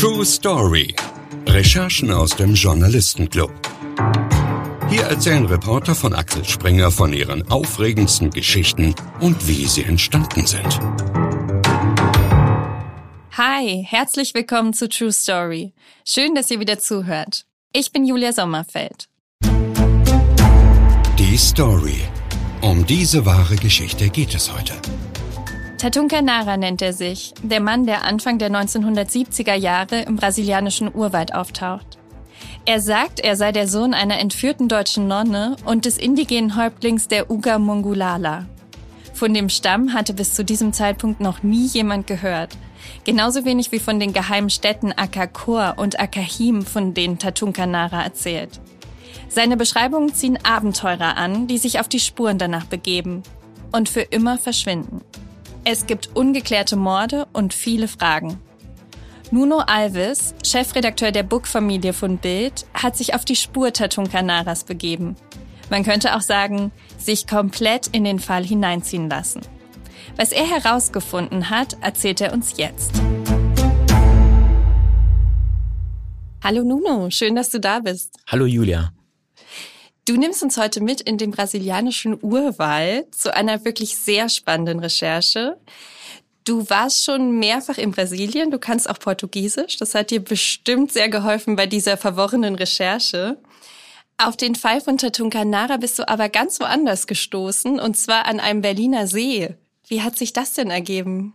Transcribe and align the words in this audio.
True 0.00 0.24
Story. 0.24 0.94
Recherchen 1.46 2.10
aus 2.10 2.30
dem 2.30 2.54
Journalistenclub. 2.54 3.52
Hier 4.88 5.02
erzählen 5.02 5.44
Reporter 5.44 5.94
von 5.94 6.14
Axel 6.14 6.42
Springer 6.42 6.90
von 6.90 7.12
ihren 7.12 7.46
aufregendsten 7.50 8.30
Geschichten 8.30 8.94
und 9.20 9.46
wie 9.46 9.66
sie 9.66 9.84
entstanden 9.84 10.46
sind. 10.46 10.80
Hi, 13.32 13.84
herzlich 13.86 14.32
willkommen 14.32 14.72
zu 14.72 14.88
True 14.88 15.12
Story. 15.12 15.74
Schön, 16.06 16.34
dass 16.34 16.50
ihr 16.50 16.60
wieder 16.60 16.78
zuhört. 16.78 17.44
Ich 17.74 17.92
bin 17.92 18.06
Julia 18.06 18.32
Sommerfeld. 18.32 19.10
Die 21.18 21.36
Story. 21.36 22.00
Um 22.62 22.86
diese 22.86 23.26
wahre 23.26 23.56
Geschichte 23.56 24.08
geht 24.08 24.34
es 24.34 24.50
heute. 24.50 24.72
Tatunka 25.80 26.20
Nara 26.20 26.58
nennt 26.58 26.82
er 26.82 26.92
sich, 26.92 27.32
der 27.42 27.58
Mann, 27.58 27.86
der 27.86 28.04
Anfang 28.04 28.36
der 28.36 28.50
1970er 28.50 29.54
Jahre 29.54 30.02
im 30.02 30.16
brasilianischen 30.16 30.94
Urwald 30.94 31.34
auftaucht. 31.34 31.96
Er 32.66 32.82
sagt, 32.82 33.20
er 33.20 33.34
sei 33.34 33.50
der 33.50 33.66
Sohn 33.66 33.94
einer 33.94 34.18
entführten 34.18 34.68
deutschen 34.68 35.08
Nonne 35.08 35.56
und 35.64 35.86
des 35.86 35.96
indigenen 35.96 36.54
Häuptlings 36.54 37.08
der 37.08 37.30
Uga 37.30 37.58
Mongulala. 37.58 38.44
Von 39.14 39.32
dem 39.32 39.48
Stamm 39.48 39.94
hatte 39.94 40.12
bis 40.12 40.34
zu 40.34 40.44
diesem 40.44 40.74
Zeitpunkt 40.74 41.20
noch 41.20 41.42
nie 41.42 41.68
jemand 41.68 42.06
gehört. 42.06 42.58
Genauso 43.04 43.46
wenig 43.46 43.72
wie 43.72 43.78
von 43.78 43.98
den 43.98 44.12
geheimen 44.12 44.50
Städten 44.50 44.92
Akakor 44.92 45.76
und 45.78 45.98
Akahim, 45.98 46.60
von 46.60 46.92
denen 46.92 47.18
Tatunka 47.18 47.64
Nara 47.64 48.02
erzählt. 48.04 48.60
Seine 49.30 49.56
Beschreibungen 49.56 50.12
ziehen 50.12 50.38
Abenteurer 50.44 51.16
an, 51.16 51.46
die 51.46 51.56
sich 51.56 51.80
auf 51.80 51.88
die 51.88 52.00
Spuren 52.00 52.36
danach 52.36 52.66
begeben 52.66 53.22
und 53.72 53.88
für 53.88 54.02
immer 54.02 54.36
verschwinden. 54.36 55.00
Es 55.64 55.86
gibt 55.86 56.16
ungeklärte 56.16 56.76
Morde 56.76 57.26
und 57.34 57.52
viele 57.52 57.86
Fragen. 57.86 58.40
Nuno 59.30 59.58
Alves, 59.58 60.34
Chefredakteur 60.44 61.12
der 61.12 61.22
Book-Familie 61.22 61.92
von 61.92 62.16
Bild, 62.16 62.64
hat 62.72 62.96
sich 62.96 63.14
auf 63.14 63.26
die 63.26 63.36
Spur 63.36 63.70
Tatunka-Naras 63.72 64.64
begeben. 64.64 65.16
Man 65.68 65.84
könnte 65.84 66.16
auch 66.16 66.22
sagen, 66.22 66.72
sich 66.96 67.26
komplett 67.26 67.88
in 67.88 68.04
den 68.04 68.18
Fall 68.18 68.44
hineinziehen 68.44 69.10
lassen. 69.10 69.42
Was 70.16 70.32
er 70.32 70.46
herausgefunden 70.46 71.50
hat, 71.50 71.76
erzählt 71.82 72.22
er 72.22 72.32
uns 72.32 72.56
jetzt. 72.56 72.92
Hallo 76.42 76.64
Nuno, 76.64 77.10
schön, 77.10 77.36
dass 77.36 77.50
du 77.50 77.60
da 77.60 77.80
bist. 77.80 78.16
Hallo 78.26 78.46
Julia. 78.46 78.92
Du 80.10 80.16
nimmst 80.16 80.42
uns 80.42 80.56
heute 80.56 80.80
mit 80.80 81.00
in 81.00 81.18
den 81.18 81.30
brasilianischen 81.30 82.18
Urwald 82.20 83.14
zu 83.14 83.32
einer 83.32 83.64
wirklich 83.64 83.96
sehr 83.96 84.28
spannenden 84.28 84.80
Recherche. 84.80 85.56
Du 86.42 86.68
warst 86.68 87.04
schon 87.04 87.38
mehrfach 87.38 87.78
in 87.78 87.92
Brasilien, 87.92 88.50
du 88.50 88.58
kannst 88.58 88.90
auch 88.90 88.98
Portugiesisch. 88.98 89.76
Das 89.76 89.94
hat 89.94 90.10
dir 90.10 90.18
bestimmt 90.18 90.90
sehr 90.90 91.08
geholfen 91.08 91.54
bei 91.54 91.68
dieser 91.68 91.96
verworrenen 91.96 92.56
Recherche. 92.56 93.36
Auf 94.18 94.36
den 94.36 94.56
Fall 94.56 94.80
von 94.80 94.98
Tatunkanara 94.98 95.76
bist 95.76 96.00
du 96.00 96.08
aber 96.08 96.28
ganz 96.28 96.58
woanders 96.58 97.06
gestoßen, 97.06 97.78
und 97.78 97.96
zwar 97.96 98.26
an 98.26 98.40
einem 98.40 98.62
Berliner 98.62 99.06
See. 99.06 99.54
Wie 99.86 100.02
hat 100.02 100.18
sich 100.18 100.32
das 100.32 100.54
denn 100.54 100.72
ergeben? 100.72 101.34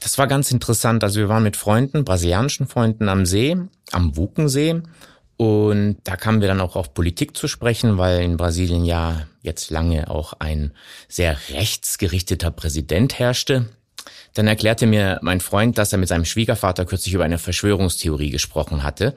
Das 0.00 0.18
war 0.18 0.26
ganz 0.26 0.50
interessant. 0.50 1.04
Also 1.04 1.20
wir 1.20 1.28
waren 1.28 1.44
mit 1.44 1.56
Freunden, 1.56 2.04
brasilianischen 2.04 2.66
Freunden 2.66 3.08
am 3.08 3.24
See, 3.24 3.56
am 3.92 4.16
Wukensee. 4.16 4.82
Und 5.40 5.96
da 6.04 6.16
kamen 6.16 6.42
wir 6.42 6.48
dann 6.48 6.60
auch 6.60 6.76
auf 6.76 6.92
Politik 6.92 7.34
zu 7.34 7.48
sprechen, 7.48 7.96
weil 7.96 8.20
in 8.20 8.36
Brasilien 8.36 8.84
ja 8.84 9.26
jetzt 9.40 9.70
lange 9.70 10.10
auch 10.10 10.34
ein 10.38 10.74
sehr 11.08 11.34
rechtsgerichteter 11.48 12.50
Präsident 12.50 13.18
herrschte. 13.18 13.70
Dann 14.34 14.46
erklärte 14.46 14.86
mir 14.86 15.18
mein 15.22 15.40
Freund, 15.40 15.78
dass 15.78 15.94
er 15.94 15.98
mit 15.98 16.10
seinem 16.10 16.26
Schwiegervater 16.26 16.84
kürzlich 16.84 17.14
über 17.14 17.24
eine 17.24 17.38
Verschwörungstheorie 17.38 18.28
gesprochen 18.28 18.82
hatte. 18.82 19.16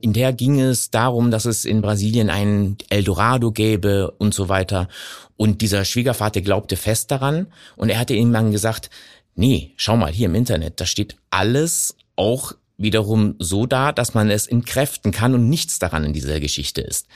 In 0.00 0.12
der 0.12 0.32
ging 0.32 0.58
es 0.58 0.90
darum, 0.90 1.30
dass 1.30 1.44
es 1.44 1.64
in 1.64 1.80
Brasilien 1.80 2.28
ein 2.28 2.76
Eldorado 2.88 3.52
gäbe 3.52 4.10
und 4.18 4.34
so 4.34 4.48
weiter. 4.48 4.88
Und 5.36 5.60
dieser 5.60 5.84
Schwiegervater 5.84 6.40
glaubte 6.40 6.74
fest 6.74 7.12
daran. 7.12 7.46
Und 7.76 7.88
er 7.88 8.00
hatte 8.00 8.14
ihm 8.14 8.32
dann 8.32 8.50
gesagt, 8.50 8.90
nee, 9.36 9.74
schau 9.76 9.96
mal 9.96 10.10
hier 10.10 10.26
im 10.26 10.34
Internet, 10.34 10.80
da 10.80 10.86
steht 10.86 11.14
alles 11.30 11.94
auch 12.16 12.52
wiederum 12.82 13.36
so 13.38 13.66
da, 13.66 13.92
dass 13.92 14.14
man 14.14 14.30
es 14.30 14.46
entkräften 14.46 15.12
kann 15.12 15.34
und 15.34 15.48
nichts 15.48 15.78
daran 15.78 16.04
in 16.04 16.12
dieser 16.12 16.40
Geschichte 16.40 16.80
ist. 16.80 17.06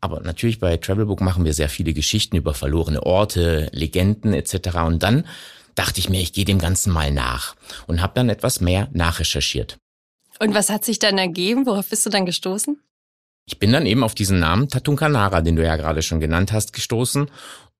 Aber 0.00 0.20
natürlich 0.20 0.60
bei 0.60 0.76
Travelbook 0.76 1.20
machen 1.20 1.44
wir 1.44 1.54
sehr 1.54 1.68
viele 1.68 1.92
Geschichten 1.92 2.36
über 2.36 2.54
verlorene 2.54 3.02
Orte, 3.02 3.68
Legenden 3.72 4.34
etc. 4.34 4.76
Und 4.86 5.02
dann 5.02 5.26
dachte 5.74 6.00
ich 6.00 6.08
mir, 6.08 6.20
ich 6.20 6.32
gehe 6.32 6.44
dem 6.44 6.58
Ganzen 6.58 6.92
mal 6.92 7.10
nach 7.10 7.56
und 7.86 8.02
habe 8.02 8.12
dann 8.14 8.28
etwas 8.28 8.60
mehr 8.60 8.88
nachrecherchiert. 8.92 9.78
Und 10.38 10.54
was 10.54 10.68
hat 10.68 10.84
sich 10.84 10.98
dann 10.98 11.18
ergeben? 11.18 11.66
Worauf 11.66 11.88
bist 11.88 12.04
du 12.04 12.10
dann 12.10 12.26
gestoßen? 12.26 12.78
Ich 13.48 13.58
bin 13.58 13.72
dann 13.72 13.86
eben 13.86 14.02
auf 14.02 14.14
diesen 14.14 14.40
Namen 14.40 14.68
Tatunkanara, 14.68 15.40
den 15.40 15.56
du 15.56 15.64
ja 15.64 15.76
gerade 15.76 16.02
schon 16.02 16.20
genannt 16.20 16.52
hast, 16.52 16.72
gestoßen 16.72 17.30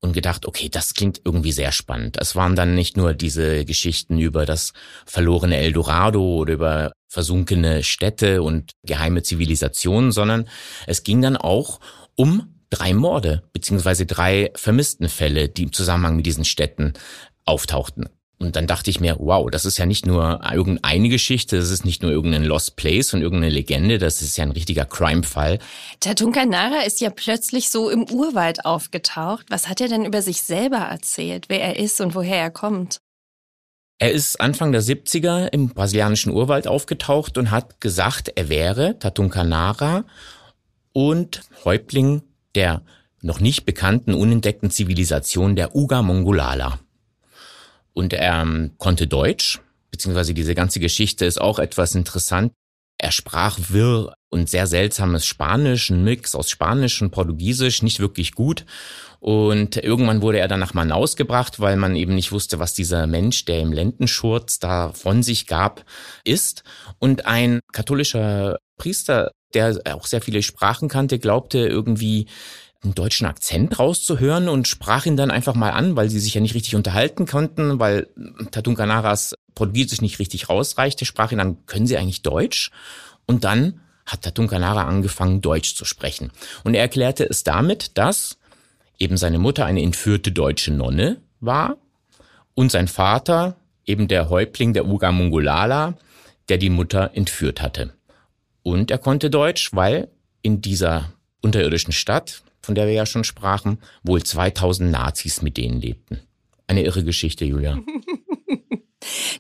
und 0.01 0.13
gedacht, 0.13 0.47
okay, 0.47 0.69
das 0.69 0.95
klingt 0.95 1.21
irgendwie 1.25 1.53
sehr 1.53 1.73
spannend. 1.73 2.17
Es 2.21 2.37
waren 2.37 2.57
dann 2.57 2.75
nicht 2.75 2.97
nur 2.97 3.15
diese 3.15 3.65
Geschichten 3.65 4.19
über 4.19 4.47
das 4.47 4.73
verlorene 5.07 5.57
Eldorado 5.57 6.23
oder 6.23 6.55
über 6.55 6.93
versunkene 7.09 7.83
Städte 7.83 8.43
und 8.43 8.73
geheime 8.85 9.23
Zivilisationen, 9.23 10.13
sondern 10.13 10.49
es 10.87 11.03
ging 11.03 11.23
dann 11.23 11.37
auch 11.37 11.81
um 12.15 12.55
drei 12.71 12.95
Morde 12.95 13.43
beziehungsweise 13.53 14.07
drei 14.07 14.51
vermissten 14.55 15.09
Fälle, 15.09 15.49
die 15.49 15.65
im 15.65 15.73
Zusammenhang 15.73 16.17
mit 16.17 16.27
diesen 16.27 16.45
Städten 16.45 16.93
auftauchten. 17.45 18.09
Und 18.39 18.55
dann 18.55 18.67
dachte 18.67 18.91
ich 18.91 19.01
mir, 19.01 19.17
wow, 19.19 19.51
das 19.51 19.65
ist 19.65 19.79
ja 19.79 19.87
nicht 19.87 20.05
nur 20.05 20.41
irgendeine 20.53 21.09
Geschichte, 21.09 21.57
das 21.57 21.71
ist 21.71 21.87
nicht 21.87 22.03
nur 22.03 22.11
irgendein 22.11 22.45
Lost 22.45 22.77
Place 22.77 23.15
und 23.15 23.23
irgendeine 23.23 23.53
Legende, 23.53 23.97
das 23.97 24.21
ist 24.21 24.37
ja 24.37 24.45
ein 24.45 24.51
richtiger 24.51 24.85
Crime-Fall. 24.85 25.59
Der 26.05 26.15
Tunkanara 26.15 26.83
ist 26.83 27.01
ja 27.01 27.09
plötzlich 27.09 27.71
so 27.71 27.89
im 27.89 28.05
Urwald 28.11 28.67
aufgetaucht. 28.67 29.47
Was 29.49 29.69
hat 29.69 29.81
er 29.81 29.89
denn 29.89 30.05
über 30.05 30.21
sich 30.21 30.43
selber 30.43 30.77
erzählt, 30.77 31.47
wer 31.49 31.63
er 31.63 31.79
ist 31.79 32.01
und 32.03 32.15
woher 32.15 32.37
er 32.37 32.51
kommt? 32.51 32.99
Er 33.99 34.13
ist 34.13 34.39
Anfang 34.39 34.73
der 34.73 34.83
70er 34.83 35.51
im 35.53 35.71
brasilianischen 35.71 36.31
Urwald 36.31 36.69
aufgetaucht 36.69 37.39
und 37.39 37.51
hat 37.51 37.81
gesagt, 37.81 38.31
er 38.35 38.51
wäre 38.51 38.99
Tatunkanara 38.99 40.05
und 40.93 41.41
Häuptling 41.65 42.23
der 42.55 42.83
noch 43.23 43.41
nicht 43.41 43.65
bekannten, 43.65 44.15
unentdeckten 44.15 44.71
Zivilisation 44.71 45.57
der 45.57 45.75
Uga 45.75 46.03
Mongolala. 46.03 46.79
Und 47.97 48.13
er 48.13 48.43
ähm, 48.43 48.73
konnte 48.77 49.07
Deutsch, 49.07 49.61
beziehungsweise 49.91 50.35
diese 50.35 50.55
ganze 50.55 50.81
Geschichte 50.81 51.25
ist 51.25 51.41
auch 51.41 51.59
etwas 51.59 51.95
interessant. 51.95 52.53
Er 52.99 53.11
sprach 53.11 53.59
wirr 53.71 54.13
und 54.29 54.51
sehr 54.51 54.67
seltsames 54.67 55.25
Spanisch, 55.25 55.89
ein 55.89 56.05
Mix 56.05 56.35
aus 56.35 56.51
Spanisch 56.51 57.01
und 57.01 57.11
Portugiesisch, 57.11 57.83
nicht 57.83 57.99
wirklich 57.99 58.33
gut. 58.33 58.67
Und 59.19 59.77
irgendwann 59.77 60.21
wurde 60.21 60.41
er 60.41 60.49
dann 60.49 60.61
nach 60.61 60.75
Manaus 60.75 61.17
gebracht, 61.17 61.59
weil 61.59 61.77
man 61.77 61.97
eben 61.97 62.15
nicht 62.15 62.33
wusste, 62.33 62.59
was 62.59 62.75
dieser 62.75 63.07
Mensch, 63.07 63.47
der 63.47 63.61
im 63.61 63.73
Lendenschurz 63.73 64.59
da 64.59 64.93
von 64.93 65.23
sich 65.23 65.47
gab, 65.47 65.87
ist. 66.23 66.65
Und 66.99 67.25
ein 67.25 67.61
katholischer 67.73 68.59
Priester, 68.77 69.31
der 69.55 69.81
auch 69.87 70.07
sehr 70.07 70.21
viele 70.21 70.43
Sprachen 70.43 70.91
kannte, 70.91 71.19
glaubte 71.19 71.59
irgendwie, 71.61 72.27
einen 72.83 72.95
deutschen 72.95 73.27
Akzent 73.27 73.79
rauszuhören 73.79 74.49
und 74.49 74.69
sprach 74.69 75.07
ihn 75.07 75.17
dann 75.17 75.31
einfach 75.31 75.55
mal 75.55 75.71
an, 75.71 75.97
weil 75.97 76.09
sie 76.09 76.21
sich 76.21 76.35
ja 76.35 76.41
nicht 76.41 76.55
richtig 76.55 76.75
unterhalten 76.75 77.27
konnten, 77.27 77.79
weil 77.81 78.09
Tatun 78.51 78.77
Canaras 78.77 79.35
Portugiesisch 79.55 80.03
nicht 80.03 80.19
richtig 80.19 80.49
rausreichte, 80.49 81.05
sprach 81.05 81.33
ihn 81.33 81.41
an, 81.41 81.65
können 81.67 81.87
Sie 81.87 81.97
eigentlich 81.97 82.23
Deutsch? 82.23 82.71
Und 83.27 83.45
dann 83.45 83.81
hat 84.05 84.23
Tatun 84.23 84.47
Canara 84.47 84.85
angefangen, 84.85 85.41
Deutsch 85.41 85.75
zu 85.75 85.85
sprechen. 85.85 86.31
Und 86.63 86.75
er 86.75 86.83
erklärte 86.83 87.29
es 87.29 87.43
damit, 87.43 87.99
dass 87.99 88.39
eben 88.99 89.17
seine 89.17 89.39
Mutter 89.39 89.67
eine 89.67 89.83
entführte 89.83 90.31
deutsche 90.31 90.73
Nonne 90.73 91.21
war 91.41 91.77
und 92.55 92.71
sein 92.71 92.87
Vater 92.87 93.57
eben 93.85 94.09
der 94.09 94.31
Häuptling 94.31 94.73
der 94.73 94.87
Uga 94.87 95.11
Mongolala, 95.11 95.95
der 96.49 96.59
die 96.59 96.71
Mutter 96.71 97.11
entführt 97.15 97.61
hatte. 97.61 97.93
Und 98.63 98.91
er 98.91 98.99
konnte 98.99 99.31
Deutsch, 99.31 99.71
weil 99.73 100.09
in 100.43 100.61
dieser 100.61 101.13
unterirdischen 101.43 101.93
Stadt, 101.93 102.43
von 102.67 102.75
der 102.75 102.89
wir 102.89 102.95
ja 102.95 103.07
schon 103.07 103.23
sprachen, 103.23 103.79
wohl 104.03 104.23
2000 104.23 104.91
Nazis 104.91 105.41
mit 105.41 105.57
denen 105.57 105.81
lebten. 105.81 106.21
Eine 106.67 106.83
irre 106.83 107.05
Geschichte, 107.05 107.45
Julia. 107.45 107.79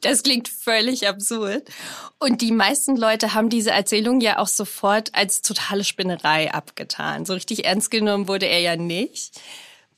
Das 0.00 0.22
klingt 0.22 0.48
völlig 0.48 1.08
absurd. 1.08 1.68
Und 2.20 2.40
die 2.40 2.52
meisten 2.52 2.96
Leute 2.96 3.34
haben 3.34 3.48
diese 3.48 3.72
Erzählung 3.72 4.20
ja 4.20 4.38
auch 4.38 4.46
sofort 4.46 5.12
als 5.12 5.42
totale 5.42 5.82
Spinnerei 5.82 6.54
abgetan. 6.54 7.24
So 7.24 7.32
richtig 7.32 7.64
ernst 7.64 7.90
genommen 7.90 8.28
wurde 8.28 8.46
er 8.46 8.60
ja 8.60 8.76
nicht. 8.76 9.40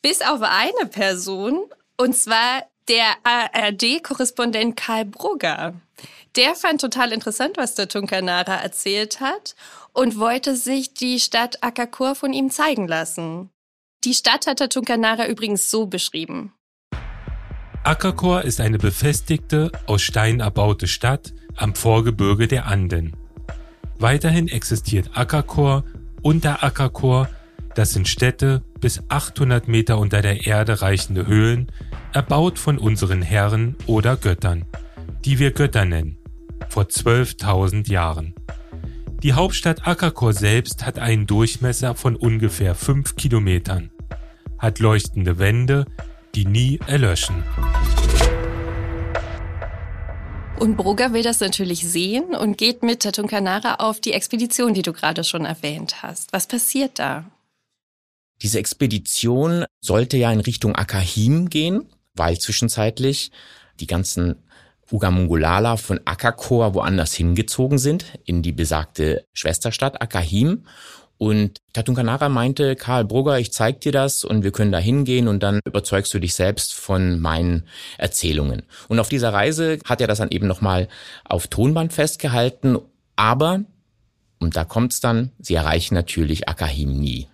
Bis 0.00 0.22
auf 0.22 0.40
eine 0.40 0.88
Person, 0.88 1.66
und 1.98 2.16
zwar 2.16 2.64
der 2.88 3.16
ARD-Korrespondent 3.25 4.75
Karl 4.75 5.04
Brugger. 5.04 5.75
Der 6.38 6.55
fand 6.55 6.81
total 6.81 7.11
interessant, 7.11 7.56
was 7.56 7.75
der 7.75 7.88
Tunkanara 7.88 8.55
erzählt 8.55 9.19
hat 9.20 9.56
und 9.93 10.20
wollte 10.20 10.55
sich 10.55 10.94
die 10.94 11.19
Stadt 11.19 11.64
Akakor 11.64 12.14
von 12.14 12.32
ihm 12.32 12.49
zeigen 12.49 12.87
lassen. 12.87 13.50
Die 14.05 14.14
Stadt 14.14 14.46
hat 14.46 14.61
der 14.61 14.69
Tunkanara 14.69 15.26
übrigens 15.26 15.69
so 15.69 15.87
beschrieben. 15.87 16.52
Akakor 17.82 18.43
ist 18.43 18.61
eine 18.61 18.79
befestigte, 18.79 19.73
aus 19.87 20.02
Stein 20.02 20.38
erbaute 20.38 20.87
Stadt 20.87 21.32
am 21.56 21.75
Vorgebirge 21.75 22.46
der 22.46 22.67
Anden. 22.67 23.17
Weiterhin 23.99 24.46
existiert 24.46 25.11
Akakor 25.14 25.82
und 26.23 26.44
der 26.44 26.62
Akakor, 26.62 27.29
das 27.75 27.90
sind 27.90 28.06
Städte 28.06 28.62
bis 28.79 29.02
800 29.08 29.67
Meter 29.67 29.99
unter 29.99 30.23
der 30.23 30.46
Erde 30.46 30.82
reichende 30.82 31.26
Höhlen, 31.26 31.73
erbaut 32.12 32.61
von 32.61 32.79
unseren 32.79 33.23
Herren 33.23 33.75
oder 33.87 34.17
Göttern, 34.17 34.67
die 35.25 35.40
wir 35.40 35.50
Götter 35.50 35.85
nennen, 35.85 36.17
vor 36.69 36.84
12.000 36.84 37.90
Jahren. 37.90 38.34
Die 39.22 39.32
Hauptstadt 39.32 39.87
Akakor 39.87 40.32
selbst 40.32 40.87
hat 40.87 40.99
einen 40.99 41.26
Durchmesser 41.26 41.94
von 41.94 42.14
ungefähr 42.14 42.75
5 42.75 43.16
Kilometern, 43.16 43.90
hat 44.58 44.78
leuchtende 44.78 45.38
Wände, 45.38 45.87
die 46.34 46.44
nie 46.44 46.78
erlöschen. 46.87 47.43
Und 50.58 50.76
Brugger 50.76 51.12
will 51.12 51.22
das 51.22 51.40
natürlich 51.40 51.87
sehen 51.88 52.34
und 52.34 52.58
geht 52.58 52.82
mit 52.82 53.00
Tatunkanara 53.00 53.76
auf 53.76 54.00
die 54.00 54.12
Expedition, 54.12 54.75
die 54.75 54.82
du 54.82 54.93
gerade 54.93 55.22
schon 55.25 55.44
erwähnt 55.44 56.02
hast. 56.02 56.32
Was 56.32 56.46
passiert 56.46 56.99
da? 56.99 57.25
Diese 58.43 58.58
Expedition 58.58 59.64
sollte 59.81 60.16
ja 60.16 60.32
in 60.32 60.40
Richtung 60.40 60.75
Akahim 60.75 61.49
gehen, 61.49 61.88
weil 62.14 62.38
zwischenzeitlich 62.38 63.31
die 63.81 63.87
ganzen 63.87 64.37
Ugamungulala 64.90 65.76
von 65.76 66.00
Akakor 66.05 66.75
woanders 66.75 67.14
hingezogen 67.14 67.79
sind, 67.79 68.06
in 68.25 68.43
die 68.43 68.52
besagte 68.52 69.25
Schwesterstadt 69.32 70.00
Akahim. 70.00 70.64
Und 71.19 71.58
Tatunkanara 71.73 72.29
meinte, 72.29 72.76
Karl 72.76 73.05
Brugger, 73.05 73.40
ich 73.40 73.52
zeig 73.52 73.81
dir 73.81 73.90
das 73.90 74.23
und 74.23 74.44
wir 74.44 74.52
können 74.52 74.70
da 74.70 74.79
hingehen 74.79 75.26
und 75.26 75.43
dann 75.43 75.61
überzeugst 75.64 76.14
du 76.14 76.20
dich 76.20 76.35
selbst 76.35 76.75
von 76.75 77.19
meinen 77.19 77.64
Erzählungen. 77.99 78.62
Und 78.87 79.00
auf 79.00 79.08
dieser 79.08 79.32
Reise 79.32 79.79
hat 79.85 80.00
er 80.00 80.06
das 80.06 80.19
dann 80.19 80.31
eben 80.31 80.46
nochmal 80.46 80.87
auf 81.25 81.49
Tonband 81.49 81.93
festgehalten, 81.93 82.79
aber, 83.17 83.64
und 84.38 84.56
da 84.56 84.64
kommt's 84.64 85.00
dann, 85.00 85.32
sie 85.40 85.55
erreichen 85.55 85.94
natürlich 85.94 86.49
Akahim 86.49 87.00
nie 87.00 87.26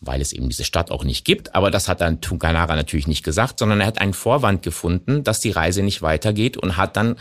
weil 0.00 0.20
es 0.20 0.32
eben 0.32 0.48
diese 0.48 0.64
Stadt 0.64 0.90
auch 0.90 1.04
nicht 1.04 1.24
gibt. 1.24 1.54
Aber 1.54 1.70
das 1.70 1.88
hat 1.88 2.00
dann 2.00 2.20
Tunkanara 2.20 2.74
natürlich 2.74 3.06
nicht 3.06 3.24
gesagt, 3.24 3.58
sondern 3.58 3.80
er 3.80 3.86
hat 3.86 4.00
einen 4.00 4.14
Vorwand 4.14 4.62
gefunden, 4.62 5.24
dass 5.24 5.40
die 5.40 5.50
Reise 5.50 5.82
nicht 5.82 6.02
weitergeht 6.02 6.56
und 6.56 6.76
hat 6.76 6.96
dann, 6.96 7.16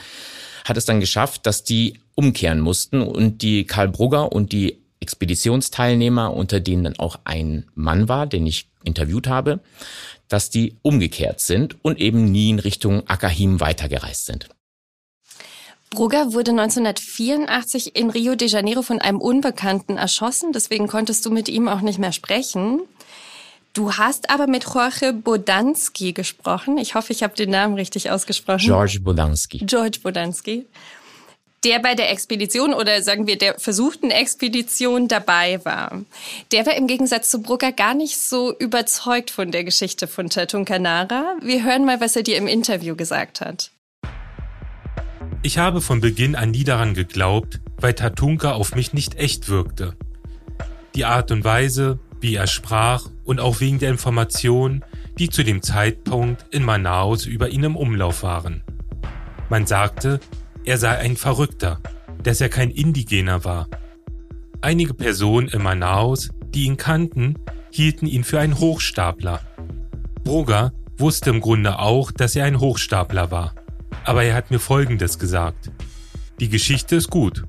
hat 0.66 0.78
es 0.78 0.86
dann 0.86 1.00
geschafft, 1.00 1.46
dass 1.46 1.64
die 1.64 2.00
umkehren 2.16 2.60
mussten 2.60 3.02
und 3.02 3.42
die 3.42 3.66
Karl 3.66 3.90
Brugger 3.90 4.32
und 4.32 4.52
die 4.52 4.82
Expeditionsteilnehmer, 5.00 6.34
unter 6.34 6.60
denen 6.60 6.84
dann 6.84 7.00
auch 7.00 7.20
ein 7.24 7.66
Mann 7.76 8.10
war, 8.10 8.28
den 8.28 8.46
ich 8.46 8.70
interviewt 8.84 9.28
habe, 9.28 9.60
dass 10.28 10.50
die 10.50 10.78
umgekehrt 10.82 11.40
sind 11.40 11.84
und 11.84 12.00
eben 12.00 12.32
nie 12.32 12.50
in 12.50 12.60
Richtung 12.60 13.08
Akahim 13.08 13.60
weitergereist 13.60 14.26
sind. 14.26 14.50
Brugger 15.90 16.34
wurde 16.34 16.52
1984 16.52 17.96
in 17.96 18.10
Rio 18.10 18.36
de 18.36 18.48
Janeiro 18.48 18.82
von 18.82 19.00
einem 19.00 19.20
Unbekannten 19.20 19.98
erschossen, 19.98 20.52
deswegen 20.54 20.88
konntest 20.88 21.26
du 21.26 21.32
mit 21.32 21.50
ihm 21.50 21.68
auch 21.68 21.82
nicht 21.82 22.00
mehr 22.00 22.12
sprechen. 22.12 22.82
Du 23.74 23.94
hast 23.94 24.30
aber 24.30 24.48
mit 24.48 24.66
Jorge 24.66 25.14
Bodansky 25.14 26.14
gesprochen. 26.14 26.78
Ich 26.78 26.96
hoffe, 26.96 27.14
ich 27.14 27.24
habe 27.24 27.36
den 27.36 27.52
Namen 27.52 27.76
richtig 27.76 28.12
ausgesprochen. 28.12 28.66
George 28.66 29.00
Bodansky. 29.02 29.60
George 29.60 30.00
Bodansky 30.02 30.66
der 31.64 31.80
bei 31.80 31.96
der 31.96 32.12
Expedition 32.12 32.74
oder 32.74 33.02
sagen 33.02 33.28
wir 33.28 33.38
der 33.38 33.60
versuchten 33.60 34.12
Expedition 34.12 35.08
dabei 35.08 35.64
war. 35.66 36.04
Der 36.52 36.66
war 36.66 36.76
im 36.76 36.88
Gegensatz 36.88 37.30
zu 37.30 37.42
Brugger 37.42 37.72
gar 37.72 37.94
nicht 37.94 38.18
so 38.18 38.56
überzeugt 38.58 39.32
von 39.32 39.52
der 39.52 39.64
Geschichte 39.64 40.08
von 40.08 40.30
Tatunkanara. 40.30 41.36
Wir 41.42 41.64
hören 41.64 41.86
mal, 41.86 42.00
was 42.00 42.16
er 42.16 42.24
dir 42.24 42.38
im 42.38 42.48
Interview 42.48 42.96
gesagt 42.96 43.42
hat. 43.42 43.72
Ich 45.42 45.58
habe 45.58 45.80
von 45.80 46.02
Beginn 46.02 46.36
an 46.36 46.52
nie 46.52 46.66
daran 46.66 46.94
geglaubt, 46.94 47.62
weil 47.78 47.94
Tatunka 47.94 48.52
auf 48.52 48.76
mich 48.76 48.94
nicht 48.94 49.16
echt 49.16 49.48
wirkte. 49.48 49.96
Die 50.96 51.06
Art 51.06 51.32
und 51.32 51.46
Weise, 51.46 52.00
wie 52.20 52.36
er 52.36 52.48
sprach 52.48 53.06
und 53.24 53.40
auch 53.40 53.62
wegen 53.62 53.80
der 53.80 53.90
Informationen, 53.90 54.84
die 55.18 55.30
zu 55.30 55.44
dem 55.44 55.62
Zeitpunkt 55.62 56.46
in 56.52 56.64
Manaus 56.64 57.26
über 57.26 57.50
ihn 57.50 57.64
im 57.64 57.78
Umlauf 57.78 58.22
waren. 58.22 58.64
Man 59.50 59.66
sagte, 59.66 60.20
er 60.66 60.78
sei 60.78 60.98
ein 60.98 61.16
Verrückter, 61.16 61.80
dass 62.22 62.42
er 62.42 62.50
kein 62.50 62.70
Indigener 62.70 63.46
war. 63.46 63.70
Einige 64.60 64.94
Personen 64.94 65.48
in 65.48 65.64
Manaus, 65.64 66.30
die 66.54 66.66
ihn 66.66 66.76
kannten, 66.76 67.36
hielten 67.72 68.08
ihn 68.08 68.26
für 68.26 68.42
einen 68.42 68.60
Hochstapler. 68.60 69.40
Brugger 70.26 70.74
wusste 70.98 71.30
im 71.30 71.40
Grunde 71.40 71.80
auch, 71.80 72.12
dass 72.12 72.36
er 72.36 72.44
ein 72.44 72.60
Hochstapler 72.60 73.32
war. 73.32 73.56
Aber 74.10 74.24
er 74.24 74.34
hat 74.34 74.50
mir 74.50 74.58
Folgendes 74.58 75.20
gesagt. 75.20 75.70
Die 76.40 76.50
Geschichte 76.50 76.96
ist 76.96 77.12
gut. 77.12 77.44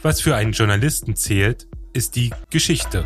Was 0.00 0.22
für 0.22 0.34
einen 0.34 0.52
Journalisten 0.52 1.16
zählt, 1.16 1.66
ist 1.92 2.16
die 2.16 2.30
Geschichte. 2.48 3.04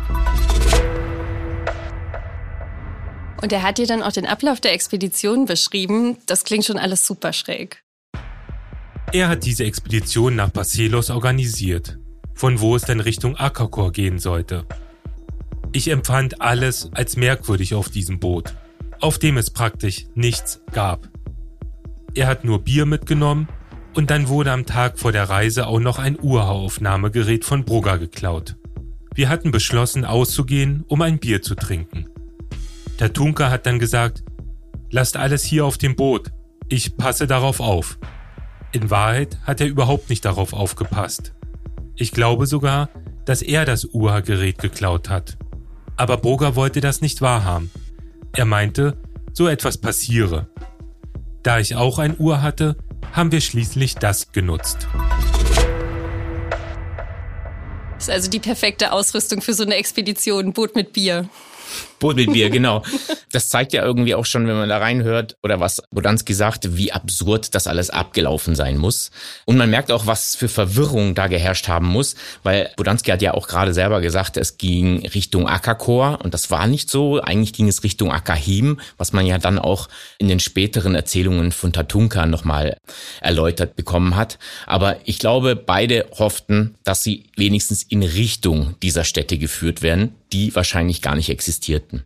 Und 3.41 3.51
er 3.51 3.61
hat 3.61 3.77
dir 3.77 3.87
dann 3.87 4.01
auch 4.01 4.13
den 4.13 4.25
Ablauf 4.25 4.61
der 4.61 4.71
Expedition 4.71 5.43
beschrieben. 5.43 6.15
Das 6.27 6.45
klingt 6.45 6.63
schon 6.63 6.77
alles 6.77 7.05
super 7.05 7.33
schräg. 7.33 7.83
Er 9.11 9.27
hat 9.27 9.43
diese 9.43 9.65
Expedition 9.65 10.37
nach 10.37 10.51
Barcelos 10.51 11.09
organisiert, 11.09 11.97
von 12.35 12.61
wo 12.61 12.77
es 12.77 12.83
dann 12.83 13.01
Richtung 13.01 13.35
Akakor 13.35 13.91
gehen 13.91 14.17
sollte. 14.17 14.65
Ich 15.73 15.89
empfand 15.89 16.39
alles 16.39 16.89
als 16.93 17.17
merkwürdig 17.17 17.73
auf 17.73 17.89
diesem 17.89 18.21
Boot, 18.21 18.55
auf 19.01 19.19
dem 19.19 19.35
es 19.35 19.49
praktisch 19.49 20.05
nichts 20.15 20.61
gab. 20.71 21.09
Er 22.17 22.25
hat 22.25 22.43
nur 22.43 22.63
Bier 22.63 22.87
mitgenommen 22.87 23.47
und 23.93 24.09
dann 24.09 24.27
wurde 24.27 24.51
am 24.51 24.65
Tag 24.65 24.97
vor 24.97 25.11
der 25.11 25.29
Reise 25.29 25.67
auch 25.67 25.79
noch 25.79 25.99
ein 25.99 26.17
Urhauaufnahmegerät 26.19 27.45
von 27.45 27.63
Brugger 27.63 27.99
geklaut. 27.99 28.55
Wir 29.13 29.29
hatten 29.29 29.51
beschlossen 29.51 30.03
auszugehen, 30.03 30.83
um 30.87 31.03
ein 31.03 31.19
Bier 31.19 31.43
zu 31.43 31.53
trinken. 31.53 32.09
Der 32.99 33.13
Tunker 33.13 33.51
hat 33.51 33.67
dann 33.67 33.77
gesagt, 33.77 34.23
lasst 34.89 35.15
alles 35.15 35.43
hier 35.43 35.63
auf 35.63 35.77
dem 35.77 35.95
Boot, 35.95 36.31
ich 36.69 36.97
passe 36.97 37.27
darauf 37.27 37.59
auf. 37.59 37.99
In 38.71 38.89
Wahrheit 38.89 39.37
hat 39.43 39.61
er 39.61 39.67
überhaupt 39.67 40.09
nicht 40.09 40.25
darauf 40.25 40.53
aufgepasst. 40.53 41.35
Ich 41.95 42.11
glaube 42.11 42.47
sogar, 42.47 42.89
dass 43.25 43.43
er 43.43 43.63
das 43.63 43.93
UHA-Gerät 43.93 44.57
geklaut 44.57 45.07
hat. 45.07 45.37
Aber 45.97 46.17
Boger 46.17 46.55
wollte 46.55 46.81
das 46.81 46.99
nicht 46.99 47.21
wahrhaben. 47.21 47.69
Er 48.33 48.45
meinte, 48.45 48.97
so 49.33 49.47
etwas 49.47 49.77
passiere. 49.77 50.47
Da 51.47 51.59
ich 51.59 51.77
auch 51.77 51.97
ein 51.97 52.19
Uhr 52.19 52.41
hatte, 52.41 52.75
haben 53.13 53.31
wir 53.31 53.39
schließlich 53.39 53.95
das 53.95 54.33
genutzt. 54.33 54.85
Das 57.93 58.03
ist 58.03 58.09
also 58.09 58.29
die 58.29 58.39
perfekte 58.39 58.91
Ausrüstung 58.91 59.41
für 59.41 59.53
so 59.53 59.63
eine 59.63 59.75
Expedition, 59.75 60.51
Boot 60.51 60.75
mit 60.75 60.91
Bier. 60.91 61.29
Boot 61.99 62.15
mit 62.15 62.31
Bier, 62.31 62.49
genau. 62.49 62.83
Das 63.31 63.49
zeigt 63.49 63.73
ja 63.73 63.83
irgendwie 63.83 64.15
auch 64.15 64.25
schon, 64.25 64.47
wenn 64.47 64.55
man 64.55 64.69
da 64.69 64.77
reinhört 64.77 65.35
oder 65.43 65.59
was 65.59 65.81
Bodanski 65.91 66.33
sagt, 66.33 66.77
wie 66.77 66.91
absurd 66.91 67.53
das 67.55 67.67
alles 67.67 67.89
abgelaufen 67.89 68.55
sein 68.55 68.77
muss. 68.77 69.11
Und 69.45 69.57
man 69.57 69.69
merkt 69.69 69.91
auch, 69.91 70.05
was 70.05 70.35
für 70.35 70.47
Verwirrung 70.47 71.15
da 71.15 71.27
geherrscht 71.27 71.67
haben 71.67 71.87
muss, 71.87 72.15
weil 72.43 72.71
Bodanski 72.77 73.11
hat 73.11 73.21
ja 73.21 73.33
auch 73.33 73.47
gerade 73.47 73.73
selber 73.73 74.01
gesagt, 74.01 74.37
es 74.37 74.57
ging 74.57 75.05
Richtung 75.07 75.47
Akakor 75.47 76.19
und 76.23 76.33
das 76.33 76.51
war 76.51 76.67
nicht 76.67 76.89
so. 76.89 77.21
Eigentlich 77.21 77.53
ging 77.53 77.67
es 77.67 77.83
Richtung 77.83 78.11
Akahim, 78.11 78.79
was 78.97 79.13
man 79.13 79.25
ja 79.25 79.37
dann 79.37 79.59
auch 79.59 79.89
in 80.17 80.27
den 80.27 80.39
späteren 80.39 80.95
Erzählungen 80.95 81.51
von 81.51 81.73
Tatunka 81.73 82.25
nochmal 82.25 82.77
erläutert 83.21 83.75
bekommen 83.75 84.15
hat. 84.15 84.39
Aber 84.65 84.97
ich 85.05 85.19
glaube, 85.19 85.55
beide 85.55 86.05
hofften, 86.17 86.75
dass 86.83 87.03
sie 87.03 87.25
wenigstens 87.35 87.83
in 87.83 88.03
Richtung 88.03 88.75
dieser 88.81 89.03
Städte 89.03 89.37
geführt 89.37 89.81
werden, 89.81 90.15
die 90.31 90.53
wahrscheinlich 90.55 91.01
gar 91.01 91.15
nicht 91.15 91.29
existierten. 91.29 91.96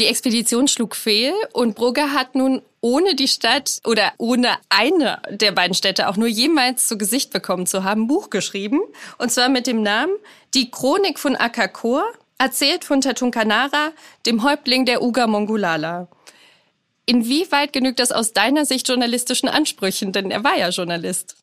Die 0.00 0.06
Expedition 0.06 0.68
schlug 0.68 0.94
fehl 0.94 1.34
und 1.52 1.74
Brugger 1.74 2.12
hat 2.12 2.36
nun 2.36 2.62
ohne 2.80 3.16
die 3.16 3.26
Stadt 3.26 3.80
oder 3.84 4.12
ohne 4.18 4.56
eine 4.68 5.20
der 5.28 5.50
beiden 5.50 5.74
Städte 5.74 6.08
auch 6.08 6.16
nur 6.16 6.28
jemals 6.28 6.86
zu 6.86 6.96
Gesicht 6.96 7.32
bekommen 7.32 7.66
zu 7.66 7.82
haben, 7.82 8.06
Buch 8.06 8.30
geschrieben. 8.30 8.80
Und 9.18 9.32
zwar 9.32 9.48
mit 9.48 9.66
dem 9.66 9.82
Namen 9.82 10.12
Die 10.54 10.70
Chronik 10.70 11.18
von 11.18 11.34
Akakor, 11.34 12.04
erzählt 12.38 12.84
von 12.84 13.00
Tatunkanara, 13.00 13.90
dem 14.24 14.44
Häuptling 14.44 14.84
der 14.84 15.02
Uga 15.02 15.26
Mongulala. 15.26 16.06
Inwieweit 17.04 17.72
genügt 17.72 17.98
das 17.98 18.12
aus 18.12 18.32
deiner 18.32 18.66
Sicht 18.66 18.86
journalistischen 18.86 19.48
Ansprüchen? 19.48 20.12
Denn 20.12 20.30
er 20.30 20.44
war 20.44 20.56
ja 20.56 20.68
Journalist. 20.68 21.37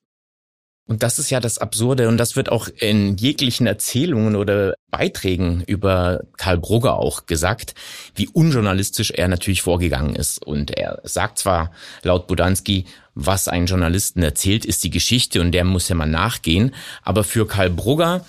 Und 0.88 1.02
das 1.02 1.18
ist 1.18 1.32
ja 1.32 1.40
das 1.40 1.58
Absurde 1.58 2.08
und 2.08 2.18
das 2.18 2.36
wird 2.36 2.52
auch 2.52 2.68
in 2.68 3.18
jeglichen 3.18 3.66
Erzählungen 3.66 4.36
oder 4.36 4.76
Beiträgen 4.92 5.64
über 5.66 6.22
Karl 6.38 6.60
Brugger 6.60 7.00
auch 7.00 7.26
gesagt, 7.26 7.74
wie 8.14 8.28
unjournalistisch 8.28 9.10
er 9.10 9.28
natürlich 9.28 9.64
vorgegangen 9.64 10.16
ist. 10.16 10.46
Und 10.46 10.78
er 10.78 11.02
sagt 11.04 11.40
zwar 11.40 11.72
laut 12.04 12.28
Budanski, 12.28 12.86
was 13.16 13.48
ein 13.48 13.66
Journalisten 13.66 14.22
erzählt, 14.22 14.64
ist 14.64 14.84
die 14.84 14.92
Geschichte 14.92 15.42
und 15.42 15.54
der 15.54 15.64
muss 15.64 15.90
ja 15.90 15.96
mal 15.96 16.06
nachgehen. 16.06 16.76
Aber 17.02 17.24
für 17.24 17.48
Karl 17.48 17.72
Brugger 17.72 18.24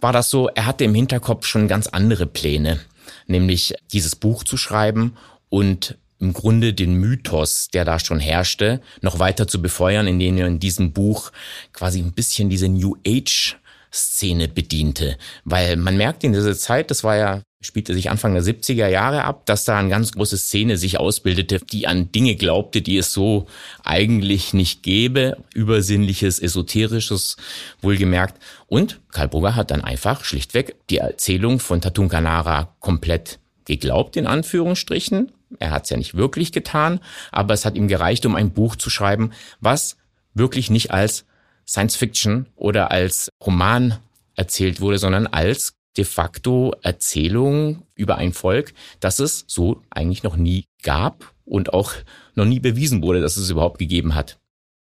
war 0.00 0.12
das 0.12 0.30
so, 0.30 0.48
er 0.48 0.66
hatte 0.66 0.84
im 0.84 0.94
Hinterkopf 0.94 1.46
schon 1.46 1.68
ganz 1.68 1.86
andere 1.86 2.26
Pläne, 2.26 2.80
nämlich 3.28 3.74
dieses 3.92 4.16
Buch 4.16 4.42
zu 4.42 4.56
schreiben 4.56 5.16
und 5.48 5.96
im 6.20 6.32
Grunde 6.32 6.74
den 6.74 6.94
Mythos, 6.94 7.68
der 7.72 7.84
da 7.84 7.98
schon 7.98 8.20
herrschte, 8.20 8.80
noch 9.00 9.18
weiter 9.18 9.48
zu 9.48 9.60
befeuern, 9.62 10.06
indem 10.06 10.36
er 10.38 10.46
in 10.46 10.60
diesem 10.60 10.92
Buch 10.92 11.32
quasi 11.72 12.00
ein 12.00 12.12
bisschen 12.12 12.50
diese 12.50 12.68
New 12.68 12.96
Age 13.06 13.56
Szene 13.92 14.46
bediente. 14.46 15.16
Weil 15.44 15.76
man 15.76 15.96
merkt 15.96 16.22
in 16.22 16.32
dieser 16.32 16.56
Zeit, 16.56 16.90
das 16.90 17.02
war 17.02 17.16
ja 17.16 17.42
spielte 17.62 17.92
sich 17.92 18.10
Anfang 18.10 18.32
der 18.32 18.42
70er 18.42 18.88
Jahre 18.88 19.24
ab, 19.24 19.44
dass 19.44 19.64
da 19.64 19.78
eine 19.78 19.90
ganz 19.90 20.12
große 20.12 20.38
Szene 20.38 20.78
sich 20.78 20.98
ausbildete, 20.98 21.60
die 21.70 21.86
an 21.86 22.10
Dinge 22.10 22.36
glaubte, 22.36 22.80
die 22.80 22.96
es 22.96 23.12
so 23.12 23.46
eigentlich 23.84 24.54
nicht 24.54 24.82
gäbe. 24.82 25.36
Übersinnliches, 25.54 26.38
esoterisches, 26.38 27.36
wohlgemerkt. 27.82 28.42
Und 28.66 29.00
Karl 29.10 29.28
Brugger 29.28 29.56
hat 29.56 29.70
dann 29.70 29.84
einfach 29.84 30.24
schlichtweg 30.24 30.76
die 30.88 30.98
Erzählung 30.98 31.60
von 31.60 31.82
Tatun 31.82 32.08
Kanara 32.08 32.74
komplett 32.80 33.38
geglaubt, 33.66 34.16
in 34.16 34.26
Anführungsstrichen. 34.26 35.30
Er 35.58 35.70
hat 35.70 35.84
es 35.84 35.90
ja 35.90 35.96
nicht 35.96 36.14
wirklich 36.14 36.52
getan, 36.52 37.00
aber 37.32 37.54
es 37.54 37.64
hat 37.64 37.74
ihm 37.76 37.88
gereicht, 37.88 38.24
um 38.26 38.36
ein 38.36 38.52
Buch 38.52 38.76
zu 38.76 38.90
schreiben, 38.90 39.32
was 39.60 39.96
wirklich 40.34 40.70
nicht 40.70 40.90
als 40.92 41.24
Science 41.66 41.96
Fiction 41.96 42.46
oder 42.56 42.90
als 42.90 43.30
Roman 43.44 43.98
erzählt 44.36 44.80
wurde, 44.80 44.98
sondern 44.98 45.26
als 45.26 45.74
de 45.96 46.04
facto 46.04 46.74
Erzählung 46.82 47.82
über 47.94 48.16
ein 48.16 48.32
Volk, 48.32 48.72
das 49.00 49.18
es 49.18 49.44
so 49.46 49.82
eigentlich 49.90 50.22
noch 50.22 50.36
nie 50.36 50.64
gab 50.82 51.34
und 51.44 51.74
auch 51.74 51.92
noch 52.34 52.44
nie 52.44 52.60
bewiesen 52.60 53.02
wurde, 53.02 53.20
dass 53.20 53.36
es 53.36 53.50
überhaupt 53.50 53.78
gegeben 53.78 54.14
hat. 54.14 54.39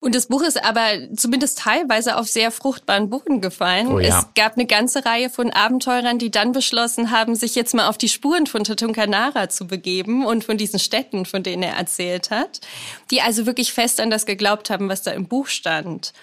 Und 0.02 0.14
das 0.14 0.26
Buch 0.26 0.42
ist 0.42 0.64
aber 0.64 1.14
zumindest 1.14 1.59
teilweise 1.59 2.16
auf 2.16 2.26
sehr 2.26 2.50
fruchtbaren 2.50 3.11
Boden 3.11 3.42
gefallen. 3.42 3.88
Oh 3.88 4.00
ja. 4.00 4.19
Es 4.19 4.35
gab 4.35 4.54
eine 4.54 4.66
ganze 4.66 5.04
Reihe 5.04 5.28
von 5.28 5.50
Abenteurern, 5.50 6.19
die 6.19 6.30
dann 6.30 6.52
beschlossen 6.52 7.11
haben, 7.11 7.37
sich 7.37 7.54
jetzt 7.54 7.75
mal 7.75 7.87
auf 7.87 7.99
die 7.99 8.09
Spuren 8.09 8.47
von 8.47 8.64
Tatunkanara 8.64 9.50
zu 9.50 9.66
begeben 9.66 10.25
und 10.25 10.42
von 10.42 10.57
diesen 10.57 10.78
Städten, 10.78 11.26
von 11.26 11.42
denen 11.42 11.62
er 11.62 11.76
erzählt 11.76 12.30
hat, 12.30 12.62
die 13.11 13.21
also 13.21 13.45
wirklich 13.45 13.75
fest 13.75 14.00
an 14.00 14.09
das 14.09 14.25
geglaubt 14.25 14.71
haben, 14.71 14.88
was 14.88 15.02
da 15.02 15.11
im 15.11 15.28
Buch 15.28 15.49
stand. 15.49 16.14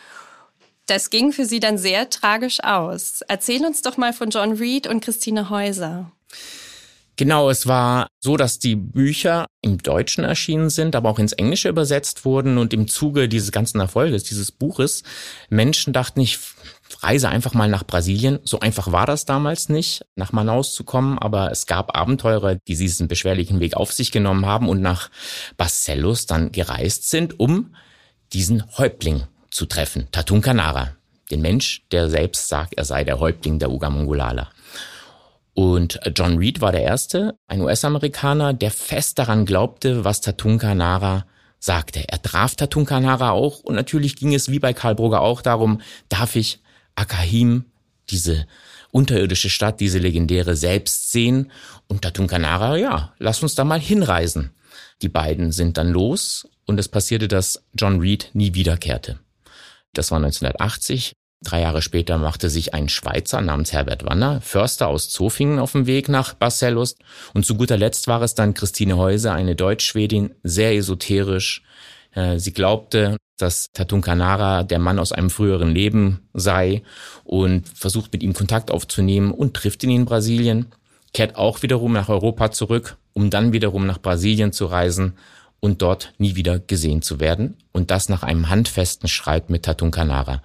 Das 0.88 1.12
ging 1.12 1.32
für 1.32 1.46
sie 1.46 1.60
dann 1.60 1.78
sehr 1.78 2.10
tragisch 2.10 2.64
aus. 2.64 3.22
Erzähl 3.28 3.64
uns 3.64 3.84
doch 3.84 3.98
mal 3.98 4.14
von 4.14 4.32
John 4.32 4.54
Reed 4.54 4.88
und 4.88 5.02
Christine 5.02 5.52
Häuser. 5.52 6.12
Genau, 7.18 7.50
es 7.50 7.66
war 7.66 8.10
so, 8.20 8.38
dass 8.38 8.60
die 8.60 8.76
Bücher 8.76 9.48
im 9.62 9.80
Deutschen 9.80 10.24
erschienen 10.24 10.70
sind, 10.70 10.96
aber 10.96 11.10
auch 11.10 11.18
ins 11.18 11.34
Englische 11.34 11.68
übersetzt 11.68 12.26
wurden 12.26 12.60
und 12.60 12.76
im 12.76 12.88
Zuge 12.88 13.28
dieses 13.28 13.52
ganzen 13.52 13.80
Erfolges, 13.80 14.24
dieses 14.24 14.52
Buches, 14.52 15.02
Menschen 15.50 15.94
dachten, 15.94 16.20
ich 16.20 16.38
reise 17.02 17.30
einfach 17.30 17.56
mal 17.56 17.70
nach 17.70 17.84
Brasilien. 17.84 18.38
So 18.44 18.60
einfach 18.60 18.92
war 18.92 19.08
das 19.08 19.26
damals 19.26 19.68
nicht, 19.68 20.06
nach 20.16 20.32
Manaus 20.32 20.76
zu 20.76 20.84
kommen, 20.84 21.18
aber 21.18 21.52
es 21.52 21.66
gab 21.66 21.98
Abenteurer, 21.98 22.56
die 22.68 22.76
diesen 22.76 23.08
beschwerlichen 23.08 23.60
Weg 23.60 23.76
auf 23.76 23.92
sich 23.92 24.12
genommen 24.12 24.46
haben 24.46 24.70
und 24.70 24.82
nach 24.82 25.10
Barcelos 25.58 26.28
dann 26.28 26.52
gereist 26.52 27.10
sind, 27.10 27.40
um 27.40 27.76
diesen 28.32 28.64
Häuptling 28.78 29.24
zu 29.50 29.66
treffen, 29.66 30.08
Tatun 30.12 30.42
Kanara, 30.42 30.92
den 31.32 31.42
Mensch, 31.42 31.82
der 31.92 32.12
selbst 32.12 32.48
sagt, 32.48 32.76
er 32.76 32.86
sei 32.86 33.04
der 33.04 33.20
Häuptling 33.20 33.58
der 33.58 33.72
Ugamongolala. 33.72 34.50
Und 35.58 36.00
John 36.16 36.38
Reed 36.38 36.62
war 36.62 36.72
der 36.72 36.84
Erste, 36.84 37.36
ein 37.48 37.62
US-Amerikaner, 37.62 38.54
der 38.54 38.70
fest 38.70 39.18
daran 39.18 39.44
glaubte, 39.44 40.06
was 40.06 40.22
Tatun 40.22 40.60
Kanara 40.60 41.26
sagte. 41.58 42.08
Er 42.08 42.22
traf 42.22 42.54
Tatun 42.54 42.86
Kanara 42.86 43.32
auch 43.32 43.62
und 43.62 43.74
natürlich 43.74 44.16
ging 44.16 44.36
es 44.36 44.52
wie 44.52 44.60
bei 44.60 44.74
Karl 44.74 44.94
Brugger 44.94 45.22
auch 45.22 45.42
darum, 45.42 45.82
darf 46.10 46.36
ich 46.36 46.60
Akahim, 46.94 47.66
diese 48.12 48.46
unterirdische 48.92 49.50
Stadt, 49.50 49.80
diese 49.80 49.98
legendäre 49.98 50.56
selbst 50.56 51.12
sehen? 51.12 51.52
Und 51.88 52.04
Tatun 52.04 52.28
Kanara, 52.28 52.78
ja, 52.78 53.16
lass 53.18 53.42
uns 53.42 53.56
da 53.56 53.64
mal 53.64 53.80
hinreisen. 53.80 54.52
Die 55.02 55.10
beiden 55.10 55.52
sind 55.52 55.80
dann 55.80 55.90
los 55.90 56.48
und 56.68 56.80
es 56.80 56.88
passierte, 56.88 57.28
dass 57.28 57.64
John 57.74 58.00
Reed 58.00 58.30
nie 58.34 58.54
wiederkehrte. 58.54 59.18
Das 59.92 60.12
war 60.12 60.18
1980. 60.18 61.14
Drei 61.44 61.62
Jahre 61.62 61.84
später 61.84 62.18
machte 62.18 62.50
sich 62.50 62.74
ein 62.74 62.90
Schweizer 62.90 63.42
namens 63.42 63.72
Herbert 63.72 64.04
Wanner, 64.04 64.42
Förster 64.42 64.88
aus 64.88 65.10
Zofingen, 65.10 65.60
auf 65.60 65.74
den 65.74 65.86
Weg 65.86 66.10
nach 66.10 66.34
Barcelos. 66.34 66.96
Und 67.34 67.46
zu 67.46 67.56
guter 67.56 67.78
Letzt 67.78 68.08
war 68.08 68.22
es 68.24 68.34
dann 68.34 68.56
Christine 68.56 68.98
Häuser, 68.98 69.34
eine 69.34 69.56
Deutsch-Schwedin, 69.56 70.34
sehr 70.44 70.76
esoterisch. 70.76 71.62
Äh, 72.14 72.40
sie 72.40 72.54
glaubte, 72.54 73.18
dass 73.38 73.68
Tatun 73.72 74.02
Kanara 74.02 74.64
der 74.64 74.80
Mann 74.80 74.98
aus 74.98 75.12
einem 75.12 75.30
früheren 75.30 75.70
Leben 75.70 76.28
sei 76.34 76.82
und 77.24 77.68
versucht 77.70 78.12
mit 78.14 78.24
ihm 78.24 78.34
Kontakt 78.34 78.72
aufzunehmen 78.72 79.32
und 79.32 79.54
trifft 79.54 79.84
ihn 79.84 79.92
in 79.92 80.06
Brasilien, 80.06 80.74
kehrt 81.14 81.36
auch 81.36 81.62
wiederum 81.62 81.94
nach 81.94 82.10
Europa 82.10 82.50
zurück, 82.50 82.98
um 83.14 83.30
dann 83.30 83.54
wiederum 83.54 83.86
nach 83.86 84.02
Brasilien 84.02 84.54
zu 84.54 84.66
reisen 84.66 85.14
und 85.60 85.84
dort 85.84 86.14
nie 86.18 86.36
wieder 86.36 86.58
gesehen 86.58 87.04
zu 87.04 87.20
werden. 87.20 87.58
Und 87.72 87.92
das 87.92 88.10
nach 88.10 88.24
einem 88.24 88.50
handfesten 88.50 89.08
Streit 89.08 89.52
mit 89.52 89.64
Tatun 89.64 89.92
Kanara. 89.92 90.42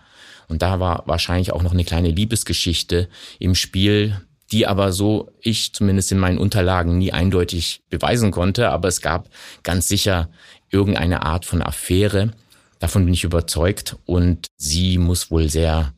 Und 0.49 0.63
da 0.63 0.81
war 0.81 1.03
wahrscheinlich 1.07 1.53
auch 1.53 1.63
noch 1.63 1.73
eine 1.73 1.85
kleine 1.85 2.11
Liebesgeschichte 2.11 3.09
im 3.39 3.55
Spiel, 3.55 4.21
die 4.51 4.67
aber 4.67 4.93
so 4.93 5.31
ich 5.41 5.73
zumindest 5.73 6.13
in 6.13 6.19
meinen 6.19 6.39
Unterlagen 6.39 6.99
nie 6.99 7.13
eindeutig 7.13 7.81
beweisen 7.89 8.31
konnte. 8.31 8.71
Aber 8.71 8.89
es 8.89 9.01
gab 9.01 9.29
ganz 9.63 9.89
sicher 9.89 10.29
irgendeine 10.71 11.23
Art 11.23 11.45
von 11.45 11.63
Affäre. 11.63 12.33
Davon 12.79 13.05
bin 13.05 13.15
ich 13.15 13.25
überzeugt. 13.25 13.97
Und 14.05 14.47
sie 14.57 14.99
muss 14.99 15.31
wohl 15.31 15.49
sehr 15.49 15.95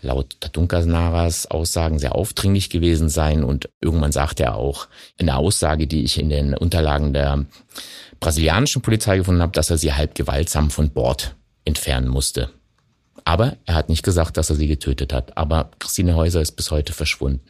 laut 0.00 0.36
Tatunkas 0.40 0.86
Aussagen 1.46 1.98
sehr 1.98 2.14
aufdringlich 2.14 2.70
gewesen 2.70 3.08
sein. 3.08 3.44
Und 3.44 3.68
irgendwann 3.80 4.12
sagte 4.12 4.44
er 4.44 4.56
auch 4.56 4.88
eine 5.18 5.36
Aussage, 5.36 5.86
die 5.86 6.04
ich 6.04 6.18
in 6.18 6.28
den 6.28 6.54
Unterlagen 6.54 7.12
der 7.12 7.44
brasilianischen 8.20 8.82
Polizei 8.82 9.18
gefunden 9.18 9.42
habe, 9.42 9.52
dass 9.52 9.70
er 9.70 9.78
sie 9.78 9.92
halb 9.92 10.14
gewaltsam 10.14 10.70
von 10.70 10.90
Bord 10.90 11.36
entfernen 11.64 12.08
musste. 12.08 12.50
Aber 13.24 13.56
er 13.66 13.74
hat 13.74 13.88
nicht 13.88 14.02
gesagt, 14.02 14.36
dass 14.36 14.50
er 14.50 14.56
sie 14.56 14.66
getötet 14.66 15.12
hat. 15.12 15.36
Aber 15.36 15.70
Christine 15.78 16.16
Häuser 16.16 16.40
ist 16.40 16.52
bis 16.52 16.70
heute 16.70 16.92
verschwunden. 16.92 17.40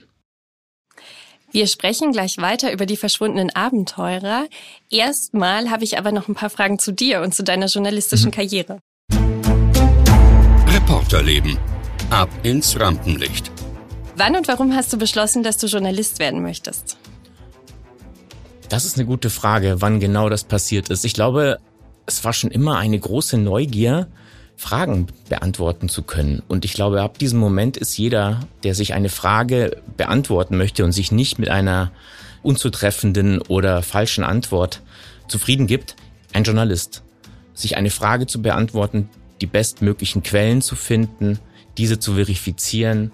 Wir 1.51 1.67
sprechen 1.67 2.13
gleich 2.13 2.39
weiter 2.39 2.73
über 2.73 2.87
die 2.87 2.97
verschwundenen 2.97 3.51
Abenteurer. 3.51 4.47
Erstmal 4.91 5.71
habe 5.71 5.85
ich 5.85 5.99
aber 5.99 6.11
noch 6.11 6.29
ein 6.29 6.35
paar 6.35 6.49
Fragen 6.49 6.79
zu 6.79 6.93
dir 6.93 7.21
und 7.21 7.35
zu 7.35 7.45
deiner 7.45 7.67
journalistischen 7.67 8.29
mhm. 8.29 8.35
Karriere. 8.35 8.79
Reporterleben. 10.69 11.59
Ab 12.09 12.31
ins 12.43 12.79
Rampenlicht. 12.81 13.51
Wann 14.17 14.37
und 14.37 14.49
warum 14.49 14.75
hast 14.75 14.93
du 14.93 14.99
beschlossen, 14.99 15.43
dass 15.43 15.59
du 15.59 15.67
Journalist 15.67 16.19
werden 16.19 16.43
möchtest? 16.43 16.97
Das 18.71 18.87
ist 18.87 18.97
eine 18.97 19.05
gute 19.05 19.29
Frage, 19.29 19.77
wann 19.81 20.01
genau 20.01 20.31
das 20.31 20.45
passiert 20.45 20.89
ist. 20.89 21.05
Ich 21.05 21.13
glaube, 21.13 21.59
es 22.07 22.25
war 22.25 22.33
schon 22.33 22.51
immer 22.51 22.79
eine 22.79 22.99
große 22.99 23.37
Neugier, 23.37 24.09
Fragen 24.57 25.09
beantworten 25.29 25.89
zu 25.89 26.03
können. 26.03 26.43
Und 26.49 26.65
ich 26.65 26.73
glaube, 26.73 27.03
ab 27.03 27.19
diesem 27.19 27.39
Moment 27.39 27.77
ist 27.77 27.97
jeder, 27.97 28.41
der 28.63 28.75
sich 28.75 28.95
eine 28.95 29.09
Frage 29.09 29.83
beantworten 29.97 30.57
möchte 30.57 30.85
und 30.85 30.93
sich 30.93 31.11
nicht 31.11 31.39
mit 31.39 31.49
einer 31.49 31.91
unzutreffenden 32.43 33.41
oder 33.43 33.83
falschen 33.83 34.25
Antwort 34.25 34.83
zufrieden 35.29 35.67
gibt, 35.67 35.97
ein 36.33 36.45
Journalist. 36.45 37.03
Sich 37.55 37.77
eine 37.77 37.91
Frage 37.91 38.27
zu 38.27 38.41
beantworten, 38.43 39.09
die 39.41 39.47
bestmöglichen 39.47 40.23
Quellen 40.23 40.63
zu 40.63 40.77
finden, 40.77 41.39
diese 41.77 41.99
zu 41.99 42.15
verifizieren 42.15 43.13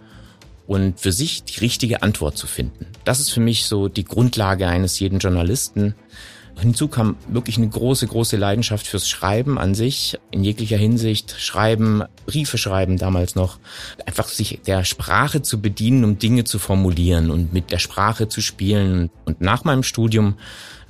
und 0.66 1.00
für 1.00 1.12
sich 1.12 1.45
die 1.45 1.61
richtige 1.61 2.02
Antwort 2.02 2.37
zu 2.37 2.47
finden. 2.47 2.87
Das 3.04 3.21
ist 3.21 3.30
für 3.30 3.40
mich 3.40 3.64
so 3.64 3.88
die 3.88 4.04
Grundlage 4.04 4.68
eines 4.68 5.00
jeden 5.00 5.18
Journalisten. 5.18 5.95
Hinzu 6.60 6.88
kam 6.88 7.16
wirklich 7.28 7.56
eine 7.56 7.68
große, 7.68 8.06
große 8.06 8.36
Leidenschaft 8.36 8.86
fürs 8.86 9.08
Schreiben 9.08 9.58
an 9.58 9.74
sich, 9.74 10.18
in 10.30 10.42
jeglicher 10.42 10.76
Hinsicht. 10.76 11.36
Schreiben, 11.38 12.02
Briefe 12.26 12.58
schreiben 12.58 12.96
damals 12.96 13.34
noch. 13.34 13.58
Einfach 14.06 14.28
sich 14.28 14.60
der 14.66 14.84
Sprache 14.84 15.42
zu 15.42 15.60
bedienen, 15.60 16.04
um 16.04 16.18
Dinge 16.18 16.44
zu 16.44 16.58
formulieren 16.58 17.30
und 17.30 17.52
mit 17.52 17.70
der 17.70 17.78
Sprache 17.78 18.28
zu 18.28 18.40
spielen. 18.40 19.10
Und 19.24 19.40
nach 19.40 19.64
meinem 19.64 19.82
Studium 19.82 20.34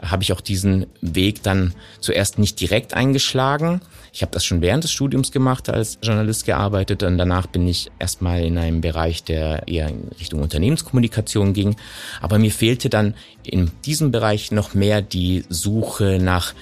habe 0.00 0.22
ich 0.22 0.32
auch 0.32 0.40
diesen 0.40 0.87
Weg 1.00 1.42
dann 1.42 1.75
zuerst 2.00 2.38
nicht 2.38 2.60
direkt 2.60 2.94
eingeschlagen, 2.94 3.80
ich 4.18 4.22
habe 4.22 4.32
das 4.32 4.44
schon 4.44 4.62
während 4.62 4.82
des 4.82 4.90
Studiums 4.90 5.30
gemacht, 5.30 5.68
als 5.68 5.96
Journalist 6.02 6.44
gearbeitet 6.44 7.04
und 7.04 7.18
danach 7.18 7.46
bin 7.46 7.68
ich 7.68 7.92
erstmal 8.00 8.42
in 8.42 8.58
einem 8.58 8.80
Bereich, 8.80 9.22
der 9.22 9.68
eher 9.68 9.87
in 9.87 10.08
Richtung 10.18 10.42
Unternehmenskommunikation 10.42 11.52
ging. 11.52 11.76
Aber 12.20 12.40
mir 12.40 12.50
fehlte 12.50 12.90
dann 12.90 13.14
in 13.44 13.70
diesem 13.87 14.10
Bereich 14.10 14.50
noch 14.50 14.75
mehr 14.75 15.02
die 15.02 15.44
Suche 15.48 16.18
nach 16.20 16.52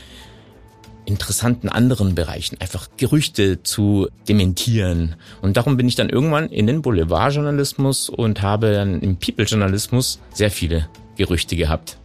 interessanten 1.07 1.71
anderen 1.71 2.15
Bereichen, 2.15 2.61
einfach 2.61 2.89
Gerüchte 2.99 3.63
zu 3.63 4.09
dementieren. 4.29 5.17
Und 5.41 5.57
darum 5.57 5.79
bin 5.79 5.89
ich 5.89 5.95
dann 5.95 6.11
irgendwann 6.11 6.51
in 6.51 6.67
den 6.67 6.83
Boulevardjournalismus 6.83 8.11
und 8.11 8.43
habe 8.43 8.75
dann 8.75 9.01
im 9.01 9.17
People-Journalismus 9.17 10.21
sehr 10.35 10.51
viele 10.51 10.91
Gerüchte 11.17 11.57
gehabt. 11.57 11.97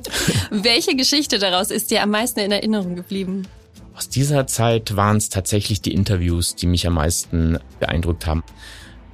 Welche 0.50 0.94
Geschichte 0.94 1.38
daraus 1.38 1.70
ist 1.70 1.90
dir 1.90 2.02
am 2.02 2.10
meisten 2.10 2.40
in 2.40 2.52
Erinnerung 2.52 2.96
geblieben? 2.96 3.46
Aus 4.00 4.08
dieser 4.08 4.46
Zeit 4.46 4.96
waren 4.96 5.18
es 5.18 5.28
tatsächlich 5.28 5.82
die 5.82 5.92
Interviews, 5.92 6.54
die 6.54 6.66
mich 6.66 6.86
am 6.86 6.94
meisten 6.94 7.58
beeindruckt 7.80 8.24
haben. 8.24 8.42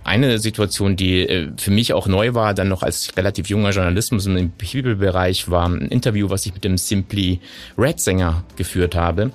Eine 0.04 0.38
Situation, 0.38 0.94
die 0.94 1.22
äh, 1.22 1.50
für 1.56 1.72
mich 1.72 1.92
auch 1.92 2.06
neu 2.06 2.34
war, 2.34 2.54
dann 2.54 2.68
noch 2.68 2.84
als 2.84 3.16
relativ 3.16 3.48
junger 3.48 3.70
Journalismus 3.70 4.26
im 4.26 4.52
People-Bereich, 4.52 5.50
war 5.50 5.68
ein 5.68 5.88
Interview, 5.88 6.30
was 6.30 6.46
ich 6.46 6.54
mit 6.54 6.62
dem 6.62 6.78
Simply 6.78 7.40
Red 7.76 7.98
Sänger 7.98 8.44
geführt 8.54 8.94
habe. 8.94 9.32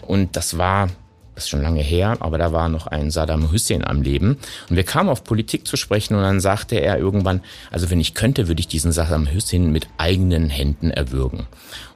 Und 0.00 0.36
das 0.36 0.56
war 0.56 0.88
das 1.34 1.44
ist 1.44 1.50
schon 1.50 1.62
lange 1.62 1.82
her, 1.82 2.16
aber 2.20 2.38
da 2.38 2.52
war 2.52 2.68
noch 2.68 2.86
ein 2.86 3.10
Saddam 3.10 3.50
Hussein 3.50 3.84
am 3.84 4.02
Leben. 4.02 4.38
Und 4.70 4.76
wir 4.76 4.84
kamen 4.84 5.08
auf 5.08 5.24
Politik 5.24 5.66
zu 5.66 5.76
sprechen 5.76 6.14
und 6.14 6.22
dann 6.22 6.40
sagte 6.40 6.76
er 6.76 6.98
irgendwann, 6.98 7.40
also 7.70 7.90
wenn 7.90 8.00
ich 8.00 8.14
könnte, 8.14 8.46
würde 8.48 8.60
ich 8.60 8.68
diesen 8.68 8.92
Saddam 8.92 9.32
Hussein 9.32 9.72
mit 9.72 9.88
eigenen 9.98 10.48
Händen 10.48 10.90
erwürgen. 10.90 11.46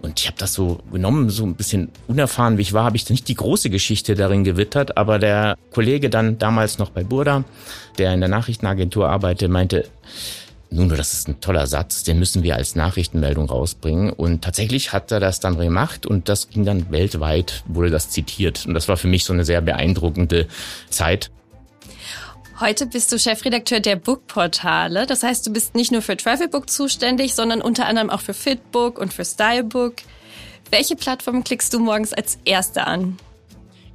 Und 0.00 0.20
ich 0.20 0.26
habe 0.26 0.38
das 0.38 0.54
so 0.54 0.80
genommen, 0.92 1.30
so 1.30 1.44
ein 1.44 1.54
bisschen 1.54 1.90
unerfahren 2.08 2.58
wie 2.58 2.62
ich 2.62 2.72
war, 2.72 2.84
habe 2.84 2.96
ich 2.96 3.08
nicht 3.10 3.28
die 3.28 3.34
große 3.34 3.70
Geschichte 3.70 4.14
darin 4.14 4.44
gewittert, 4.44 4.96
aber 4.96 5.18
der 5.18 5.56
Kollege 5.72 6.10
dann 6.10 6.38
damals 6.38 6.78
noch 6.78 6.90
bei 6.90 7.04
Burda, 7.04 7.44
der 7.98 8.14
in 8.14 8.20
der 8.20 8.28
Nachrichtenagentur 8.28 9.08
arbeitete, 9.08 9.48
meinte, 9.48 9.84
nun, 10.70 10.90
das 10.90 11.14
ist 11.14 11.28
ein 11.28 11.40
toller 11.40 11.66
Satz, 11.66 12.02
den 12.02 12.18
müssen 12.18 12.42
wir 12.42 12.56
als 12.56 12.74
Nachrichtenmeldung 12.74 13.48
rausbringen. 13.48 14.10
Und 14.10 14.42
tatsächlich 14.42 14.92
hat 14.92 15.10
er 15.10 15.20
das 15.20 15.40
dann 15.40 15.58
gemacht 15.58 16.06
und 16.06 16.28
das 16.28 16.50
ging 16.50 16.64
dann 16.64 16.90
weltweit, 16.90 17.62
wurde 17.66 17.90
das 17.90 18.10
zitiert. 18.10 18.66
Und 18.66 18.74
das 18.74 18.86
war 18.86 18.98
für 18.98 19.08
mich 19.08 19.24
so 19.24 19.32
eine 19.32 19.44
sehr 19.44 19.62
beeindruckende 19.62 20.46
Zeit. 20.90 21.30
Heute 22.60 22.86
bist 22.86 23.12
du 23.12 23.18
Chefredakteur 23.18 23.80
der 23.80 23.96
Bookportale. 23.96 25.06
Das 25.06 25.22
heißt, 25.22 25.46
du 25.46 25.52
bist 25.52 25.74
nicht 25.74 25.92
nur 25.92 26.02
für 26.02 26.16
Travelbook 26.16 26.68
zuständig, 26.68 27.34
sondern 27.34 27.62
unter 27.62 27.86
anderem 27.86 28.10
auch 28.10 28.20
für 28.20 28.34
Fitbook 28.34 28.98
und 28.98 29.14
für 29.14 29.24
Stylebook. 29.24 29.94
Welche 30.70 30.96
Plattform 30.96 31.44
klickst 31.44 31.72
du 31.72 31.78
morgens 31.78 32.12
als 32.12 32.38
erste 32.44 32.86
an? 32.86 33.16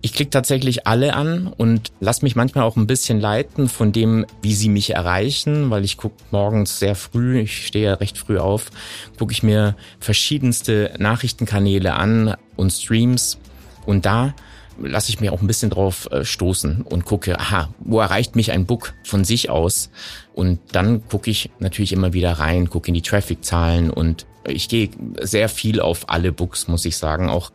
Ich 0.05 0.11
klicke 0.11 0.31
tatsächlich 0.31 0.85
alle 0.85 1.13
an 1.13 1.47
und 1.47 1.93
lass 2.01 2.23
mich 2.23 2.35
manchmal 2.35 2.65
auch 2.65 2.75
ein 2.75 2.87
bisschen 2.87 3.21
leiten 3.21 3.69
von 3.69 3.93
dem, 3.93 4.25
wie 4.41 4.53
sie 4.53 4.67
mich 4.67 4.89
erreichen, 4.89 5.69
weil 5.69 5.85
ich 5.85 5.95
gucke 5.95 6.17
morgens 6.29 6.77
sehr 6.77 6.95
früh, 6.95 7.39
ich 7.39 7.65
stehe 7.65 7.85
ja 7.85 7.93
recht 7.93 8.17
früh 8.17 8.37
auf, 8.37 8.69
gucke 9.17 9.31
ich 9.31 9.43
mir 9.43 9.77
verschiedenste 10.01 10.93
Nachrichtenkanäle 10.97 11.93
an 11.93 12.35
und 12.57 12.71
Streams 12.71 13.39
und 13.85 14.05
da 14.05 14.33
lasse 14.77 15.09
ich 15.09 15.21
mir 15.21 15.31
auch 15.31 15.39
ein 15.39 15.47
bisschen 15.47 15.69
drauf 15.69 16.09
äh, 16.11 16.25
stoßen 16.25 16.81
und 16.81 17.05
gucke, 17.05 17.39
aha, 17.39 17.73
wo 17.79 18.01
erreicht 18.01 18.35
mich 18.35 18.51
ein 18.51 18.65
Book 18.65 18.93
von 19.05 19.23
sich 19.23 19.49
aus? 19.49 19.89
Und 20.33 20.59
dann 20.73 21.07
gucke 21.07 21.31
ich 21.31 21.49
natürlich 21.59 21.93
immer 21.93 22.11
wieder 22.11 22.33
rein, 22.33 22.69
gucke 22.69 22.89
in 22.89 22.93
die 22.93 23.01
Traffic-Zahlen 23.01 23.89
und 23.89 24.25
ich 24.45 24.67
gehe 24.67 24.89
sehr 25.21 25.47
viel 25.47 25.79
auf 25.79 26.09
alle 26.09 26.33
Books, 26.33 26.67
muss 26.67 26.83
ich 26.83 26.97
sagen, 26.97 27.29
auch 27.29 27.51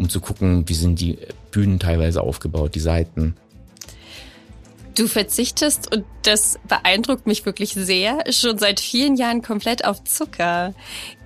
um 0.00 0.08
zu 0.08 0.20
gucken, 0.20 0.66
wie 0.66 0.74
sind 0.74 0.98
die 1.00 1.18
Bühnen 1.50 1.78
teilweise 1.78 2.22
aufgebaut, 2.22 2.74
die 2.74 2.80
Seiten. 2.80 3.36
Du 4.94 5.06
verzichtest, 5.06 5.94
und 5.94 6.04
das 6.22 6.58
beeindruckt 6.66 7.26
mich 7.26 7.46
wirklich 7.46 7.74
sehr, 7.74 8.24
schon 8.30 8.58
seit 8.58 8.80
vielen 8.80 9.16
Jahren 9.16 9.42
komplett 9.42 9.84
auf 9.84 10.02
Zucker. 10.04 10.74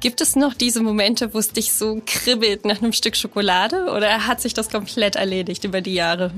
Gibt 0.01 0.21
es 0.21 0.37
noch 0.37 0.55
diese 0.55 0.83
Momente, 0.83 1.33
wo 1.33 1.39
es 1.39 1.53
dich 1.53 1.73
so 1.73 2.03
kribbelt 2.05 2.65
nach 2.65 2.83
einem 2.83 2.93
Stück 2.93 3.17
Schokolade 3.17 3.87
oder 3.95 4.27
hat 4.27 4.41
sich 4.41 4.55
das 4.55 4.69
komplett 4.69 5.17
erledigt 5.17 5.65
über 5.65 5.81
die 5.81 5.95
Jahre? 5.95 6.33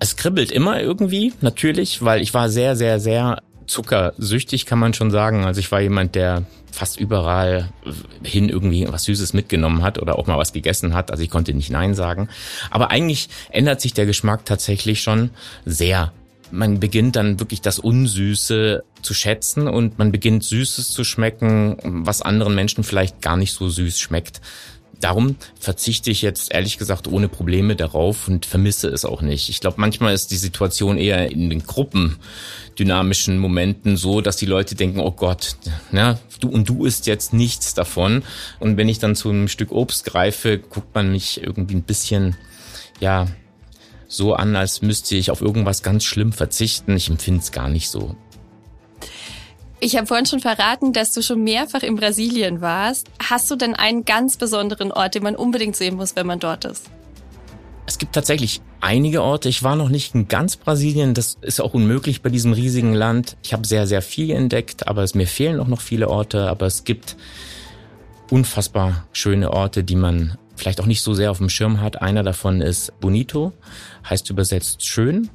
Es 0.00 0.16
kribbelt 0.16 0.52
immer 0.52 0.80
irgendwie, 0.80 1.32
natürlich, 1.40 2.02
weil 2.02 2.22
ich 2.22 2.34
war 2.34 2.50
sehr, 2.50 2.76
sehr, 2.76 3.00
sehr 3.00 3.40
zuckersüchtig, 3.68 4.66
kann 4.66 4.78
man 4.78 4.94
schon 4.94 5.10
sagen. 5.10 5.44
Also 5.44 5.60
ich 5.60 5.70
war 5.70 5.80
jemand, 5.80 6.14
der 6.14 6.44
fast 6.72 6.98
überall 6.98 7.70
hin 8.22 8.48
irgendwie 8.48 8.86
was 8.88 9.04
Süßes 9.04 9.32
mitgenommen 9.32 9.82
hat 9.82 10.00
oder 10.00 10.18
auch 10.18 10.26
mal 10.26 10.38
was 10.38 10.52
gegessen 10.52 10.94
hat. 10.94 11.10
Also 11.10 11.22
ich 11.22 11.30
konnte 11.30 11.54
nicht 11.54 11.70
Nein 11.70 11.94
sagen. 11.94 12.28
Aber 12.70 12.90
eigentlich 12.90 13.28
ändert 13.50 13.80
sich 13.80 13.94
der 13.94 14.06
Geschmack 14.06 14.44
tatsächlich 14.44 15.02
schon 15.02 15.30
sehr. 15.64 16.12
Man 16.50 16.80
beginnt 16.80 17.16
dann 17.16 17.40
wirklich 17.40 17.60
das 17.60 17.78
Unsüße 17.78 18.82
zu 19.02 19.14
schätzen 19.14 19.68
und 19.68 19.98
man 19.98 20.12
beginnt 20.12 20.44
Süßes 20.44 20.90
zu 20.90 21.04
schmecken, 21.04 21.76
was 21.82 22.22
anderen 22.22 22.54
Menschen 22.54 22.84
vielleicht 22.84 23.20
gar 23.20 23.36
nicht 23.36 23.52
so 23.52 23.68
süß 23.68 23.98
schmeckt. 23.98 24.40
Darum 25.00 25.36
verzichte 25.60 26.10
ich 26.10 26.22
jetzt 26.22 26.52
ehrlich 26.52 26.76
gesagt 26.76 27.06
ohne 27.06 27.28
Probleme 27.28 27.76
darauf 27.76 28.26
und 28.26 28.46
vermisse 28.46 28.88
es 28.88 29.04
auch 29.04 29.22
nicht. 29.22 29.48
Ich 29.48 29.60
glaube, 29.60 29.80
manchmal 29.80 30.12
ist 30.12 30.30
die 30.32 30.36
Situation 30.36 30.98
eher 30.98 31.30
in 31.30 31.50
den 31.50 31.66
gruppendynamischen 32.78 33.38
Momenten 33.38 33.96
so, 33.96 34.20
dass 34.20 34.36
die 34.36 34.46
Leute 34.46 34.76
denken, 34.76 35.00
oh 35.00 35.10
Gott, 35.10 35.56
na, 35.90 36.18
du 36.40 36.48
und 36.48 36.68
du 36.68 36.84
isst 36.84 37.06
jetzt 37.06 37.32
nichts 37.32 37.74
davon. 37.74 38.22
Und 38.60 38.76
wenn 38.76 38.88
ich 38.88 39.00
dann 39.00 39.16
zu 39.16 39.30
einem 39.30 39.48
Stück 39.48 39.72
Obst 39.72 40.04
greife, 40.04 40.58
guckt 40.58 40.94
man 40.94 41.10
mich 41.10 41.42
irgendwie 41.42 41.74
ein 41.74 41.82
bisschen, 41.82 42.36
ja, 43.00 43.26
so 44.06 44.34
an, 44.34 44.54
als 44.54 44.80
müsste 44.80 45.16
ich 45.16 45.30
auf 45.30 45.40
irgendwas 45.40 45.82
ganz 45.82 46.04
schlimm 46.04 46.32
verzichten. 46.32 46.96
Ich 46.96 47.10
empfinde 47.10 47.40
es 47.40 47.52
gar 47.52 47.68
nicht 47.68 47.90
so. 47.90 48.14
Ich 49.80 49.96
habe 49.96 50.06
vorhin 50.06 50.26
schon 50.26 50.40
verraten, 50.40 50.92
dass 50.92 51.12
du 51.12 51.22
schon 51.22 51.42
mehrfach 51.42 51.82
in 51.82 51.96
Brasilien 51.96 52.60
warst. 52.60 53.08
Hast 53.28 53.50
du 53.50 53.56
denn 53.56 53.74
einen 53.74 54.04
ganz 54.04 54.36
besonderen 54.36 54.92
Ort, 54.92 55.14
den 55.14 55.24
man 55.24 55.36
unbedingt 55.36 55.76
sehen 55.76 55.96
muss, 55.96 56.16
wenn 56.16 56.26
man 56.26 56.38
dort 56.38 56.64
ist? 56.64 56.86
Es 57.86 57.98
gibt 57.98 58.14
tatsächlich 58.14 58.60
einige 58.80 59.22
Orte. 59.22 59.48
Ich 59.48 59.62
war 59.62 59.76
noch 59.76 59.88
nicht 59.88 60.14
in 60.14 60.28
ganz 60.28 60.56
Brasilien. 60.56 61.14
Das 61.14 61.36
ist 61.40 61.60
auch 61.60 61.74
unmöglich 61.74 62.22
bei 62.22 62.30
diesem 62.30 62.52
riesigen 62.52 62.94
Land. 62.94 63.36
Ich 63.42 63.52
habe 63.52 63.66
sehr, 63.66 63.86
sehr 63.86 64.02
viel 64.02 64.30
entdeckt, 64.30 64.86
aber 64.88 65.02
es 65.02 65.14
mir 65.14 65.26
fehlen 65.26 65.60
auch 65.60 65.66
noch 65.66 65.80
viele 65.80 66.08
Orte. 66.08 66.48
Aber 66.48 66.66
es 66.66 66.84
gibt 66.84 67.16
unfassbar 68.30 69.06
schöne 69.12 69.52
Orte, 69.52 69.84
die 69.84 69.96
man 69.96 70.38
vielleicht 70.56 70.80
auch 70.80 70.86
nicht 70.86 71.02
so 71.02 71.14
sehr 71.14 71.30
auf 71.30 71.38
dem 71.38 71.48
Schirm 71.48 71.80
hat. 71.80 72.02
Einer 72.02 72.22
davon 72.22 72.60
ist 72.60 72.98
Bonito, 73.00 73.52
heißt 74.08 74.28
übersetzt 74.30 74.86
schön. 74.86 75.30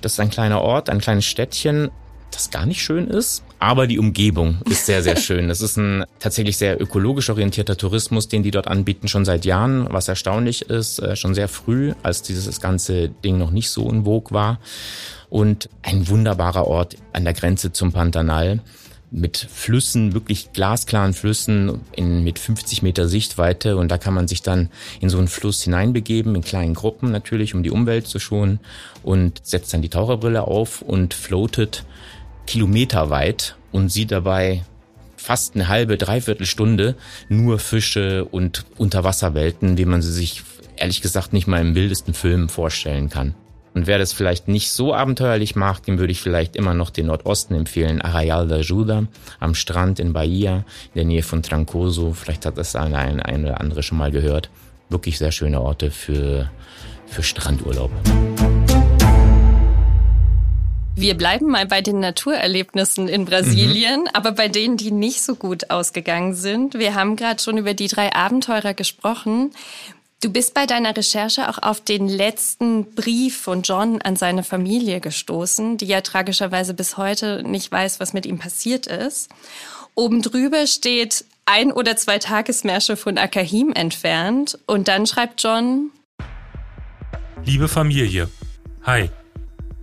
Das 0.00 0.12
ist 0.12 0.20
ein 0.20 0.30
kleiner 0.30 0.60
Ort, 0.60 0.90
ein 0.90 1.00
kleines 1.00 1.24
Städtchen, 1.24 1.90
das 2.30 2.50
gar 2.50 2.66
nicht 2.66 2.82
schön 2.82 3.06
ist, 3.08 3.44
aber 3.64 3.86
die 3.86 3.98
Umgebung 3.98 4.58
ist 4.68 4.84
sehr, 4.84 5.02
sehr 5.02 5.16
schön. 5.26 5.48
Das 5.48 5.62
ist 5.62 5.78
ein 5.78 6.04
tatsächlich 6.18 6.58
sehr 6.58 6.80
ökologisch 6.80 7.30
orientierter 7.30 7.78
Tourismus, 7.78 8.28
den 8.28 8.42
die 8.42 8.50
dort 8.50 8.68
anbieten, 8.68 9.08
schon 9.08 9.24
seit 9.24 9.46
Jahren, 9.46 9.86
was 9.90 10.08
erstaunlich 10.08 10.62
ist, 10.68 10.98
äh, 10.98 11.16
schon 11.16 11.34
sehr 11.34 11.48
früh, 11.48 11.94
als 12.02 12.20
dieses 12.20 12.60
ganze 12.60 13.08
Ding 13.08 13.38
noch 13.38 13.50
nicht 13.50 13.70
so 13.70 13.88
in 13.90 14.04
Vogue 14.04 14.34
war. 14.34 14.60
Und 15.30 15.70
ein 15.82 16.08
wunderbarer 16.08 16.66
Ort 16.66 16.96
an 17.14 17.24
der 17.24 17.32
Grenze 17.32 17.72
zum 17.72 17.90
Pantanal 17.92 18.60
mit 19.10 19.36
Flüssen, 19.36 20.12
wirklich 20.12 20.52
glasklaren 20.52 21.14
Flüssen 21.14 21.80
in, 21.92 22.24
mit 22.24 22.38
50 22.38 22.82
Meter 22.82 23.08
Sichtweite 23.08 23.76
und 23.76 23.88
da 23.88 23.96
kann 23.96 24.12
man 24.12 24.26
sich 24.26 24.42
dann 24.42 24.70
in 25.00 25.08
so 25.08 25.18
einen 25.18 25.28
Fluss 25.28 25.62
hineinbegeben, 25.62 26.34
in 26.34 26.42
kleinen 26.42 26.74
Gruppen 26.74 27.12
natürlich, 27.12 27.54
um 27.54 27.62
die 27.62 27.70
Umwelt 27.70 28.08
zu 28.08 28.18
schonen 28.18 28.58
und 29.04 29.40
setzt 29.44 29.72
dann 29.72 29.82
die 29.82 29.88
Taucherbrille 29.88 30.42
auf 30.42 30.82
und 30.82 31.14
floatet 31.14 31.84
kilometerweit 32.46 33.56
und 33.72 33.90
sieht 33.90 34.10
dabei 34.10 34.62
fast 35.16 35.54
eine 35.54 35.68
halbe, 35.68 35.96
dreiviertel 35.96 36.46
Stunde 36.46 36.96
nur 37.28 37.58
Fische 37.58 38.24
und 38.26 38.64
Unterwasserwelten, 38.76 39.78
wie 39.78 39.86
man 39.86 40.02
sie 40.02 40.12
sich 40.12 40.42
ehrlich 40.76 41.00
gesagt 41.00 41.32
nicht 41.32 41.46
mal 41.46 41.60
im 41.60 41.74
wildesten 41.74 42.14
Film 42.14 42.48
vorstellen 42.48 43.08
kann. 43.08 43.34
Und 43.74 43.88
wer 43.88 43.98
das 43.98 44.12
vielleicht 44.12 44.46
nicht 44.46 44.70
so 44.70 44.94
abenteuerlich 44.94 45.56
macht, 45.56 45.88
dem 45.88 45.98
würde 45.98 46.12
ich 46.12 46.20
vielleicht 46.20 46.54
immer 46.54 46.74
noch 46.74 46.90
den 46.90 47.06
Nordosten 47.06 47.54
empfehlen. 47.54 48.00
Arraial 48.00 48.46
da 48.46 48.56
Ajuda 48.56 49.08
am 49.40 49.54
Strand 49.56 49.98
in 49.98 50.12
Bahia, 50.12 50.58
in 50.58 50.94
der 50.94 51.04
Nähe 51.04 51.22
von 51.24 51.42
Trancoso. 51.42 52.12
Vielleicht 52.12 52.46
hat 52.46 52.56
das 52.56 52.76
eine, 52.76 52.98
eine 52.98 53.48
oder 53.48 53.60
andere 53.60 53.82
schon 53.82 53.98
mal 53.98 54.12
gehört. 54.12 54.48
Wirklich 54.90 55.18
sehr 55.18 55.32
schöne 55.32 55.60
Orte 55.60 55.90
für, 55.90 56.50
für 57.06 57.24
Strandurlaub. 57.24 57.90
Wir 60.96 61.14
bleiben 61.14 61.46
mal 61.46 61.66
bei 61.66 61.80
den 61.80 61.98
Naturerlebnissen 61.98 63.08
in 63.08 63.24
Brasilien, 63.24 64.02
mhm. 64.02 64.08
aber 64.12 64.32
bei 64.32 64.48
denen, 64.48 64.76
die 64.76 64.92
nicht 64.92 65.22
so 65.22 65.34
gut 65.34 65.70
ausgegangen 65.70 66.34
sind. 66.34 66.74
Wir 66.74 66.94
haben 66.94 67.16
gerade 67.16 67.42
schon 67.42 67.58
über 67.58 67.74
die 67.74 67.88
drei 67.88 68.14
Abenteurer 68.14 68.74
gesprochen. 68.74 69.50
Du 70.22 70.30
bist 70.30 70.54
bei 70.54 70.66
deiner 70.66 70.96
Recherche 70.96 71.48
auch 71.48 71.58
auf 71.58 71.80
den 71.80 72.08
letzten 72.08 72.94
Brief 72.94 73.36
von 73.38 73.62
John 73.62 74.00
an 74.02 74.16
seine 74.16 74.42
Familie 74.42 75.00
gestoßen, 75.00 75.76
die 75.76 75.86
ja 75.86 76.00
tragischerweise 76.00 76.74
bis 76.74 76.96
heute 76.96 77.42
nicht 77.42 77.70
weiß, 77.70 78.00
was 78.00 78.12
mit 78.12 78.24
ihm 78.24 78.38
passiert 78.38 78.86
ist. 78.86 79.28
Oben 79.94 80.22
drüber 80.22 80.66
steht 80.66 81.24
ein 81.44 81.72
oder 81.72 81.96
zwei 81.96 82.18
Tagesmärsche 82.18 82.96
von 82.96 83.18
Akahim 83.18 83.72
entfernt 83.72 84.58
und 84.66 84.88
dann 84.88 85.06
schreibt 85.06 85.42
John 85.42 85.90
Liebe 87.44 87.68
Familie, 87.68 88.30
hi, 88.84 89.10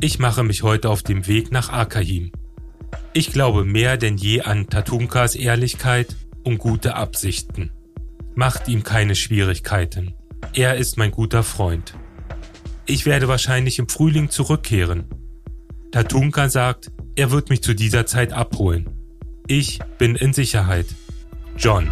ich 0.01 0.17
mache 0.17 0.43
mich 0.43 0.63
heute 0.63 0.89
auf 0.89 1.03
dem 1.03 1.27
Weg 1.27 1.51
nach 1.51 1.69
Akahim. 1.69 2.31
Ich 3.13 3.31
glaube 3.31 3.65
mehr 3.65 3.97
denn 3.97 4.17
je 4.17 4.41
an 4.41 4.67
Tatunkas 4.67 5.35
Ehrlichkeit 5.35 6.15
und 6.43 6.57
gute 6.57 6.95
Absichten. 6.95 7.71
Macht 8.33 8.67
ihm 8.67 8.83
keine 8.83 9.15
Schwierigkeiten. 9.15 10.13
Er 10.53 10.75
ist 10.75 10.97
mein 10.97 11.11
guter 11.11 11.43
Freund. 11.43 11.93
Ich 12.87 13.05
werde 13.05 13.27
wahrscheinlich 13.27 13.77
im 13.77 13.87
Frühling 13.87 14.29
zurückkehren. 14.29 15.05
Tatunka 15.91 16.49
sagt, 16.49 16.91
er 17.15 17.29
wird 17.31 17.49
mich 17.49 17.61
zu 17.61 17.75
dieser 17.75 18.05
Zeit 18.05 18.33
abholen. 18.33 18.89
Ich 19.47 19.79
bin 19.97 20.15
in 20.15 20.33
Sicherheit. 20.33 20.87
John. 21.57 21.89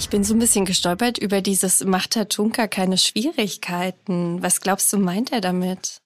Ich 0.00 0.08
bin 0.08 0.24
so 0.24 0.32
ein 0.32 0.38
bisschen 0.38 0.64
gestolpert 0.64 1.18
über 1.18 1.42
dieses 1.42 1.84
macht 1.84 2.16
Tunker 2.30 2.68
keine 2.68 2.96
Schwierigkeiten. 2.96 4.42
Was 4.42 4.62
glaubst 4.62 4.90
du, 4.94 4.96
meint 4.96 5.30
er 5.30 5.42
damit? 5.42 6.00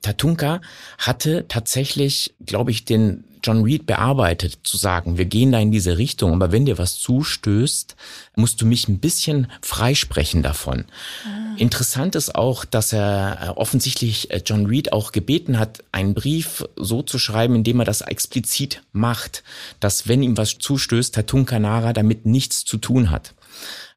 Tatunka 0.00 0.60
hatte 0.96 1.46
tatsächlich, 1.48 2.36
glaube 2.46 2.70
ich, 2.70 2.84
den 2.84 3.24
John 3.44 3.62
Reed 3.62 3.86
bearbeitet, 3.86 4.58
zu 4.62 4.76
sagen, 4.76 5.18
wir 5.18 5.26
gehen 5.26 5.52
da 5.52 5.60
in 5.60 5.70
diese 5.70 5.98
Richtung, 5.98 6.32
aber 6.32 6.50
wenn 6.50 6.64
dir 6.64 6.78
was 6.78 6.98
zustößt, 6.98 7.94
musst 8.36 8.60
du 8.62 8.66
mich 8.66 8.88
ein 8.88 8.98
bisschen 8.98 9.48
freisprechen 9.60 10.42
davon. 10.42 10.86
Ah. 11.24 11.54
Interessant 11.58 12.14
ist 12.14 12.34
auch, 12.34 12.64
dass 12.64 12.92
er 12.92 13.38
äh, 13.40 13.48
offensichtlich 13.50 14.30
äh, 14.30 14.42
John 14.44 14.66
Reed 14.66 14.92
auch 14.92 15.12
gebeten 15.12 15.58
hat, 15.58 15.84
einen 15.92 16.14
Brief 16.14 16.64
so 16.76 17.02
zu 17.02 17.18
schreiben, 17.18 17.54
indem 17.54 17.80
er 17.80 17.84
das 17.84 18.00
explizit 18.00 18.82
macht, 18.92 19.44
dass 19.78 20.08
wenn 20.08 20.22
ihm 20.22 20.36
was 20.38 20.58
zustößt, 20.58 21.14
Tatun 21.14 21.44
Kanara 21.44 21.92
damit 21.92 22.24
nichts 22.24 22.64
zu 22.64 22.78
tun 22.78 23.10
hat. 23.10 23.34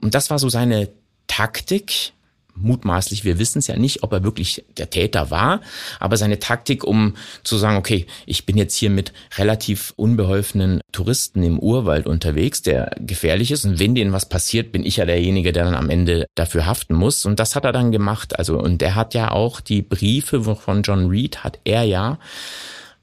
Und 0.02 0.14
das 0.14 0.30
war 0.30 0.40
so 0.40 0.50
seine 0.50 0.90
Taktik, 1.28 2.14
mutmaßlich, 2.60 3.24
wir 3.24 3.40
wissen 3.40 3.60
es 3.60 3.68
ja 3.68 3.78
nicht, 3.78 4.04
ob 4.04 4.14
er 4.14 4.24
wirklich 4.24 4.66
der 4.78 4.90
Täter 4.90 5.32
war, 5.32 5.62
aber 6.00 6.18
seine 6.18 6.40
Taktik, 6.40 6.84
um 6.84 7.16
zu 7.44 7.58
sagen, 7.58 7.78
okay, 7.78 8.06
ich 8.26 8.46
bin 8.46 8.58
jetzt 8.58 8.76
hier 8.76 8.90
mit 8.90 9.14
relativ 9.38 9.94
unbeholfenen 9.96 10.82
Touristen 10.92 11.44
im 11.44 11.60
Urwald 11.60 12.08
unterwegs, 12.08 12.62
der 12.62 12.92
gefährlich 13.00 13.52
ist 13.52 13.66
und 13.66 13.80
wenn 13.80 13.96
denen 13.96 14.14
was 14.14 14.30
passiert, 14.30 14.72
bin 14.72 14.84
ich 14.84 14.98
ja 14.98 15.06
derjenige, 15.06 15.54
der 15.54 15.66
dann 15.66 15.76
am 15.76 15.90
Ende 15.90 16.26
dafür 16.36 16.66
haften 16.66 16.96
muss 16.96 17.26
und 17.26 17.40
das 17.40 17.56
hat 17.56 17.66
er 17.66 17.72
dann 17.72 17.92
gemacht. 17.92 18.38
Also 18.38 18.60
und 18.60 18.82
der 18.82 18.96
hat 18.96 19.14
ja 19.14 19.32
auch 19.32 19.62
die 19.62 19.82
Briefe 19.82 20.44
von 20.56 20.82
John 20.82 21.08
Reed 21.08 21.44
hat 21.44 21.60
er 21.64 21.84
ja 21.84 22.20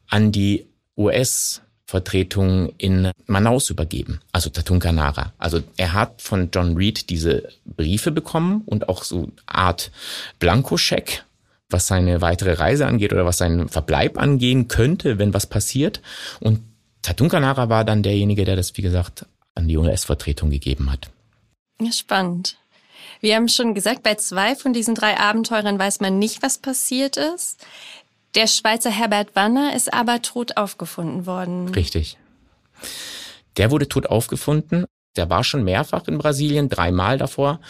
an 0.08 0.32
die 0.32 0.66
US 0.96 1.63
Vertretung 1.94 2.72
in 2.76 3.12
Manaus 3.26 3.70
übergeben, 3.70 4.20
also 4.32 4.50
Tatunkanara. 4.50 5.32
Also 5.38 5.60
er 5.76 5.92
hat 5.92 6.20
von 6.22 6.48
John 6.52 6.76
Reed 6.76 7.08
diese 7.08 7.48
Briefe 7.64 8.10
bekommen 8.10 8.62
und 8.66 8.88
auch 8.88 9.04
so 9.04 9.30
Art 9.46 9.92
Blankoscheck, 10.40 11.24
was 11.70 11.86
seine 11.86 12.20
weitere 12.20 12.54
Reise 12.54 12.88
angeht 12.88 13.12
oder 13.12 13.24
was 13.24 13.38
seinen 13.38 13.68
Verbleib 13.68 14.18
angehen 14.18 14.66
könnte, 14.66 15.20
wenn 15.20 15.34
was 15.34 15.46
passiert. 15.46 16.00
Und 16.40 16.58
Tatunkanara 17.02 17.68
war 17.68 17.84
dann 17.84 18.02
derjenige, 18.02 18.44
der 18.44 18.56
das, 18.56 18.76
wie 18.76 18.82
gesagt, 18.82 19.26
an 19.54 19.68
die 19.68 19.76
US-Vertretung 19.76 20.50
gegeben 20.50 20.90
hat. 20.90 21.10
Spannend. 21.92 22.56
Wir 23.20 23.36
haben 23.36 23.48
schon 23.48 23.72
gesagt, 23.72 24.02
bei 24.02 24.16
zwei 24.16 24.56
von 24.56 24.72
diesen 24.72 24.96
drei 24.96 25.16
Abenteurern 25.16 25.78
weiß 25.78 26.00
man 26.00 26.18
nicht, 26.18 26.42
was 26.42 26.58
passiert 26.58 27.16
ist. 27.16 27.64
Der 28.34 28.48
Schweizer 28.48 28.90
Herbert 28.90 29.36
Wanner 29.36 29.76
ist 29.76 29.92
aber 29.92 30.20
tot 30.20 30.56
aufgefunden 30.56 31.26
worden. 31.26 31.68
Richtig. 31.68 32.18
Der 33.56 33.70
wurde 33.70 33.88
tot 33.88 34.06
aufgefunden. 34.06 34.86
Der 35.16 35.30
war 35.30 35.44
schon 35.44 35.62
mehrfach 35.62 36.08
in 36.08 36.18
Brasilien, 36.18 36.68
dreimal 36.68 37.18
davor. 37.18 37.60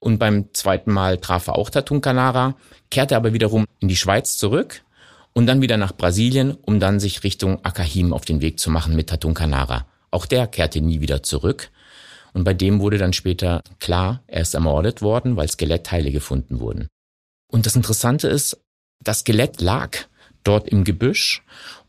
Und 0.00 0.18
beim 0.18 0.54
zweiten 0.54 0.92
Mal 0.92 1.18
traf 1.18 1.48
er 1.48 1.56
auch 1.56 1.68
Tatun 1.68 2.00
Canara, 2.00 2.56
kehrte 2.90 3.16
aber 3.16 3.32
wiederum 3.32 3.66
in 3.80 3.88
die 3.88 3.96
Schweiz 3.96 4.38
zurück 4.38 4.82
und 5.34 5.46
dann 5.46 5.60
wieder 5.60 5.76
nach 5.76 5.92
Brasilien, 5.92 6.52
um 6.62 6.80
dann 6.80 7.00
sich 7.00 7.24
Richtung 7.24 7.64
Akahim 7.64 8.14
auf 8.14 8.24
den 8.24 8.40
Weg 8.40 8.58
zu 8.58 8.70
machen 8.70 8.96
mit 8.96 9.08
Tatun 9.08 9.34
Canara. 9.34 9.86
Auch 10.10 10.24
der 10.24 10.46
kehrte 10.46 10.80
nie 10.80 11.00
wieder 11.00 11.22
zurück. 11.22 11.70
Und 12.32 12.44
bei 12.44 12.54
dem 12.54 12.80
wurde 12.80 12.98
dann 12.98 13.12
später 13.12 13.62
klar, 13.80 14.22
er 14.26 14.42
ist 14.42 14.54
ermordet 14.54 15.02
worden, 15.02 15.36
weil 15.36 15.48
Skelettteile 15.48 16.12
gefunden 16.12 16.60
wurden. 16.60 16.88
Und 17.50 17.66
das 17.66 17.76
Interessante 17.76 18.28
ist, 18.28 18.58
das 19.00 19.20
Skelett 19.20 19.60
lag 19.60 19.96
dort 20.44 20.68
im 20.68 20.84
Gebüsch 20.84 21.42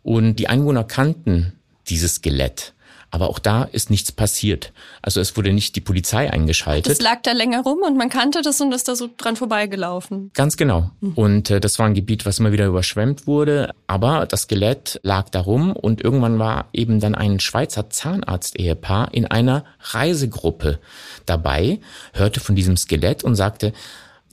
und 0.04 0.36
die 0.36 0.48
Einwohner 0.48 0.84
kannten 0.84 1.54
dieses 1.88 2.16
Skelett. 2.16 2.74
Aber 3.12 3.30
auch 3.30 3.40
da 3.40 3.64
ist 3.64 3.90
nichts 3.90 4.12
passiert. 4.12 4.72
Also 5.02 5.20
es 5.20 5.36
wurde 5.36 5.52
nicht 5.52 5.76
die 5.76 5.82
Polizei 5.82 6.32
eingeschaltet. 6.32 6.92
Es 6.92 7.02
lag 7.02 7.22
da 7.24 7.32
länger 7.32 7.64
rum 7.64 7.80
und 7.84 7.98
man 7.98 8.10
kannte 8.10 8.42
das 8.44 8.62
und 8.62 8.72
ist 8.72 8.88
da 8.88 8.96
so 8.96 9.10
dran 9.18 9.36
vorbeigelaufen. 9.36 10.30
Ganz 10.36 10.58
genau. 10.58 10.92
Mhm. 11.02 11.14
Und 11.14 11.50
äh, 11.50 11.60
das 11.60 11.80
war 11.80 11.88
ein 11.88 11.96
Gebiet, 11.96 12.28
was 12.28 12.38
immer 12.38 12.52
wieder 12.52 12.68
überschwemmt 12.68 13.26
wurde. 13.26 13.74
Aber 13.88 14.28
das 14.28 14.44
Skelett 14.44 15.00
lag 15.02 15.30
da 15.30 15.42
rum 15.42 15.72
und 15.72 16.02
irgendwann 16.02 16.38
war 16.38 16.70
eben 16.72 17.00
dann 17.00 17.16
ein 17.16 17.40
Schweizer 17.40 17.90
Zahnarzt-Ehepaar 17.90 19.12
in 19.14 19.26
einer 19.26 19.66
Reisegruppe 19.80 20.80
dabei, 21.26 21.80
hörte 22.14 22.40
von 22.40 22.56
diesem 22.56 22.78
Skelett 22.78 23.24
und 23.24 23.36
sagte, 23.36 23.74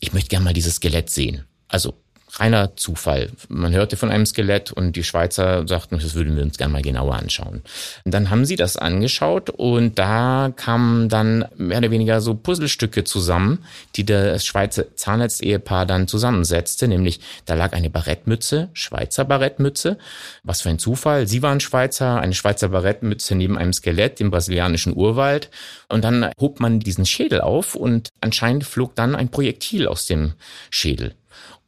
ich 0.00 0.12
möchte 0.12 0.28
gerne 0.28 0.44
mal 0.44 0.52
dieses 0.52 0.76
Skelett 0.76 1.08
sehen. 1.08 1.46
Also 1.68 1.94
reiner 2.38 2.77
Zufall. 2.77 3.31
Man 3.49 3.72
hörte 3.72 3.96
von 3.96 4.11
einem 4.11 4.27
Skelett 4.27 4.72
und 4.72 4.96
die 4.96 5.05
Schweizer 5.05 5.66
sagten, 5.66 5.99
das 5.99 6.14
würden 6.14 6.37
wir 6.37 6.42
uns 6.42 6.59
gerne 6.59 6.72
mal 6.72 6.83
genauer 6.83 7.16
anschauen. 7.16 7.62
Und 8.05 8.14
dann 8.14 8.31
haben 8.31 8.44
sie 8.44 8.57
das 8.57 8.77
angeschaut 8.77 9.51
und 9.51 9.99
da 9.99 10.53
kamen 10.55 11.09
dann 11.09 11.46
mehr 11.57 11.79
oder 11.79 11.90
weniger 11.90 12.20
so 12.20 12.35
Puzzlestücke 12.35 13.05
zusammen, 13.05 13.64
die 13.96 14.05
das 14.05 14.44
Schweizer 14.44 14.96
Zahnarzt-Ehepaar 14.96 15.87
dann 15.87 16.09
zusammensetzte, 16.09 16.88
nämlich 16.88 17.20
da 17.46 17.55
lag 17.55 17.72
eine 17.72 17.90
Barettmütze, 17.90 18.68
Schweizer 18.75 19.25
Barettmütze. 19.25 19.99
Was 20.42 20.61
für 20.61 20.70
ein 20.70 20.79
Zufall. 20.79 21.27
Sie 21.27 21.42
waren 21.42 21.61
Schweizer, 21.61 22.20
eine 22.20 22.35
Schweizer 22.35 22.68
Barettmütze 22.68 23.35
neben 23.35 23.57
einem 23.57 23.72
Skelett 23.72 24.20
im 24.20 24.31
brasilianischen 24.31 24.94
Urwald. 24.94 25.51
Und 25.88 26.05
dann 26.05 26.31
hob 26.40 26.61
man 26.61 26.81
diesen 26.81 27.07
Schädel 27.07 27.40
auf 27.40 27.75
und 27.75 28.11
anscheinend 28.20 28.64
flog 28.64 28.94
dann 28.94 29.14
ein 29.14 29.31
Projektil 29.31 29.87
aus 29.87 30.07
dem 30.07 30.35
Schädel. 30.70 31.14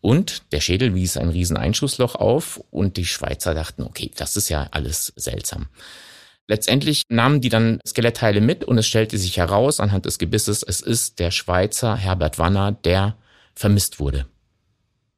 Und 0.00 0.52
der 0.52 0.60
Schädel 0.60 0.94
wies 0.94 1.16
ein 1.16 1.28
riesen 1.28 1.56
Einschussloch 1.56 2.14
auf 2.14 2.62
und 2.70 2.96
die 2.96 3.04
Schweizer 3.04 3.54
dachten, 3.54 3.82
okay, 3.82 4.10
das 4.16 4.36
ist 4.36 4.48
ja 4.48 4.68
alles 4.70 5.12
seltsam. 5.16 5.66
Letztendlich 6.46 7.02
nahmen 7.08 7.40
die 7.40 7.50
dann 7.50 7.78
Skelettteile 7.86 8.40
mit 8.40 8.64
und 8.64 8.78
es 8.78 8.86
stellte 8.86 9.18
sich 9.18 9.36
heraus 9.36 9.80
anhand 9.80 10.06
des 10.06 10.18
Gebisses, 10.18 10.62
es 10.62 10.80
ist 10.80 11.18
der 11.18 11.30
Schweizer 11.30 11.94
Herbert 11.94 12.38
Wanner, 12.38 12.72
der 12.72 13.16
vermisst 13.54 14.00
wurde. 14.00 14.26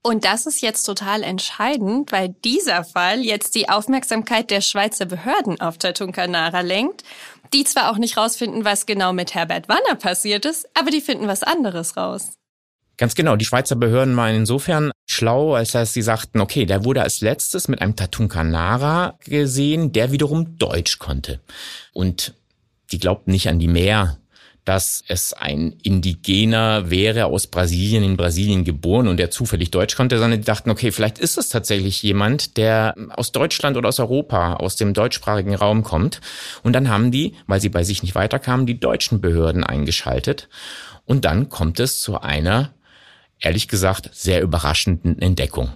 Und 0.03 0.25
das 0.25 0.47
ist 0.47 0.63
jetzt 0.63 0.85
total 0.85 1.23
entscheidend, 1.23 2.11
weil 2.11 2.31
dieser 2.43 2.85
Fall 2.85 3.21
jetzt 3.21 3.55
die 3.55 3.69
Aufmerksamkeit 3.69 4.51
der 4.51 4.63
Schweizer 4.63 5.05
Behörden 5.05 5.61
auf 5.61 5.77
Tatunkanara 5.77 6.63
lenkt, 6.63 7.05
die 7.53 7.65
zwar 7.65 7.91
auch 7.91 7.99
nicht 7.99 8.17
rausfinden, 8.17 8.65
was 8.65 8.87
genau 8.87 9.13
mit 9.13 9.35
Herbert 9.35 9.69
Wanner 9.69 9.97
passiert 9.97 10.47
ist, 10.47 10.69
aber 10.75 10.91
die 10.91 11.03
finden 11.03 11.29
was 11.29 11.43
anderes 11.43 11.97
raus. 11.97 12.33
Ganz 13.01 13.15
genau. 13.15 13.37
Die 13.37 13.47
Schweizer 13.47 13.77
Behörden 13.77 14.15
waren 14.15 14.35
insofern 14.35 14.93
schlau, 15.07 15.55
als 15.55 15.73
dass 15.73 15.95
sie 15.95 16.03
sagten, 16.03 16.39
okay, 16.39 16.67
der 16.67 16.85
wurde 16.85 17.01
als 17.01 17.23
letztes 17.23 17.67
mit 17.67 17.81
einem 17.81 17.97
Tatunkanara 17.97 19.19
gesehen, 19.25 19.93
der 19.93 20.13
wiederum 20.13 20.59
Deutsch 20.59 20.99
konnte. 20.99 21.41
Und 21.95 22.35
die 22.93 22.99
glaubten 22.99 23.31
nicht 23.31 23.49
an 23.49 23.59
die 23.59 23.69
Meer, 23.69 24.19
dass 24.67 25.03
es 25.09 25.33
ein 25.33 25.79
Indigener 25.83 26.91
wäre 26.91 27.25
aus 27.25 27.47
Brasilien, 27.47 28.05
in 28.05 28.19
Brasilien 28.19 28.65
geboren 28.65 29.09
und 29.09 29.17
der 29.17 29.31
zufällig 29.31 29.71
Deutsch 29.71 29.97
konnte, 29.97 30.19
sondern 30.19 30.41
die 30.41 30.45
dachten, 30.45 30.69
okay, 30.69 30.93
vielleicht 30.93 31.19
ist 31.19 31.39
es 31.39 31.49
tatsächlich 31.49 32.03
jemand, 32.03 32.59
der 32.59 32.95
aus 33.17 33.33
Deutschland 33.33 33.79
oder 33.79 33.89
aus 33.89 33.99
Europa, 33.99 34.57
aus 34.57 34.77
dem 34.77 34.93
deutschsprachigen 34.93 35.55
Raum 35.55 35.85
kommt. 35.85 36.21
Und 36.63 36.75
dann 36.75 36.91
haben 36.91 37.11
die, 37.11 37.35
weil 37.47 37.63
sie 37.63 37.71
bei 37.71 37.83
sich 37.83 38.03
nicht 38.03 38.15
weiterkamen, 38.15 38.67
die 38.67 38.79
deutschen 38.79 39.23
Behörden 39.23 39.65
eingeschaltet. 39.65 40.51
Und 41.07 41.25
dann 41.25 41.49
kommt 41.49 41.81
es 41.81 42.03
zu 42.03 42.21
einer 42.21 42.75
ehrlich 43.41 43.69
gesagt 43.69 44.11
sehr 44.13 44.43
überraschenden 44.43 45.21
Entdeckung. 45.21 45.73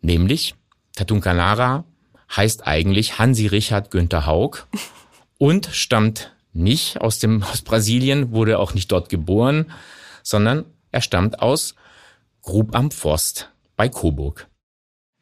Nämlich, 0.00 0.54
Tatunkanara 0.96 1.84
heißt 2.34 2.66
eigentlich 2.66 3.18
Hansi 3.18 3.46
Richard 3.46 3.90
Günther 3.90 4.26
Haug 4.26 4.66
und 5.38 5.68
stammt 5.72 6.34
nicht 6.52 7.00
aus 7.00 7.18
dem, 7.18 7.42
aus 7.42 7.62
Brasilien, 7.62 8.32
wurde 8.32 8.58
auch 8.58 8.74
nicht 8.74 8.90
dort 8.92 9.08
geboren, 9.08 9.72
sondern 10.22 10.64
er 10.92 11.00
stammt 11.00 11.40
aus 11.40 11.74
Grub 12.42 12.74
am 12.74 12.90
Forst 12.90 13.50
bei 13.76 13.88
Coburg. 13.88 14.48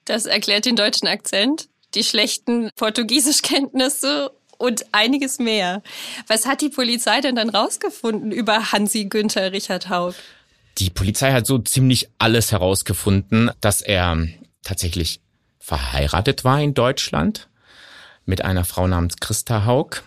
Das 0.04 0.26
erklärt 0.26 0.64
den 0.64 0.76
deutschen 0.76 1.06
Akzent, 1.06 1.68
die 1.94 2.04
schlechten 2.04 2.70
Portugiesischkenntnisse 2.76 4.30
und 4.56 4.86
einiges 4.92 5.38
mehr. 5.38 5.82
Was 6.26 6.46
hat 6.46 6.60
die 6.60 6.70
Polizei 6.70 7.20
denn 7.20 7.36
dann 7.36 7.50
rausgefunden 7.50 8.32
über 8.32 8.72
Hansi 8.72 9.04
Günther 9.04 9.52
Richard 9.52 9.88
Haug? 9.88 10.14
Die 10.78 10.90
Polizei 10.90 11.32
hat 11.32 11.46
so 11.46 11.58
ziemlich 11.58 12.08
alles 12.18 12.52
herausgefunden, 12.52 13.50
dass 13.60 13.82
er 13.82 14.16
tatsächlich 14.62 15.20
verheiratet 15.58 16.44
war 16.44 16.60
in 16.60 16.74
Deutschland 16.74 17.48
mit 18.24 18.44
einer 18.44 18.64
Frau 18.64 18.86
namens 18.86 19.16
Christa 19.16 19.66
Haug, 19.66 20.02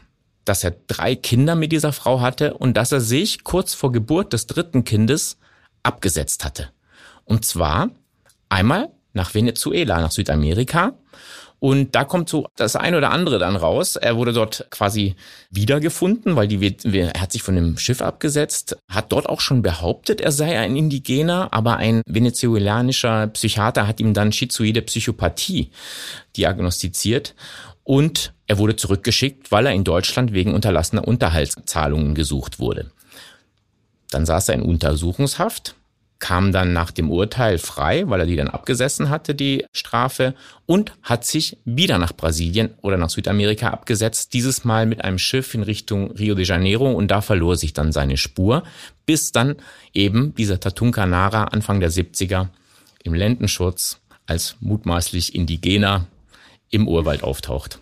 dass 0.45 0.63
er 0.63 0.71
drei 0.87 1.15
Kinder 1.15 1.55
mit 1.55 1.71
dieser 1.71 1.91
Frau 1.91 2.21
hatte 2.21 2.53
und 2.53 2.77
dass 2.77 2.91
er 2.91 3.01
sich 3.01 3.43
kurz 3.43 3.73
vor 3.73 3.91
Geburt 3.91 4.33
des 4.33 4.47
dritten 4.47 4.83
Kindes 4.85 5.37
abgesetzt 5.83 6.45
hatte. 6.45 6.69
Und 7.25 7.45
zwar 7.45 7.89
einmal 8.47 8.91
nach 9.13 9.33
Venezuela, 9.33 9.99
nach 9.99 10.11
Südamerika 10.11 10.93
und 11.63 11.93
da 11.93 12.05
kommt 12.05 12.27
so 12.27 12.47
das 12.55 12.75
eine 12.75 12.97
oder 12.97 13.11
andere 13.11 13.37
dann 13.37 13.55
raus. 13.55 13.95
Er 13.95 14.17
wurde 14.17 14.33
dort 14.33 14.65
quasi 14.71 15.15
wiedergefunden, 15.51 16.35
weil 16.35 16.47
die, 16.47 16.75
er 16.91 17.13
hat 17.21 17.31
sich 17.31 17.43
von 17.43 17.53
dem 17.53 17.77
Schiff 17.77 18.01
abgesetzt, 18.01 18.77
hat 18.89 19.11
dort 19.11 19.29
auch 19.29 19.41
schon 19.41 19.61
behauptet, 19.61 20.21
er 20.21 20.31
sei 20.31 20.57
ein 20.57 20.75
Indigener, 20.75 21.49
aber 21.51 21.77
ein 21.77 22.01
venezuelanischer 22.07 23.27
Psychiater 23.27 23.85
hat 23.85 23.99
ihm 23.99 24.15
dann 24.15 24.31
schizoide 24.31 24.81
Psychopathie 24.81 25.69
diagnostiziert 26.35 27.35
und 27.83 28.33
er 28.47 28.57
wurde 28.57 28.75
zurückgeschickt, 28.75 29.51
weil 29.51 29.67
er 29.67 29.73
in 29.73 29.83
Deutschland 29.83 30.33
wegen 30.33 30.55
unterlassener 30.55 31.07
Unterhaltszahlungen 31.07 32.15
gesucht 32.15 32.57
wurde. 32.57 32.89
Dann 34.09 34.25
saß 34.25 34.49
er 34.49 34.55
in 34.55 34.63
Untersuchungshaft 34.63 35.75
kam 36.21 36.53
dann 36.53 36.71
nach 36.71 36.91
dem 36.91 37.11
Urteil 37.11 37.57
frei, 37.57 38.03
weil 38.07 38.21
er 38.21 38.25
die 38.25 38.37
dann 38.37 38.47
abgesessen 38.47 39.09
hatte, 39.09 39.35
die 39.35 39.65
Strafe, 39.73 40.35
und 40.65 40.93
hat 41.01 41.25
sich 41.25 41.57
wieder 41.65 41.97
nach 41.97 42.13
Brasilien 42.13 42.75
oder 42.81 42.95
nach 42.95 43.09
Südamerika 43.09 43.71
abgesetzt, 43.71 44.33
dieses 44.33 44.63
Mal 44.63 44.85
mit 44.85 45.03
einem 45.03 45.17
Schiff 45.17 45.53
in 45.53 45.63
Richtung 45.63 46.11
Rio 46.11 46.35
de 46.35 46.45
Janeiro 46.45 46.89
und 46.91 47.09
da 47.09 47.19
verlor 47.19 47.57
sich 47.57 47.73
dann 47.73 47.91
seine 47.91 48.15
Spur, 48.15 48.63
bis 49.05 49.33
dann 49.33 49.57
eben 49.93 50.33
dieser 50.35 50.59
Tatunka 50.59 51.05
Nara 51.05 51.45
Anfang 51.45 51.81
der 51.81 51.91
70er 51.91 52.47
im 53.03 53.13
Lendenschutz 53.13 53.99
als 54.27 54.55
mutmaßlich 54.61 55.35
Indigener 55.35 56.07
im 56.69 56.87
Urwald 56.87 57.23
auftaucht. 57.23 57.79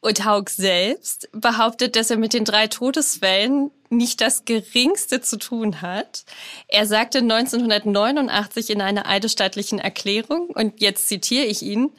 Und 0.00 0.24
Haug 0.24 0.48
selbst 0.48 1.28
behauptet, 1.32 1.96
dass 1.96 2.10
er 2.10 2.16
mit 2.16 2.32
den 2.32 2.44
drei 2.44 2.68
Todesfällen 2.68 3.70
nicht 3.92 4.20
das 4.20 4.44
geringste 4.44 5.20
zu 5.20 5.38
tun 5.38 5.80
hat. 5.82 6.24
Er 6.68 6.86
sagte 6.86 7.18
1989 7.18 8.70
in 8.70 8.80
einer 8.80 9.06
eidesstattlichen 9.06 9.78
Erklärung, 9.78 10.48
und 10.48 10.80
jetzt 10.80 11.08
zitiere 11.08 11.44
ich 11.44 11.62
ihn, 11.62 11.92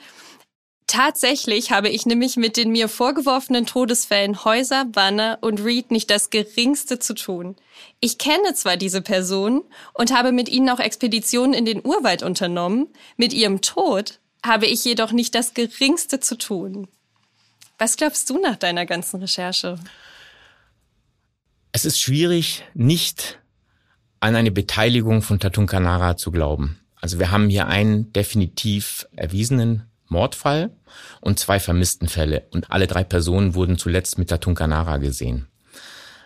Tatsächlich 0.86 1.72
habe 1.72 1.90
ich 1.90 2.06
nämlich 2.06 2.36
mit 2.36 2.56
den 2.56 2.70
mir 2.70 2.88
vorgeworfenen 2.88 3.66
Todesfällen 3.66 4.46
Häuser, 4.46 4.86
Banner 4.86 5.40
und 5.42 5.64
Reed 5.64 5.90
nicht 5.90 6.12
das 6.12 6.30
geringste 6.30 7.00
zu 7.00 7.16
tun. 7.16 7.56
Ich 8.00 8.20
kenne 8.20 8.54
zwar 8.54 8.78
diese 8.78 9.02
Personen 9.02 9.64
und 9.96 10.14
habe 10.14 10.32
mit 10.32 10.50
ihnen 10.50 10.70
auch 10.70 10.80
Expeditionen 10.80 11.56
in 11.56 11.66
den 11.66 11.84
Urwald 11.84 12.22
unternommen, 12.22 12.90
mit 13.18 13.34
ihrem 13.34 13.62
Tod 13.62 14.20
habe 14.46 14.68
ich 14.68 14.86
jedoch 14.86 15.14
nicht 15.14 15.34
das 15.34 15.56
geringste 15.56 16.20
zu 16.20 16.38
tun. 16.38 16.88
Was 17.80 17.98
glaubst 17.98 18.30
du 18.30 18.38
nach 18.38 18.58
deiner 18.58 18.86
ganzen 18.86 19.20
Recherche? 19.20 19.80
Es 21.76 21.86
ist 21.86 22.00
schwierig, 22.00 22.64
nicht 22.76 23.40
an 24.20 24.36
eine 24.36 24.52
Beteiligung 24.52 25.24
von 25.24 25.40
Tatun 25.40 25.66
Kanara 25.66 26.16
zu 26.18 26.30
glauben. 26.30 26.80
Also 27.02 27.18
wir 27.18 27.32
haben 27.32 27.50
hier 27.50 27.68
einen 27.68 28.14
definitiv 28.14 29.08
erwiesenen 29.16 29.82
Mordfall 30.08 30.70
und 31.20 31.40
zwei 31.40 31.60
vermissten 31.60 32.08
Fälle. 32.08 32.44
Und 32.52 32.70
alle 32.70 32.86
drei 32.86 33.04
Personen 33.04 33.56
wurden 33.56 33.80
zuletzt 33.80 34.20
mit 34.20 34.30
Tatun 34.30 34.54
Kanara 34.54 34.98
gesehen. 34.98 35.48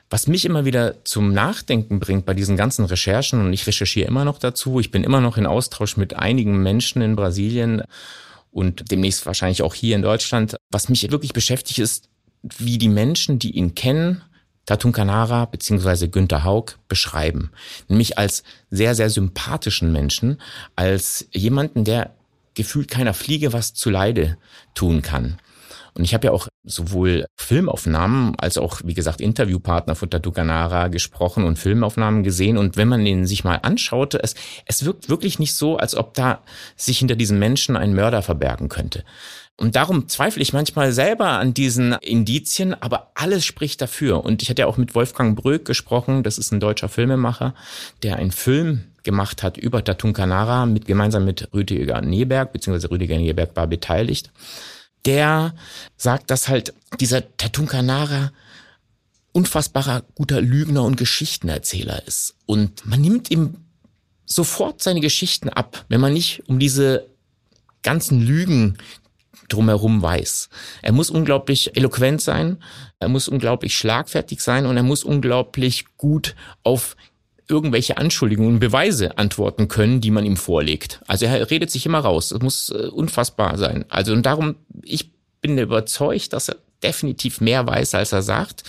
Was 0.10 0.27
mich 0.27 0.43
immer 0.43 0.65
wieder 0.65 1.05
zum 1.05 1.31
Nachdenken 1.31 2.01
bringt 2.01 2.25
bei 2.25 2.33
diesen 2.33 2.57
ganzen 2.57 2.83
Recherchen, 2.83 3.39
und 3.39 3.53
ich 3.53 3.65
recherchiere 3.65 4.07
immer 4.07 4.25
noch 4.25 4.39
dazu, 4.39 4.81
ich 4.81 4.91
bin 4.91 5.05
immer 5.05 5.21
noch 5.21 5.38
in 5.38 5.45
Austausch 5.45 5.95
mit 5.95 6.13
einigen 6.13 6.62
Menschen 6.62 7.01
in 7.01 7.15
Brasilien 7.15 7.83
und 8.51 8.91
demnächst 8.91 9.25
wahrscheinlich 9.25 9.62
auch 9.62 9.73
hier 9.73 9.95
in 9.95 10.01
Deutschland. 10.01 10.57
Was 10.71 10.89
mich 10.89 11.10
wirklich 11.10 11.31
beschäftigt 11.31 11.79
ist, 11.79 12.10
wie 12.43 12.77
die 12.77 12.89
Menschen, 12.89 13.39
die 13.39 13.51
ihn 13.51 13.75
kennen, 13.75 14.23
Tatun 14.67 14.91
Kanara 14.91 15.45
bzw. 15.45 16.10
Günther 16.10 16.43
Haug 16.43 16.73
beschreiben. 16.88 17.51
Nämlich 17.88 18.19
als 18.19 18.43
sehr, 18.69 18.93
sehr 18.93 19.10
sympathischen 19.10 19.91
Menschen, 19.91 20.39
als 20.75 21.27
jemanden, 21.32 21.84
der 21.84 22.12
gefühlt 22.53 22.89
keiner 22.89 23.13
Fliege 23.13 23.53
was 23.53 23.73
zu 23.73 23.89
Leide 23.89 24.38
tun 24.75 25.01
kann. 25.01 25.39
Und 25.93 26.03
ich 26.03 26.13
habe 26.13 26.27
ja 26.27 26.32
auch 26.32 26.47
sowohl 26.63 27.25
Filmaufnahmen 27.38 28.36
als 28.38 28.60
auch, 28.60 28.82
wie 28.84 28.93
gesagt, 28.93 29.19
Interviewpartner 29.19 29.95
von 29.95 30.12
Tatu 30.12 30.32
Canara 30.32 30.89
gesprochen 30.89 31.43
und 31.43 31.58
Filmaufnahmen 31.58 32.21
gesehen. 32.21 32.58
Und 32.58 32.77
wenn 32.77 32.88
man 32.88 33.03
den 33.03 33.25
sich 33.25 33.43
mal 33.43 33.56
anschaut, 33.56 34.13
es, 34.13 34.36
es 34.65 34.86
wirkt 34.86 35.10
wirklich 35.10 35.39
nicht 35.39 35.56
so, 35.56 35.77
als 35.77 35.95
ob 35.95 36.13
da 36.13 36.43
sich 36.75 36.99
hinter 36.99 37.15
diesen 37.15 37.39
Menschen 37.39 37.75
ein 37.75 37.95
Mörder 37.95 38.21
verbergen 38.21 38.69
könnte. 38.69 39.03
Und 39.60 39.76
darum 39.76 40.08
zweifle 40.08 40.41
ich 40.41 40.54
manchmal 40.54 40.91
selber 40.93 41.30
an 41.30 41.54
diesen 41.54 41.93
Indizien, 41.93 42.76
aber 42.80 43.12
alles 43.15 43.43
spricht 43.43 43.82
dafür. 43.82 44.24
Und 44.24 44.43
ich 44.43 44.50
hatte 44.50 44.62
ja 44.62 44.67
auch 44.67 44.78
mit 44.78 44.93
Wolfgang 44.93 45.36
Bröck 45.36 45.65
gesprochen, 45.65 46.22
das 46.22 46.38
ist 46.38 46.52
ein 46.52 46.60
deutscher 46.60 46.89
Filmemacher, 46.89 47.56
der 48.04 48.17
einen 48.17 48.32
Film 48.32 48.84
gemacht 49.02 49.41
hat 49.41 49.58
über 49.58 49.84
Tatun 49.84 50.13
Canara 50.13 50.65
mit, 50.65 50.86
gemeinsam 50.86 51.26
mit 51.26 51.50
Rüdiger 51.54 52.02
Neberg, 52.02 52.54
beziehungsweise 52.54 52.91
Rüdiger 52.91 53.17
Neberg 53.17 53.56
war 53.56 53.65
beteiligt 53.65 54.32
der 55.08 55.56
sagt, 55.96 56.30
dass 56.30 56.50
halt 56.50 56.74
dieser 57.00 57.38
Tatun 57.38 57.65
Kanara 57.65 58.32
unfassbarer 59.32 60.04
guter 60.15 60.41
Lügner 60.41 60.84
und 60.84 60.98
Geschichtenerzähler 60.98 62.06
ist. 62.06 62.36
Und 62.46 62.86
man 62.86 63.02
nimmt 63.02 63.32
ihm 63.32 63.56
sofort 64.26 64.84
seine 64.84 65.00
Geschichten 65.00 65.50
ab, 65.50 65.86
wenn 65.88 66.02
man 66.02 66.13
nicht 66.13 66.43
um 66.48 66.60
diese 66.60 67.08
ganzen 67.84 68.20
Lügen 68.22 68.78
drumherum 69.49 70.01
weiß. 70.01 70.49
Er 70.81 70.91
muss 70.91 71.10
unglaublich 71.10 71.75
eloquent 71.75 72.21
sein, 72.21 72.57
er 72.99 73.10
muss 73.10 73.27
unglaublich 73.27 73.77
schlagfertig 73.77 74.41
sein 74.41 74.65
und 74.65 74.77
er 74.77 74.83
muss 74.83 75.03
unglaublich 75.03 75.86
gut 75.97 76.36
auf 76.63 76.95
irgendwelche 77.49 77.97
Anschuldigungen 77.97 78.55
und 78.55 78.60
Beweise 78.60 79.17
antworten 79.17 79.67
können, 79.67 80.01
die 80.01 80.12
man 80.12 80.25
ihm 80.25 80.38
vorlegt. 80.38 81.01
Also 81.07 81.25
er 81.25 81.49
redet 81.49 81.71
sich 81.71 81.86
immer 81.86 81.99
raus. 81.99 82.29
Das 82.29 82.41
muss 82.41 82.69
äh, 82.69 82.88
unfassbar 82.88 83.57
sein. 83.57 83.86
Also 83.89 84.13
und 84.13 84.25
darum, 84.25 84.55
ich 84.83 85.12
bin 85.41 85.57
überzeugt, 85.57 86.33
dass 86.33 86.49
er 86.49 86.57
definitiv 86.83 87.41
mehr 87.41 87.65
weiß, 87.65 87.95
als 87.95 88.12
er 88.12 88.21
sagt. 88.21 88.63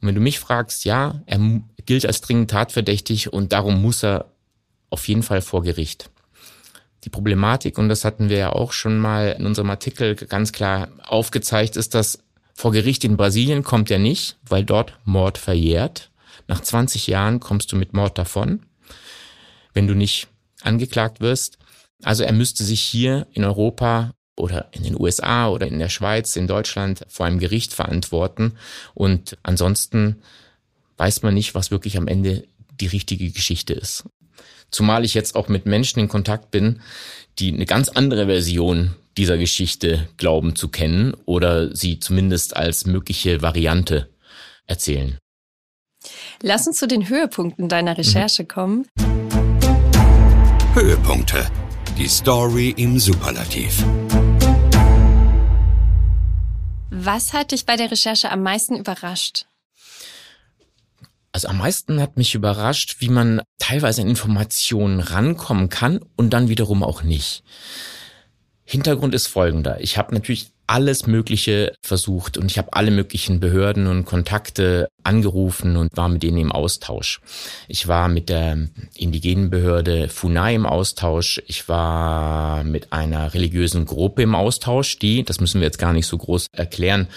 Und 0.00 0.08
wenn 0.08 0.14
du 0.14 0.20
mich 0.20 0.40
fragst, 0.40 0.84
ja, 0.84 1.22
er 1.26 1.38
gilt 1.86 2.06
als 2.06 2.20
dringend 2.20 2.50
tatverdächtig 2.50 3.32
und 3.32 3.52
darum 3.52 3.80
muss 3.80 4.02
er 4.02 4.26
auf 4.90 5.06
jeden 5.06 5.22
Fall 5.22 5.40
vor 5.40 5.62
Gericht. 5.62 6.10
Die 7.04 7.10
Problematik, 7.10 7.78
und 7.78 7.88
das 7.88 8.04
hatten 8.04 8.28
wir 8.28 8.36
ja 8.36 8.52
auch 8.52 8.72
schon 8.72 8.98
mal 8.98 9.34
in 9.38 9.46
unserem 9.46 9.70
Artikel 9.70 10.14
ganz 10.14 10.52
klar 10.52 10.88
aufgezeigt, 11.02 11.76
ist, 11.76 11.94
dass 11.94 12.18
vor 12.54 12.72
Gericht 12.72 13.04
in 13.04 13.16
Brasilien 13.16 13.62
kommt 13.62 13.90
er 13.90 13.98
nicht, 13.98 14.36
weil 14.46 14.64
dort 14.64 14.98
Mord 15.04 15.38
verjährt. 15.38 16.10
Nach 16.46 16.60
20 16.60 17.06
Jahren 17.06 17.40
kommst 17.40 17.72
du 17.72 17.76
mit 17.76 17.94
Mord 17.94 18.18
davon, 18.18 18.66
wenn 19.72 19.86
du 19.86 19.94
nicht 19.94 20.28
angeklagt 20.62 21.20
wirst. 21.20 21.58
Also 22.02 22.22
er 22.22 22.32
müsste 22.32 22.64
sich 22.64 22.80
hier 22.80 23.26
in 23.32 23.44
Europa 23.44 24.12
oder 24.36 24.68
in 24.72 24.82
den 24.82 24.98
USA 24.98 25.48
oder 25.48 25.66
in 25.66 25.78
der 25.78 25.88
Schweiz, 25.88 26.36
in 26.36 26.46
Deutschland 26.46 27.04
vor 27.08 27.26
einem 27.26 27.38
Gericht 27.38 27.72
verantworten. 27.72 28.56
Und 28.94 29.38
ansonsten 29.42 30.22
weiß 30.96 31.22
man 31.22 31.34
nicht, 31.34 31.54
was 31.54 31.70
wirklich 31.70 31.96
am 31.96 32.08
Ende 32.08 32.46
die 32.80 32.86
richtige 32.86 33.30
Geschichte 33.30 33.72
ist. 33.72 34.04
Zumal 34.70 35.04
ich 35.04 35.14
jetzt 35.14 35.34
auch 35.34 35.48
mit 35.48 35.66
Menschen 35.66 36.00
in 36.00 36.08
Kontakt 36.08 36.50
bin, 36.50 36.80
die 37.38 37.52
eine 37.52 37.66
ganz 37.66 37.88
andere 37.88 38.26
Version 38.26 38.94
dieser 39.16 39.38
Geschichte 39.38 40.08
glauben 40.16 40.54
zu 40.54 40.68
kennen 40.68 41.14
oder 41.26 41.74
sie 41.74 41.98
zumindest 41.98 42.56
als 42.56 42.86
mögliche 42.86 43.42
Variante 43.42 44.08
erzählen. 44.66 45.18
Lass 46.42 46.66
uns 46.66 46.78
zu 46.78 46.86
den 46.86 47.08
Höhepunkten 47.08 47.68
deiner 47.68 47.98
Recherche 47.98 48.44
mhm. 48.44 48.48
kommen. 48.48 48.86
Höhepunkte. 50.74 51.46
Die 51.98 52.08
Story 52.08 52.72
im 52.76 52.98
Superlativ. 52.98 53.84
Was 56.90 57.32
hat 57.32 57.52
dich 57.52 57.66
bei 57.66 57.76
der 57.76 57.90
Recherche 57.90 58.30
am 58.30 58.42
meisten 58.42 58.76
überrascht? 58.76 59.46
Also 61.32 61.48
am 61.48 61.58
meisten 61.58 62.00
hat 62.00 62.16
mich 62.16 62.34
überrascht, 62.34 62.96
wie 62.98 63.08
man 63.08 63.42
teilweise 63.58 64.02
an 64.02 64.08
Informationen 64.08 65.00
rankommen 65.00 65.68
kann 65.68 66.00
und 66.16 66.30
dann 66.30 66.48
wiederum 66.48 66.82
auch 66.82 67.02
nicht. 67.02 67.44
Hintergrund 68.64 69.14
ist 69.14 69.26
folgender. 69.26 69.80
Ich 69.80 69.98
habe 69.98 70.14
natürlich 70.14 70.52
alles 70.70 71.08
Mögliche 71.08 71.72
versucht 71.82 72.38
und 72.38 72.48
ich 72.48 72.56
habe 72.56 72.72
alle 72.74 72.92
möglichen 72.92 73.40
Behörden 73.40 73.88
und 73.88 74.04
Kontakte 74.04 74.86
angerufen 75.02 75.76
und 75.76 75.96
war 75.96 76.08
mit 76.08 76.22
denen 76.22 76.38
im 76.38 76.52
Austausch. 76.52 77.20
Ich 77.66 77.88
war 77.88 78.06
mit 78.06 78.28
der 78.28 78.68
indigenen 78.94 79.50
Behörde 79.50 80.08
Funai 80.08 80.54
im 80.54 80.66
Austausch. 80.66 81.42
Ich 81.48 81.68
war 81.68 82.62
mit 82.62 82.92
einer 82.92 83.34
religiösen 83.34 83.84
Gruppe 83.84 84.22
im 84.22 84.36
Austausch, 84.36 85.00
die, 85.00 85.24
das 85.24 85.40
müssen 85.40 85.60
wir 85.60 85.66
jetzt 85.66 85.80
gar 85.80 85.92
nicht 85.92 86.06
so 86.06 86.16
groß 86.16 86.46
erklären, 86.52 87.08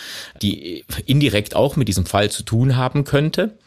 die 0.41 0.83
indirekt 1.05 1.55
auch 1.55 1.75
mit 1.75 1.87
diesem 1.87 2.07
Fall 2.07 2.31
zu 2.31 2.41
tun 2.41 2.75
haben 2.75 3.03
könnte. 3.03 3.59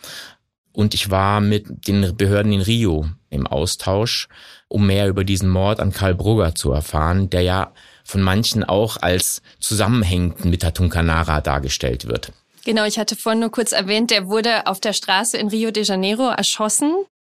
Und 0.77 0.93
ich 0.93 1.11
war 1.11 1.41
mit 1.41 1.89
den 1.89 2.15
Behörden 2.19 2.53
in 2.53 2.61
Rio 2.61 3.07
im 3.31 3.47
Austausch, 3.47 4.29
um 4.69 4.87
mehr 4.87 5.09
über 5.09 5.25
diesen 5.25 5.49
Mord 5.49 5.81
an 5.81 5.91
Karl 5.91 6.15
Brugger 6.15 6.55
zu 6.55 6.71
erfahren, 6.71 7.31
der 7.31 7.41
ja 7.41 7.73
von 8.05 8.21
manchen 8.21 8.63
auch 8.63 8.99
als 8.99 9.41
zusammenhängend 9.59 10.45
mit 10.45 10.63
der 10.63 10.75
Tunkanara 10.75 11.41
dargestellt 11.41 12.07
wird. 12.07 12.31
Genau, 12.67 12.85
ich 12.85 12.99
hatte 12.99 13.17
vorhin 13.17 13.41
nur 13.41 13.51
kurz 13.51 13.73
erwähnt, 13.73 14.11
der 14.11 14.27
wurde 14.29 14.67
auf 14.67 14.79
der 14.79 14.93
Straße 14.93 15.39
in 15.39 15.49
Rio 15.49 15.71
de 15.71 15.83
Janeiro 15.83 16.29
erschossen. 16.29 16.93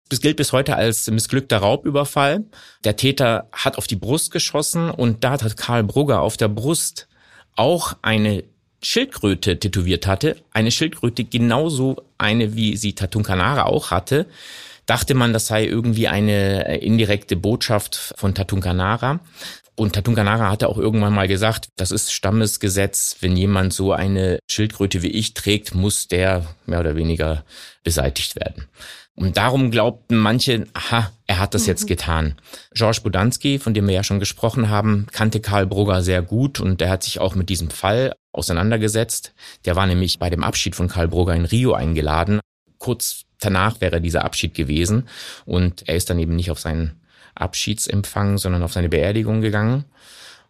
Das 0.10 0.20
gilt 0.20 0.36
bis 0.36 0.52
heute 0.52 0.76
als 0.76 1.10
missglückter 1.10 1.60
Raubüberfall. 1.60 2.44
Der 2.84 2.98
Täter 2.98 3.48
hat 3.54 3.78
auf 3.78 3.88
die 3.88 3.96
Brust 3.96 4.32
geschossen 4.32 4.92
und 4.92 5.24
da 5.24 5.32
hat 5.32 5.56
Karl 5.56 5.86
Brugger 5.86 6.20
auf 6.20 6.36
der 6.36 6.50
Brust 6.50 7.08
auch 7.56 7.94
eine 8.02 8.44
Schildkröte 8.82 9.60
tätowiert 9.60 10.08
hatte. 10.08 10.38
Eine 10.52 10.72
Schildkröte 10.72 11.24
genauso 11.24 12.04
eine, 12.18 12.56
wie 12.56 12.78
sie 12.78 12.94
Tatunkanara 12.94 13.64
auch 13.64 13.92
hatte. 13.92 14.26
Dachte 14.86 15.14
man, 15.14 15.34
das 15.34 15.48
sei 15.48 15.66
irgendwie 15.66 16.08
eine 16.08 16.80
indirekte 16.80 17.36
Botschaft 17.36 18.14
von 18.18 18.34
Tatunkanara. 18.34 19.20
Und 19.76 19.94
Tatunkanara 19.94 20.50
hatte 20.50 20.68
auch 20.68 20.78
irgendwann 20.78 21.14
mal 21.14 21.28
gesagt, 21.28 21.70
das 21.78 21.92
ist 21.92 22.12
Stammesgesetz, 22.12 23.18
wenn 23.22 23.38
jemand 23.38 23.72
so 23.72 23.94
eine 23.94 24.40
Schildkröte 24.50 25.02
wie 25.04 25.08
ich 25.08 25.36
trägt, 25.36 25.74
muss 25.74 26.08
der 26.08 26.46
mehr 26.66 26.82
oder 26.82 26.96
weniger 26.96 27.46
beseitigt 27.84 28.36
werden. 28.36 28.66
Und 29.20 29.36
darum 29.36 29.70
glaubten 29.70 30.16
manche, 30.16 30.66
aha, 30.74 31.12
er 31.28 31.40
hat 31.40 31.54
das 31.54 31.68
jetzt 31.68 31.84
mhm. 31.84 31.88
getan. 31.88 32.36
Georges 32.74 33.02
Budanski, 33.02 33.60
von 33.60 33.74
dem 33.74 33.86
wir 33.86 33.94
ja 33.94 34.04
schon 34.04 34.22
gesprochen 34.22 34.70
haben, 34.70 35.08
kannte 35.12 35.42
Karl 35.42 35.66
Brugger 35.66 36.02
sehr 36.02 36.22
gut 36.22 36.62
und 36.62 36.82
er 36.82 36.90
hat 36.90 37.04
sich 37.04 37.20
auch 37.20 37.36
mit 37.36 37.50
diesem 37.50 37.70
Fall 37.70 38.14
auseinandergesetzt. 38.32 39.34
Der 39.66 39.76
war 39.76 39.88
nämlich 39.88 40.20
bei 40.20 40.30
dem 40.30 40.42
Abschied 40.42 40.74
von 40.74 40.88
Karl 40.88 41.10
Brugger 41.10 41.36
in 41.36 41.44
Rio 41.44 41.74
eingeladen. 41.74 42.40
Kurz 42.78 43.26
danach 43.42 43.82
wäre 43.82 44.00
dieser 44.00 44.24
Abschied 44.24 44.54
gewesen 44.54 45.10
und 45.46 45.88
er 45.90 45.96
ist 45.96 46.10
dann 46.10 46.20
eben 46.20 46.38
nicht 46.38 46.50
auf 46.50 46.60
seinen 46.60 47.02
Abschiedsempfang, 47.36 48.38
sondern 48.38 48.64
auf 48.64 48.72
seine 48.72 48.88
Beerdigung 48.88 49.42
gegangen. 49.42 49.84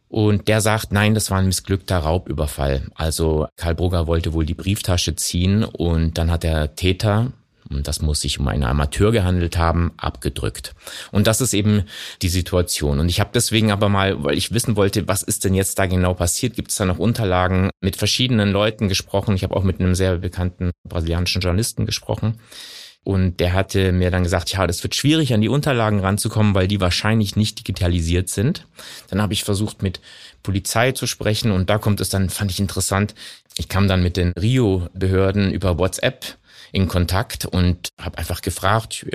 Und 0.09 0.47
der 0.47 0.61
sagt, 0.61 0.91
nein, 0.91 1.15
das 1.15 1.31
war 1.31 1.39
ein 1.39 1.47
missglückter 1.47 1.97
Raubüberfall. 1.97 2.87
Also 2.93 3.47
Karl 3.55 3.73
Brugger 3.73 4.05
wollte 4.05 4.33
wohl 4.33 4.45
die 4.45 4.53
Brieftasche 4.53 5.15
ziehen 5.15 5.63
und 5.63 6.19
dann 6.19 6.29
hat 6.29 6.43
der 6.43 6.75
Täter, 6.75 7.31
das 7.69 8.01
muss 8.01 8.21
sich 8.21 8.39
um 8.39 8.47
einen 8.47 8.63
Amateur 8.63 9.11
gehandelt 9.11 9.57
haben, 9.57 9.91
abgedrückt. 9.97 10.73
Und 11.11 11.27
das 11.27 11.39
ist 11.39 11.53
eben 11.53 11.83
die 12.21 12.29
Situation. 12.29 12.99
Und 12.99 13.09
ich 13.09 13.19
habe 13.19 13.29
deswegen 13.33 13.71
aber 13.71 13.89
mal, 13.89 14.23
weil 14.23 14.37
ich 14.37 14.51
wissen 14.51 14.75
wollte, 14.75 15.07
was 15.07 15.21
ist 15.21 15.45
denn 15.45 15.53
jetzt 15.53 15.77
da 15.77 15.85
genau 15.85 16.15
passiert, 16.15 16.55
gibt 16.55 16.71
es 16.71 16.77
da 16.77 16.85
noch 16.85 16.97
Unterlagen, 16.97 17.69
mit 17.81 17.95
verschiedenen 17.95 18.51
Leuten 18.51 18.89
gesprochen. 18.89 19.35
Ich 19.35 19.43
habe 19.43 19.55
auch 19.55 19.63
mit 19.63 19.79
einem 19.79 19.93
sehr 19.93 20.17
bekannten 20.17 20.71
brasilianischen 20.83 21.41
Journalisten 21.41 21.85
gesprochen. 21.85 22.39
Und 23.03 23.39
der 23.39 23.53
hatte 23.53 23.91
mir 23.91 24.11
dann 24.11 24.23
gesagt, 24.23 24.51
ja, 24.51 24.67
das 24.67 24.83
wird 24.83 24.95
schwierig, 24.95 25.33
an 25.33 25.41
die 25.41 25.49
Unterlagen 25.49 25.99
ranzukommen, 25.99 26.53
weil 26.53 26.67
die 26.67 26.81
wahrscheinlich 26.81 27.35
nicht 27.35 27.59
digitalisiert 27.59 28.29
sind. 28.29 28.67
Dann 29.09 29.21
habe 29.21 29.33
ich 29.33 29.43
versucht, 29.43 29.81
mit 29.81 30.01
Polizei 30.43 30.91
zu 30.91 31.07
sprechen 31.07 31.51
und 31.51 31.69
da 31.69 31.77
kommt 31.77 32.01
es 32.01 32.09
dann, 32.09 32.29
fand 32.29 32.51
ich 32.51 32.59
interessant. 32.59 33.15
Ich 33.57 33.67
kam 33.67 33.87
dann 33.87 34.03
mit 34.03 34.17
den 34.17 34.33
Rio-Behörden 34.33 35.51
über 35.51 35.77
WhatsApp 35.77 36.37
in 36.71 36.87
Kontakt 36.87 37.45
und 37.45 37.89
habe 37.99 38.17
einfach 38.17 38.41
gefragt, 38.41 39.05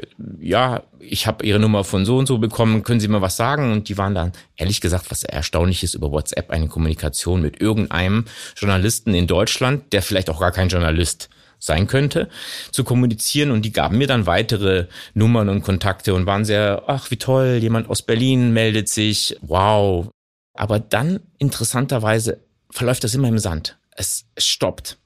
ja, 0.40 0.82
ich 0.98 1.26
habe 1.26 1.44
Ihre 1.44 1.58
Nummer 1.58 1.84
von 1.84 2.04
so 2.04 2.18
und 2.18 2.26
so 2.26 2.38
bekommen, 2.38 2.82
können 2.82 3.00
Sie 3.00 3.08
mir 3.08 3.20
was 3.20 3.36
sagen? 3.36 3.72
Und 3.72 3.88
die 3.88 3.98
waren 3.98 4.14
dann, 4.14 4.32
ehrlich 4.56 4.80
gesagt, 4.80 5.10
was 5.10 5.22
erstaunliches 5.22 5.94
über 5.94 6.10
WhatsApp, 6.10 6.50
eine 6.50 6.68
Kommunikation 6.68 7.42
mit 7.42 7.60
irgendeinem 7.60 8.24
Journalisten 8.56 9.14
in 9.14 9.26
Deutschland, 9.26 9.92
der 9.92 10.02
vielleicht 10.02 10.30
auch 10.30 10.40
gar 10.40 10.52
kein 10.52 10.68
Journalist 10.68 11.28
sein 11.58 11.86
könnte, 11.86 12.28
zu 12.70 12.84
kommunizieren. 12.84 13.50
Und 13.50 13.62
die 13.62 13.72
gaben 13.72 13.98
mir 13.98 14.06
dann 14.06 14.26
weitere 14.26 14.86
Nummern 15.14 15.48
und 15.48 15.62
Kontakte 15.62 16.14
und 16.14 16.26
waren 16.26 16.44
sehr, 16.44 16.82
ach, 16.86 17.10
wie 17.10 17.16
toll, 17.16 17.58
jemand 17.60 17.88
aus 17.88 18.02
Berlin 18.02 18.52
meldet 18.52 18.88
sich, 18.88 19.36
wow. 19.40 20.08
Aber 20.54 20.78
dann, 20.78 21.20
interessanterweise, 21.38 22.40
verläuft 22.70 23.04
das 23.04 23.14
immer 23.14 23.28
im 23.28 23.38
Sand. 23.38 23.78
Es, 23.96 24.26
es 24.34 24.46
stoppt. 24.46 24.98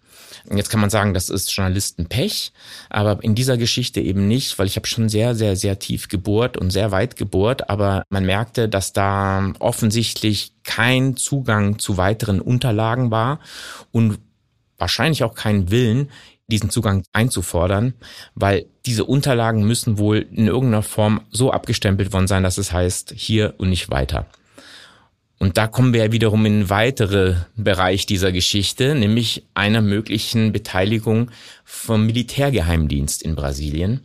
Jetzt 0.50 0.70
kann 0.70 0.80
man 0.80 0.90
sagen, 0.90 1.12
das 1.12 1.28
ist 1.28 1.54
Journalistenpech, 1.54 2.52
aber 2.88 3.22
in 3.22 3.34
dieser 3.34 3.58
Geschichte 3.58 4.00
eben 4.00 4.28
nicht, 4.28 4.58
weil 4.58 4.66
ich 4.66 4.76
habe 4.76 4.86
schon 4.86 5.08
sehr, 5.08 5.34
sehr, 5.34 5.56
sehr 5.56 5.78
tief 5.78 6.08
gebohrt 6.08 6.56
und 6.56 6.70
sehr 6.70 6.90
weit 6.90 7.16
gebohrt, 7.16 7.68
aber 7.68 8.04
man 8.08 8.24
merkte, 8.24 8.68
dass 8.68 8.92
da 8.92 9.52
offensichtlich 9.58 10.54
kein 10.64 11.16
Zugang 11.16 11.78
zu 11.78 11.96
weiteren 11.96 12.40
Unterlagen 12.40 13.10
war 13.10 13.40
und 13.92 14.18
wahrscheinlich 14.78 15.22
auch 15.22 15.34
keinen 15.34 15.70
Willen, 15.70 16.10
diesen 16.50 16.70
Zugang 16.70 17.04
einzufordern, 17.12 17.94
weil 18.34 18.66
diese 18.86 19.04
Unterlagen 19.04 19.64
müssen 19.64 19.98
wohl 19.98 20.26
in 20.32 20.46
irgendeiner 20.46 20.82
Form 20.82 21.20
so 21.30 21.52
abgestempelt 21.52 22.12
worden 22.12 22.26
sein, 22.26 22.42
dass 22.42 22.56
es 22.56 22.72
heißt, 22.72 23.12
hier 23.14 23.54
und 23.58 23.68
nicht 23.68 23.90
weiter. 23.90 24.26
Und 25.38 25.56
da 25.56 25.68
kommen 25.68 25.92
wir 25.92 26.10
wiederum 26.10 26.44
in 26.46 26.54
einen 26.54 26.70
weiteren 26.70 27.46
Bereich 27.56 28.06
dieser 28.06 28.32
Geschichte, 28.32 28.94
nämlich 28.94 29.46
einer 29.54 29.82
möglichen 29.82 30.50
Beteiligung 30.52 31.30
vom 31.64 32.06
Militärgeheimdienst 32.06 33.22
in 33.22 33.36
Brasilien, 33.36 34.00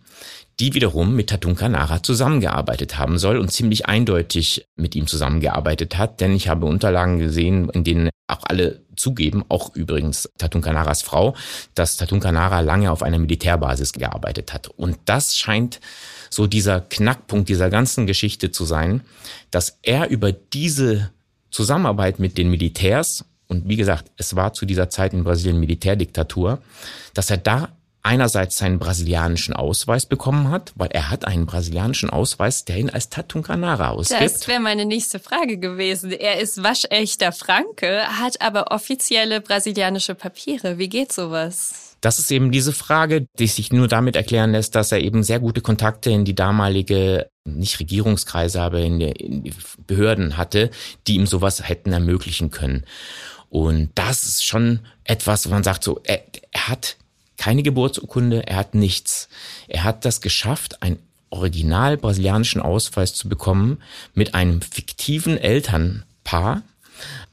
die 0.59 0.75
wiederum 0.75 1.15
mit 1.15 1.31
Tatunka 1.31 1.67
Nara 1.67 2.03
zusammengearbeitet 2.03 2.99
haben 2.99 3.17
soll 3.17 3.37
und 3.37 3.51
ziemlich 3.51 3.87
eindeutig 3.87 4.67
mit 4.75 4.93
ihm 4.95 5.07
zusammengearbeitet 5.07 5.97
hat, 5.97 6.21
denn 6.21 6.35
ich 6.35 6.47
habe 6.47 6.67
Unterlagen 6.67 7.17
gesehen, 7.17 7.69
in 7.69 7.83
denen 7.83 8.09
auch 8.27 8.43
alle 8.45 8.81
zugeben, 8.95 9.43
auch 9.49 9.75
übrigens 9.75 10.29
Tatunka 10.37 10.71
Naras 10.71 11.01
Frau, 11.01 11.35
dass 11.73 11.97
Tatunka 11.97 12.31
Nara 12.31 12.59
lange 12.59 12.91
auf 12.91 13.01
einer 13.01 13.17
Militärbasis 13.17 13.93
gearbeitet 13.93 14.53
hat. 14.53 14.67
Und 14.67 14.99
das 15.05 15.35
scheint 15.35 15.79
so 16.29 16.45
dieser 16.45 16.81
Knackpunkt 16.81 17.49
dieser 17.49 17.71
ganzen 17.71 18.05
Geschichte 18.05 18.51
zu 18.51 18.65
sein, 18.65 19.01
dass 19.49 19.79
er 19.81 20.09
über 20.09 20.31
diese 20.31 21.11
Zusammenarbeit 21.53 22.19
mit 22.19 22.37
den 22.37 22.49
Militärs, 22.49 23.25
und 23.47 23.69
wie 23.69 23.75
gesagt, 23.75 24.11
es 24.17 24.35
war 24.35 24.53
zu 24.53 24.65
dieser 24.65 24.89
Zeit 24.89 25.13
in 25.13 25.23
Brasilien 25.23 25.59
Militärdiktatur, 25.59 26.59
dass 27.13 27.29
er 27.29 27.37
da 27.37 27.69
einerseits 28.01 28.57
seinen 28.57 28.79
brasilianischen 28.79 29.55
Ausweis 29.55 30.05
bekommen 30.05 30.49
hat, 30.49 30.73
weil 30.75 30.89
er 30.91 31.09
hat 31.09 31.25
einen 31.25 31.45
brasilianischen 31.45 32.09
Ausweis, 32.09 32.65
der 32.65 32.77
ihn 32.77 32.89
als 32.89 33.09
Tatunkanara 33.09 33.91
ausgibt. 33.91 34.21
Das 34.21 34.47
wäre 34.47 34.59
meine 34.59 34.85
nächste 34.85 35.19
Frage 35.19 35.57
gewesen. 35.57 36.11
Er 36.11 36.39
ist 36.39 36.61
waschechter 36.61 37.31
Franke, 37.31 38.01
hat 38.19 38.41
aber 38.41 38.71
offizielle 38.71 39.39
brasilianische 39.39 40.15
Papiere. 40.15 40.77
Wie 40.77 40.89
geht 40.89 41.13
sowas? 41.13 41.82
Das 42.03 42.19
ist 42.19 42.29
eben 42.31 42.51
diese 42.51 42.73
Frage, 42.73 43.27
die 43.39 43.47
sich 43.47 43.71
nur 43.71 43.87
damit 43.87 44.17
erklären 44.17 44.51
lässt, 44.51 44.75
dass 44.75 44.91
er 44.91 44.99
eben 44.99 45.23
sehr 45.23 45.39
gute 45.39 45.61
Kontakte 45.61 46.11
in 46.11 46.25
die 46.25 46.35
damalige, 46.35 47.29
nicht 47.45 47.79
Regierungskreise, 47.79 48.61
aber 48.61 48.81
in 48.81 48.99
die, 48.99 49.05
in 49.05 49.43
die 49.43 49.53
Behörden 49.87 50.35
hatte, 50.35 50.69
die 51.07 51.15
ihm 51.15 51.27
sowas 51.27 51.65
hätten 51.65 51.93
ermöglichen 51.93 52.51
können. 52.51 52.83
Und 53.49 53.91
das 53.95 54.25
ist 54.25 54.43
schon 54.43 54.81
etwas, 55.05 55.45
wo 55.45 55.51
man 55.51 55.63
sagt, 55.63 55.81
so, 55.85 56.01
er, 56.03 56.21
er 56.51 56.67
hat 56.67 56.97
keine 57.37 57.63
Geburtsurkunde, 57.63 58.47
er 58.47 58.57
hat 58.57 58.75
nichts. 58.75 59.29
Er 59.69 59.85
hat 59.85 60.03
das 60.03 60.19
geschafft, 60.19 60.83
einen 60.83 60.99
original 61.29 61.95
brasilianischen 61.95 62.61
Ausweis 62.61 63.13
zu 63.13 63.29
bekommen 63.29 63.81
mit 64.13 64.35
einem 64.35 64.61
fiktiven 64.61 65.37
Elternpaar, 65.37 66.63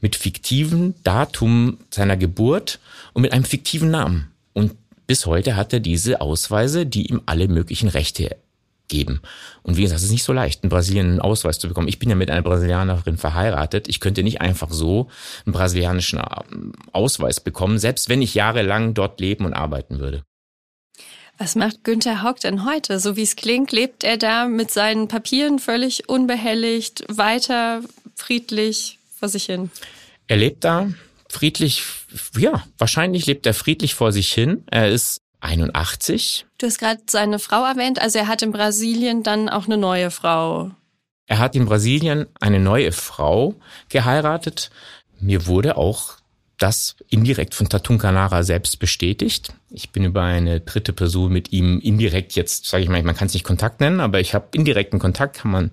mit 0.01 0.15
fiktiven 0.15 0.95
Datum 1.03 1.79
seiner 1.91 2.17
Geburt 2.17 2.79
und 3.15 3.23
mit 3.23 3.33
einem 3.33 3.45
fiktiven 3.45 3.91
Namen. 3.91 4.31
Und 4.53 4.75
bis 5.07 5.27
heute 5.27 5.57
hat 5.57 5.73
er 5.73 5.81
diese 5.81 6.21
Ausweise, 6.21 6.87
die 6.87 7.07
ihm 7.07 7.23
alle 7.27 7.49
möglichen 7.49 7.89
Rechte 7.89 8.37
geben. 8.91 9.23
Und 9.63 9.77
wie 9.77 9.83
gesagt, 9.83 10.01
es 10.01 10.05
ist 10.05 10.13
nicht 10.13 10.25
so 10.25 10.33
leicht, 10.33 10.63
in 10.63 10.69
Brasilien 10.69 11.07
einen 11.07 11.21
Ausweis 11.21 11.59
zu 11.59 11.69
bekommen. 11.69 11.89
Ich 11.89 11.99
bin 11.99 12.11
ja 12.11 12.17
mit 12.17 12.31
einer 12.31 12.43
Brasilianerin 12.43 13.17
verheiratet. 13.17 13.89
Ich 13.89 14.01
könnte 14.01 14.23
nicht 14.23 14.41
einfach 14.41 14.71
so 14.71 15.09
einen 15.47 15.55
brasilianischen 15.55 16.21
ähm, 16.21 16.73
Ausweis 16.93 17.41
bekommen, 17.41 17.79
selbst 17.79 18.09
wenn 18.09 18.21
ich 18.21 18.35
jahrelang 18.35 18.93
dort 18.93 19.21
leben 19.21 19.47
und 19.47 19.55
arbeiten 19.55 20.01
würde. 20.01 20.23
Was 21.39 21.55
macht 21.55 21.85
Günther 21.85 22.23
Hauck 22.23 22.41
denn 22.41 22.67
heute? 22.67 23.01
So 23.01 23.17
wie 23.17 23.23
es 23.23 23.35
klingt, 23.35 23.73
lebt 23.73 24.05
er 24.05 24.19
da 24.19 24.47
mit 24.47 24.71
seinen 24.71 25.09
Papieren 25.09 25.59
völlig 25.59 26.07
unbehelligt, 26.09 27.05
weiter 27.09 27.81
friedlich 28.15 28.99
vor 29.19 29.29
sich 29.29 29.45
hin? 29.45 29.71
Er 30.27 30.37
lebt 30.37 30.65
da 30.65 30.91
friedlich, 31.31 31.85
ja, 32.37 32.65
wahrscheinlich 32.79 33.27
lebt 33.27 33.47
er 33.47 33.55
friedlich 33.55 33.95
vor 33.95 34.13
sich 34.13 34.33
hin. 34.33 34.65
Er 34.71 34.89
ist 34.89 35.23
81. 35.41 36.47
Du 36.59 36.67
hast 36.67 36.79
gerade 36.79 37.01
seine 37.09 37.39
Frau 37.39 37.65
erwähnt, 37.65 38.01
also 38.01 38.19
er 38.19 38.29
hat 38.29 38.43
in 38.43 38.53
Brasilien 38.53 39.23
dann 39.23 39.49
auch 39.49 39.67
eine 39.67 39.79
neue 39.79 40.11
Frau. 40.11 40.71
Er 41.27 41.39
hat 41.39 41.55
in 41.55 41.65
Brasilien 41.65 42.27
eine 42.41 42.59
neue 42.59 42.93
Frau 42.93 43.55
geheiratet. 43.89 44.71
Mir 45.21 45.47
wurde 45.47 45.77
auch 45.77 46.20
das 46.61 46.95
indirekt 47.09 47.55
von 47.55 47.69
Tatunkanara 47.69 48.43
selbst 48.43 48.79
bestätigt. 48.79 49.55
Ich 49.71 49.91
bin 49.91 50.05
über 50.05 50.23
eine 50.23 50.61
dritte 50.61 50.93
Person 50.93 51.33
mit 51.33 51.53
ihm 51.53 51.81
indirekt 51.81 52.35
jetzt, 52.35 52.67
sage 52.67 52.83
ich 52.83 52.91
mal, 52.91 53.03
man 53.03 53.17
kann 53.17 53.29
es 53.29 53.35
nicht 53.35 53.45
Kontakt 53.45 53.81
nennen, 53.81 54.01
aber 54.01 54.21
ich 54.21 54.35
habe 54.35 54.49
indirekten 54.53 54.99
Kontakt, 54.99 55.39
kann 55.39 55.51
man 55.51 55.71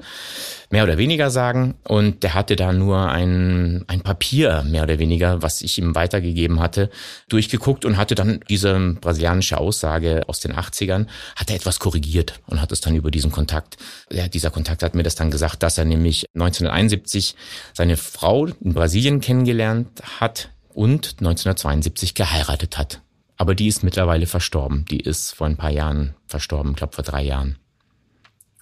mehr 0.69 0.83
oder 0.83 0.97
weniger 0.97 1.29
sagen. 1.29 1.75
Und 1.83 2.23
der 2.23 2.35
hatte 2.35 2.55
da 2.55 2.71
nur 2.71 3.09
ein, 3.09 3.83
ein 3.87 4.01
Papier, 4.01 4.63
mehr 4.65 4.83
oder 4.83 4.97
weniger, 4.97 5.41
was 5.41 5.61
ich 5.61 5.77
ihm 5.77 5.93
weitergegeben 5.93 6.61
hatte, 6.61 6.89
durchgeguckt 7.27 7.83
und 7.83 7.97
hatte 7.97 8.15
dann 8.15 8.39
diese 8.49 8.77
brasilianische 9.01 9.57
Aussage 9.57 10.23
aus 10.27 10.39
den 10.39 10.53
80ern, 10.53 11.07
hat 11.35 11.49
er 11.49 11.57
etwas 11.57 11.79
korrigiert 11.79 12.39
und 12.47 12.61
hat 12.61 12.71
es 12.71 12.79
dann 12.79 12.95
über 12.95 13.11
diesen 13.11 13.31
Kontakt, 13.31 13.77
ja, 14.09 14.29
dieser 14.29 14.51
Kontakt 14.51 14.83
hat 14.83 14.95
mir 14.95 15.03
das 15.03 15.15
dann 15.15 15.31
gesagt, 15.31 15.63
dass 15.63 15.77
er 15.77 15.85
nämlich 15.85 16.27
1971 16.33 17.35
seine 17.73 17.97
Frau 17.97 18.45
in 18.45 18.73
Brasilien 18.73 19.19
kennengelernt 19.19 19.89
hat, 20.19 20.49
und 20.77 21.15
1972 21.17 22.13
geheiratet 22.13 22.77
hat. 22.77 23.01
Aber 23.35 23.55
die 23.55 23.67
ist 23.67 23.83
mittlerweile 23.83 24.27
verstorben. 24.27 24.85
Die 24.85 24.99
ist 24.99 25.33
vor 25.33 25.47
ein 25.47 25.57
paar 25.57 25.71
Jahren 25.71 26.13
verstorben, 26.27 26.75
glaube 26.75 26.93
vor 26.93 27.03
drei 27.03 27.23
Jahren. 27.23 27.57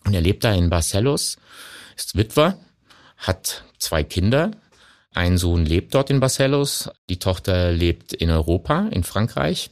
Und 0.06 0.14
er 0.14 0.22
lebt 0.22 0.46
da 0.46 0.54
in 0.54 0.70
Barcelos, 0.70 1.38
ist 1.98 2.16
Witwer, 2.16 2.58
hat 3.18 3.66
zwei 3.80 4.04
Kinder. 4.04 4.52
Ein 5.14 5.38
Sohn 5.38 5.66
lebt 5.66 5.94
dort 5.94 6.10
in 6.10 6.22
Barcelos, 6.22 6.90
die 7.10 7.20
Tochter 7.20 7.74
lebt 7.74 8.14
in 8.14 8.30
Europa, 8.30 8.88
in 8.92 9.04
Frankreich. 9.04 9.72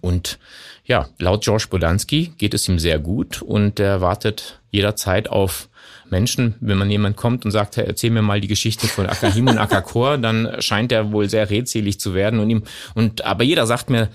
Und 0.00 0.38
ja, 0.84 1.08
laut 1.18 1.42
George 1.42 1.66
Bodansky 1.70 2.34
geht 2.38 2.54
es 2.54 2.68
ihm 2.68 2.78
sehr 2.78 3.00
gut 3.00 3.42
und 3.42 3.80
er 3.80 4.00
wartet 4.00 4.60
jederzeit 4.70 5.28
auf 5.28 5.68
Menschen, 6.12 6.54
wenn 6.60 6.78
man 6.78 6.90
jemand 6.90 7.16
kommt 7.16 7.44
und 7.44 7.50
sagt, 7.50 7.76
hey, 7.76 7.86
erzähl 7.86 8.10
mir 8.10 8.22
mal 8.22 8.40
die 8.40 8.46
Geschichte 8.46 8.86
von 8.86 9.06
Akahim 9.06 9.48
und 9.48 9.58
Akakor, 9.58 10.18
dann 10.18 10.60
scheint 10.60 10.92
er 10.92 11.10
wohl 11.10 11.28
sehr 11.28 11.50
redselig 11.50 11.98
zu 11.98 12.14
werden 12.14 12.38
und 12.38 12.50
ihm, 12.50 12.62
und, 12.94 13.24
aber 13.24 13.42
jeder 13.42 13.66
sagt 13.66 13.90
mir, 13.90 14.08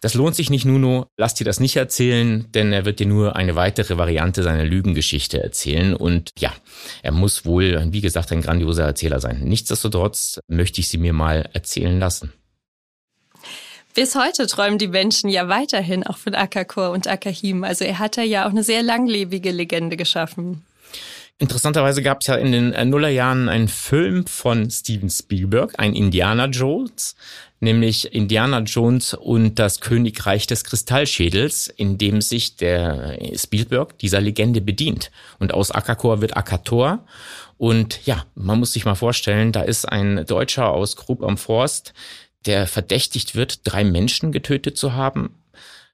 Das 0.00 0.14
lohnt 0.14 0.36
sich 0.36 0.48
nicht, 0.48 0.64
Nuno. 0.64 1.06
Lass 1.16 1.34
dir 1.34 1.44
das 1.44 1.58
nicht 1.58 1.74
erzählen, 1.74 2.46
denn 2.54 2.72
er 2.72 2.84
wird 2.84 3.00
dir 3.00 3.06
nur 3.06 3.34
eine 3.34 3.56
weitere 3.56 3.98
Variante 3.98 4.44
seiner 4.44 4.64
Lügengeschichte 4.64 5.42
erzählen. 5.42 5.92
Und 5.92 6.30
ja, 6.38 6.52
er 7.02 7.10
muss 7.10 7.44
wohl, 7.44 7.84
wie 7.90 8.00
gesagt, 8.00 8.30
ein 8.30 8.40
grandioser 8.40 8.84
Erzähler 8.84 9.18
sein. 9.18 9.40
Nichtsdestotrotz 9.42 10.38
möchte 10.46 10.80
ich 10.80 10.88
sie 10.88 10.98
mir 10.98 11.12
mal 11.12 11.50
erzählen 11.52 11.98
lassen. 11.98 12.32
Bis 13.92 14.14
heute 14.14 14.46
träumen 14.46 14.78
die 14.78 14.86
Menschen 14.86 15.28
ja 15.30 15.48
weiterhin 15.48 16.06
auch 16.06 16.16
von 16.16 16.36
Akakor 16.36 16.90
und 16.92 17.08
Akahim. 17.08 17.64
Also 17.64 17.84
er 17.84 17.98
hat 17.98 18.16
ja 18.18 18.46
auch 18.46 18.50
eine 18.50 18.62
sehr 18.62 18.84
langlebige 18.84 19.50
Legende 19.50 19.96
geschaffen. 19.96 20.62
Interessanterweise 21.40 22.02
gab 22.02 22.20
es 22.20 22.26
ja 22.26 22.34
in 22.34 22.50
den 22.50 22.72
äh, 22.72 22.84
Nullerjahren 22.84 23.48
einen 23.48 23.68
Film 23.68 24.26
von 24.26 24.68
Steven 24.70 25.08
Spielberg, 25.08 25.78
ein 25.78 25.94
Indiana 25.94 26.46
Jones, 26.46 27.14
nämlich 27.60 28.12
Indiana 28.12 28.58
Jones 28.60 29.14
und 29.14 29.60
das 29.60 29.80
Königreich 29.80 30.48
des 30.48 30.64
Kristallschädels, 30.64 31.68
in 31.68 31.96
dem 31.96 32.22
sich 32.22 32.56
der 32.56 33.22
äh, 33.22 33.38
Spielberg 33.38 33.96
dieser 34.00 34.20
Legende 34.20 34.60
bedient. 34.60 35.12
Und 35.38 35.54
aus 35.54 35.70
Akakor 35.70 36.20
wird 36.20 36.36
Akator. 36.36 37.04
Und 37.56 38.04
ja, 38.04 38.24
man 38.34 38.58
muss 38.58 38.72
sich 38.72 38.84
mal 38.84 38.96
vorstellen, 38.96 39.52
da 39.52 39.62
ist 39.62 39.84
ein 39.84 40.26
Deutscher 40.26 40.70
aus 40.70 40.96
Grub 40.96 41.22
am 41.22 41.38
Forst, 41.38 41.94
der 42.46 42.66
verdächtigt 42.66 43.36
wird, 43.36 43.60
drei 43.62 43.84
Menschen 43.84 44.32
getötet 44.32 44.76
zu 44.76 44.94
haben 44.94 45.34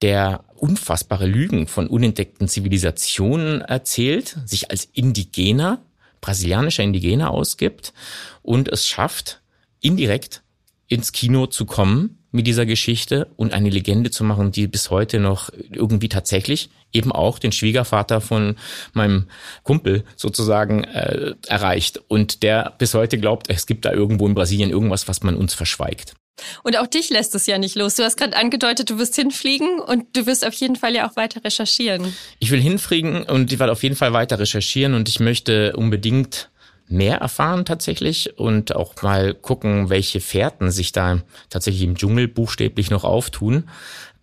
der 0.05 0.45
unfassbare 0.55 1.25
Lügen 1.25 1.67
von 1.67 1.87
unentdeckten 1.87 2.47
Zivilisationen 2.47 3.63
erzählt, 3.63 4.37
sich 4.45 4.71
als 4.71 4.85
Indigener, 4.93 5.81
brasilianischer 6.21 6.83
Indigener 6.83 7.31
ausgibt 7.31 7.95
und 8.43 8.69
es 8.69 8.87
schafft, 8.87 9.41
indirekt 9.81 10.43
ins 10.89 11.13
Kino 11.13 11.47
zu 11.47 11.65
kommen 11.65 12.19
mit 12.33 12.47
dieser 12.47 12.67
Geschichte 12.67 13.29
und 13.37 13.55
eine 13.55 13.71
Legende 13.71 14.11
zu 14.11 14.25
machen, 14.25 14.53
die 14.53 14.67
bis 14.67 14.91
heute 14.91 15.21
noch 15.21 15.49
irgendwie 15.73 16.11
tatsächlich 16.11 16.69
eben 16.93 17.11
auch 17.11 17.39
den 17.39 17.53
Schwiegervater 17.53 18.21
von 18.21 18.57
meinem 18.93 19.29
Kumpel 19.63 20.05
sozusagen 20.17 20.85
äh, 20.85 21.35
erreicht 21.47 22.03
und 22.09 22.43
der 22.43 22.75
bis 22.77 22.93
heute 22.93 23.17
glaubt, 23.17 23.49
es 23.49 23.65
gibt 23.65 23.87
da 23.87 23.93
irgendwo 23.93 24.27
in 24.27 24.35
Brasilien 24.35 24.69
irgendwas, 24.69 25.09
was 25.09 25.23
man 25.23 25.35
uns 25.35 25.55
verschweigt. 25.55 26.15
Und 26.63 26.79
auch 26.79 26.87
dich 26.87 27.11
lässt 27.11 27.35
es 27.35 27.47
ja 27.47 27.59
nicht 27.59 27.77
los. 27.77 27.95
Du 27.95 28.03
hast 28.03 28.17
gerade 28.17 28.37
angedeutet, 28.37 28.91
du 28.91 28.99
wirst 28.99 29.15
hinfliegen 29.15 29.79
und 29.81 30.17
du 30.17 30.27
wirst 30.27 30.47
auf 30.47 30.55
jeden 30.55 30.77
Fall 30.77 30.95
ja 30.95 31.09
auch 31.09 31.17
weiter 31.17 31.45
recherchieren. 31.45 32.15
Ich 32.39 32.51
will 32.51 32.61
hinfliegen 32.61 33.25
und 33.25 33.53
ich 33.53 33.59
werde 33.59 33.73
auf 33.73 33.83
jeden 33.83 33.97
Fall 33.97 34.13
weiter 34.13 34.39
recherchieren 34.39 34.95
und 34.95 35.09
ich 35.09 35.21
möchte 35.21 35.77
unbedingt 35.77 36.51
mehr 36.87 37.19
erfahren 37.19 37.65
tatsächlich 37.65 38.39
und 38.39 38.77
auch 38.77 38.95
mal 39.03 39.35
gucken, 39.35 39.89
welche 39.89 40.21
Fährten 40.21 40.71
sich 40.71 40.93
da 40.93 41.23
tatsächlich 41.49 41.83
im 41.83 41.97
Dschungel 41.97 42.29
buchstäblich 42.29 42.91
noch 42.91 43.05
auftun. 43.05 43.69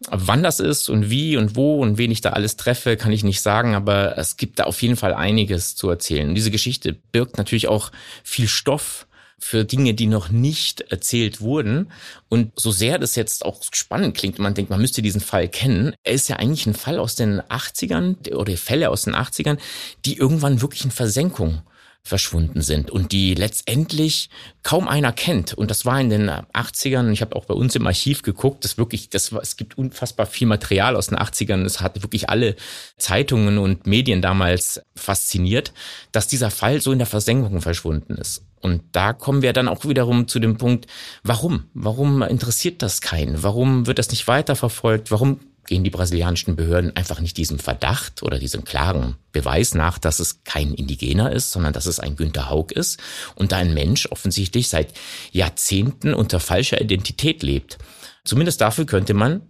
Wann 0.09 0.41
das 0.43 0.59
ist 0.59 0.89
und 0.89 1.09
wie 1.09 1.37
und 1.37 1.55
wo 1.55 1.79
und 1.79 1.97
wen 1.97 2.11
ich 2.11 2.21
da 2.21 2.31
alles 2.31 2.57
treffe, 2.57 2.97
kann 2.97 3.11
ich 3.11 3.23
nicht 3.23 3.41
sagen, 3.41 3.75
aber 3.75 4.17
es 4.17 4.35
gibt 4.35 4.59
da 4.59 4.63
auf 4.63 4.81
jeden 4.81 4.95
Fall 4.95 5.13
einiges 5.13 5.75
zu 5.75 5.89
erzählen. 5.89 6.33
Diese 6.33 6.49
Geschichte 6.49 6.93
birgt 6.93 7.37
natürlich 7.37 7.67
auch 7.67 7.91
viel 8.23 8.47
Stoff 8.47 9.07
für 9.41 9.65
Dinge, 9.65 9.93
die 9.93 10.07
noch 10.07 10.29
nicht 10.29 10.81
erzählt 10.91 11.41
wurden. 11.41 11.91
Und 12.29 12.51
so 12.55 12.71
sehr 12.71 12.99
das 12.99 13.15
jetzt 13.15 13.43
auch 13.43 13.61
spannend 13.73 14.15
klingt, 14.15 14.39
man 14.39 14.53
denkt, 14.53 14.69
man 14.69 14.79
müsste 14.79 15.01
diesen 15.01 15.21
Fall 15.21 15.49
kennen, 15.49 15.93
er 16.03 16.13
ist 16.13 16.29
ja 16.29 16.37
eigentlich 16.37 16.65
ein 16.67 16.73
Fall 16.73 16.99
aus 16.99 17.15
den 17.15 17.41
80ern 17.41 18.33
oder 18.33 18.55
Fälle 18.55 18.89
aus 18.89 19.03
den 19.03 19.15
80ern, 19.15 19.57
die 20.05 20.17
irgendwann 20.17 20.61
wirklich 20.61 20.85
in 20.85 20.91
Versenkung 20.91 21.61
verschwunden 22.03 22.61
sind 22.61 22.89
und 22.89 23.11
die 23.11 23.35
letztendlich 23.35 24.29
kaum 24.63 24.87
einer 24.87 25.11
kennt. 25.11 25.53
Und 25.53 25.69
das 25.69 25.85
war 25.85 25.99
in 26.01 26.09
den 26.09 26.29
80ern, 26.29 27.11
ich 27.11 27.21
habe 27.21 27.35
auch 27.35 27.45
bei 27.45 27.53
uns 27.53 27.75
im 27.75 27.85
Archiv 27.85 28.23
geguckt, 28.23 28.63
das 28.63 28.77
wirklich, 28.77 29.09
das 29.09 29.31
war, 29.33 29.41
es 29.41 29.55
gibt 29.55 29.77
unfassbar 29.77 30.25
viel 30.25 30.47
Material 30.47 30.95
aus 30.95 31.07
den 31.07 31.17
80ern. 31.17 31.63
Es 31.63 31.79
hat 31.79 32.01
wirklich 32.01 32.29
alle 32.29 32.55
Zeitungen 32.97 33.59
und 33.59 33.85
Medien 33.85 34.21
damals 34.21 34.81
fasziniert, 34.95 35.73
dass 36.11 36.27
dieser 36.27 36.49
Fall 36.49 36.81
so 36.81 36.91
in 36.91 36.99
der 36.99 37.07
Versenkung 37.07 37.61
verschwunden 37.61 38.15
ist. 38.15 38.43
Und 38.61 38.83
da 38.91 39.13
kommen 39.13 39.41
wir 39.41 39.53
dann 39.53 39.67
auch 39.67 39.85
wiederum 39.85 40.27
zu 40.27 40.39
dem 40.39 40.57
Punkt, 40.57 40.87
warum? 41.23 41.65
Warum 41.73 42.21
interessiert 42.21 42.81
das 42.81 43.01
keinen? 43.01 43.43
Warum 43.43 43.87
wird 43.87 43.99
das 43.99 44.11
nicht 44.11 44.27
weiterverfolgt? 44.27 45.11
Warum 45.11 45.39
gehen 45.65 45.83
die 45.83 45.89
brasilianischen 45.89 46.55
Behörden 46.55 46.95
einfach 46.95 47.19
nicht 47.19 47.37
diesem 47.37 47.59
Verdacht 47.59 48.23
oder 48.23 48.39
diesem 48.39 48.63
klaren 48.63 49.15
Beweis 49.31 49.73
nach, 49.73 49.99
dass 49.99 50.19
es 50.19 50.43
kein 50.43 50.73
Indigener 50.73 51.31
ist, 51.31 51.51
sondern 51.51 51.73
dass 51.73 51.85
es 51.85 51.99
ein 51.99 52.15
Günter 52.15 52.49
Haug 52.49 52.71
ist 52.71 52.99
und 53.35 53.51
da 53.51 53.57
ein 53.57 53.73
Mensch 53.73 54.07
offensichtlich 54.11 54.69
seit 54.69 54.93
Jahrzehnten 55.31 56.13
unter 56.13 56.39
falscher 56.39 56.81
Identität 56.81 57.43
lebt. 57.43 57.77
Zumindest 58.23 58.61
dafür 58.61 58.85
könnte 58.85 59.13
man 59.13 59.41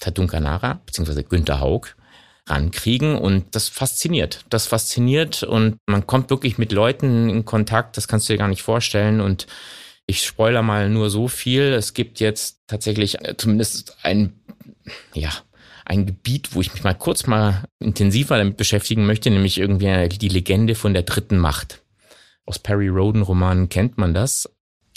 Tatunkanara 0.00 0.80
bzw. 0.86 1.22
Günter 1.22 1.60
Haug 1.60 1.94
rankriegen 2.50 3.16
und 3.16 3.54
das 3.54 3.68
fasziniert. 3.68 4.44
Das 4.50 4.66
fasziniert 4.66 5.42
und 5.42 5.76
man 5.86 6.06
kommt 6.06 6.30
wirklich 6.30 6.58
mit 6.58 6.72
Leuten 6.72 7.28
in 7.28 7.44
Kontakt, 7.44 7.96
das 7.96 8.08
kannst 8.08 8.28
du 8.28 8.32
dir 8.32 8.38
gar 8.38 8.48
nicht 8.48 8.62
vorstellen 8.62 9.20
und 9.20 9.46
ich 10.06 10.24
spoiler 10.24 10.62
mal 10.62 10.88
nur 10.88 11.10
so 11.10 11.28
viel. 11.28 11.64
Es 11.74 11.92
gibt 11.92 12.18
jetzt 12.18 12.62
tatsächlich 12.66 13.18
zumindest 13.36 13.96
ein, 14.02 14.32
ja, 15.12 15.30
ein 15.84 16.06
Gebiet, 16.06 16.54
wo 16.54 16.60
ich 16.60 16.72
mich 16.72 16.82
mal 16.82 16.94
kurz 16.94 17.26
mal 17.26 17.64
intensiver 17.78 18.38
damit 18.38 18.56
beschäftigen 18.56 19.06
möchte, 19.06 19.30
nämlich 19.30 19.58
irgendwie 19.58 20.08
die 20.08 20.28
Legende 20.28 20.74
von 20.74 20.94
der 20.94 21.02
dritten 21.02 21.38
Macht. 21.38 21.82
Aus 22.46 22.58
Perry 22.58 22.88
Roden 22.88 23.22
Romanen 23.22 23.68
kennt 23.68 23.98
man 23.98 24.14
das. 24.14 24.48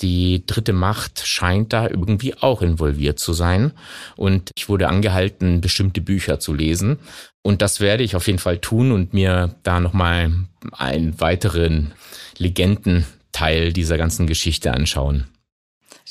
Die 0.01 0.45
dritte 0.45 0.73
Macht 0.73 1.25
scheint 1.25 1.73
da 1.73 1.87
irgendwie 1.87 2.35
auch 2.35 2.61
involviert 2.61 3.19
zu 3.19 3.33
sein. 3.33 3.71
Und 4.15 4.51
ich 4.55 4.67
wurde 4.67 4.87
angehalten, 4.87 5.61
bestimmte 5.61 6.01
Bücher 6.01 6.39
zu 6.39 6.53
lesen. 6.53 6.99
Und 7.43 7.61
das 7.61 7.79
werde 7.79 8.03
ich 8.03 8.15
auf 8.15 8.27
jeden 8.27 8.39
Fall 8.39 8.57
tun 8.57 8.91
und 8.91 9.13
mir 9.13 9.55
da 9.63 9.79
nochmal 9.79 10.31
einen 10.71 11.19
weiteren 11.19 11.93
Legendenteil 12.37 13.73
dieser 13.73 13.97
ganzen 13.97 14.27
Geschichte 14.27 14.73
anschauen. 14.73 15.27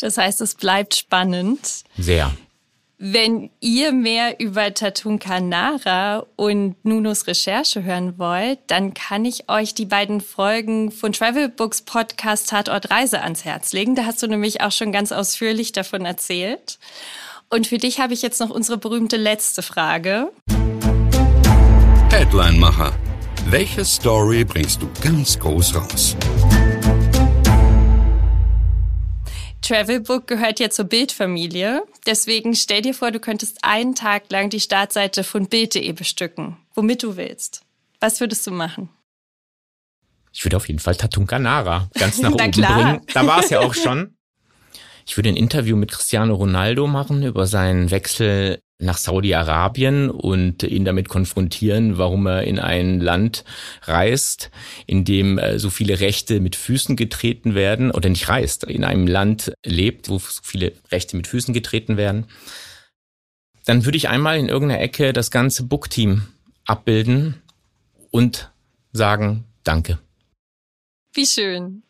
Das 0.00 0.16
heißt, 0.16 0.40
es 0.40 0.54
bleibt 0.54 0.94
spannend. 0.94 1.84
Sehr. 1.98 2.32
Wenn 3.02 3.48
ihr 3.60 3.92
mehr 3.92 4.40
über 4.40 4.74
Tatun 4.74 5.18
Canara 5.18 6.26
und 6.36 6.76
Nunos 6.84 7.26
Recherche 7.26 7.82
hören 7.82 8.18
wollt, 8.18 8.58
dann 8.66 8.92
kann 8.92 9.24
ich 9.24 9.48
euch 9.48 9.72
die 9.72 9.86
beiden 9.86 10.20
Folgen 10.20 10.90
von 10.90 11.14
Travel 11.14 11.48
Books 11.48 11.80
Podcast 11.80 12.50
Tatort 12.50 12.90
Reise 12.90 13.22
ans 13.22 13.46
Herz 13.46 13.72
legen. 13.72 13.94
Da 13.94 14.04
hast 14.04 14.22
du 14.22 14.26
nämlich 14.26 14.60
auch 14.60 14.70
schon 14.70 14.92
ganz 14.92 15.12
ausführlich 15.12 15.72
davon 15.72 16.04
erzählt. 16.04 16.78
Und 17.48 17.66
für 17.66 17.78
dich 17.78 18.00
habe 18.00 18.12
ich 18.12 18.20
jetzt 18.20 18.38
noch 18.38 18.50
unsere 18.50 18.76
berühmte 18.76 19.16
letzte 19.16 19.62
Frage. 19.62 20.30
Headline-Macher. 22.10 22.92
Welche 23.46 23.82
Story 23.86 24.44
bringst 24.44 24.82
du 24.82 24.90
ganz 25.00 25.38
groß 25.38 25.74
raus? 25.74 26.16
Travelbook 29.70 30.26
gehört 30.26 30.58
ja 30.58 30.68
zur 30.68 30.86
Bildfamilie. 30.86 31.84
Deswegen 32.04 32.56
stell 32.56 32.82
dir 32.82 32.92
vor, 32.92 33.12
du 33.12 33.20
könntest 33.20 33.58
einen 33.62 33.94
Tag 33.94 34.24
lang 34.28 34.50
die 34.50 34.58
Startseite 34.58 35.22
von 35.22 35.46
Bild.de 35.46 35.92
bestücken, 35.92 36.56
womit 36.74 37.04
du 37.04 37.16
willst. 37.16 37.62
Was 38.00 38.18
würdest 38.18 38.44
du 38.48 38.50
machen? 38.50 38.88
Ich 40.32 40.44
würde 40.44 40.56
auf 40.56 40.66
jeden 40.66 40.80
Fall 40.80 40.96
Tatunkanara 40.96 41.88
ganz 41.94 42.18
nach 42.18 42.32
oben 42.32 42.50
bringen. 42.50 43.00
Da 43.14 43.24
war 43.28 43.44
es 43.44 43.50
ja 43.50 43.60
auch 43.60 43.74
schon. 43.74 44.16
Ich 45.06 45.16
würde 45.16 45.28
ein 45.28 45.36
Interview 45.36 45.76
mit 45.76 45.92
Cristiano 45.92 46.34
Ronaldo 46.34 46.88
machen 46.88 47.22
über 47.22 47.46
seinen 47.46 47.92
Wechsel 47.92 48.60
nach 48.80 48.98
Saudi-Arabien 48.98 50.10
und 50.10 50.62
ihn 50.62 50.84
damit 50.84 51.08
konfrontieren, 51.08 51.98
warum 51.98 52.26
er 52.26 52.44
in 52.44 52.58
ein 52.58 53.00
Land 53.00 53.44
reist, 53.82 54.50
in 54.86 55.04
dem 55.04 55.38
äh, 55.38 55.58
so 55.58 55.70
viele 55.70 56.00
Rechte 56.00 56.40
mit 56.40 56.56
Füßen 56.56 56.96
getreten 56.96 57.54
werden, 57.54 57.90
oder 57.90 58.08
nicht 58.08 58.28
reist, 58.28 58.64
in 58.64 58.84
einem 58.84 59.06
Land 59.06 59.52
lebt, 59.64 60.08
wo 60.08 60.18
so 60.18 60.40
viele 60.42 60.72
Rechte 60.90 61.16
mit 61.16 61.26
Füßen 61.26 61.54
getreten 61.54 61.96
werden. 61.96 62.26
Dann 63.66 63.84
würde 63.84 63.98
ich 63.98 64.08
einmal 64.08 64.38
in 64.38 64.48
irgendeiner 64.48 64.80
Ecke 64.80 65.12
das 65.12 65.30
ganze 65.30 65.64
Bookteam 65.64 66.22
abbilden 66.64 67.42
und 68.10 68.50
sagen, 68.92 69.44
danke. 69.64 69.98
Wie 71.12 71.26
schön. 71.26 71.82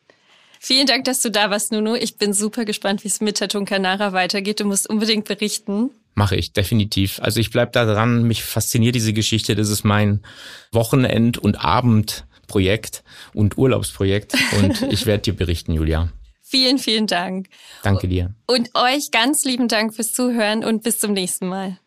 Vielen 0.63 0.87
Dank, 0.87 1.05
dass 1.05 1.23
du 1.23 1.31
da 1.31 1.51
warst, 1.51 1.73
Nuno. 1.73 1.95
Ich 1.95 2.19
bin 2.19 2.35
super 2.35 2.67
gespannt, 2.67 3.03
wie 3.03 3.09
es 3.09 3.23
mit 3.23 3.39
Tatun 3.39 3.65
Canara 3.65 4.13
weitergeht. 4.13 4.61
Du 4.61 4.67
musst 4.67 4.91
unbedingt 4.91 5.27
berichten. 5.27 5.91
Mache 6.15 6.37
ich, 6.37 6.53
definitiv. 6.53 7.21
Also 7.23 7.41
ich 7.41 7.51
bleib 7.51 7.73
da 7.73 7.85
dran, 7.85 8.25
mich 8.25 8.43
fasziniert 8.43 8.95
diese 8.95 9.13
Geschichte. 9.13 9.55
Das 9.55 9.69
ist 9.69 9.85
mein 9.85 10.23
Wochenend- 10.73 11.39
und 11.39 11.65
Abendprojekt 11.65 13.05
und 13.33 13.57
Urlaubsprojekt. 13.57 14.35
Und 14.59 14.83
ich 14.91 15.07
werde 15.07 15.23
dir 15.23 15.37
berichten, 15.37 15.73
Julia. 15.73 16.11
Vielen, 16.43 16.79
vielen 16.79 17.07
Dank. 17.07 17.47
Danke 17.85 18.09
dir. 18.09 18.35
Und 18.49 18.71
euch 18.75 19.13
ganz 19.13 19.45
lieben 19.45 19.69
Dank 19.69 19.95
fürs 19.95 20.13
Zuhören 20.13 20.65
und 20.65 20.83
bis 20.83 20.99
zum 20.99 21.13
nächsten 21.13 21.47
Mal. 21.47 21.79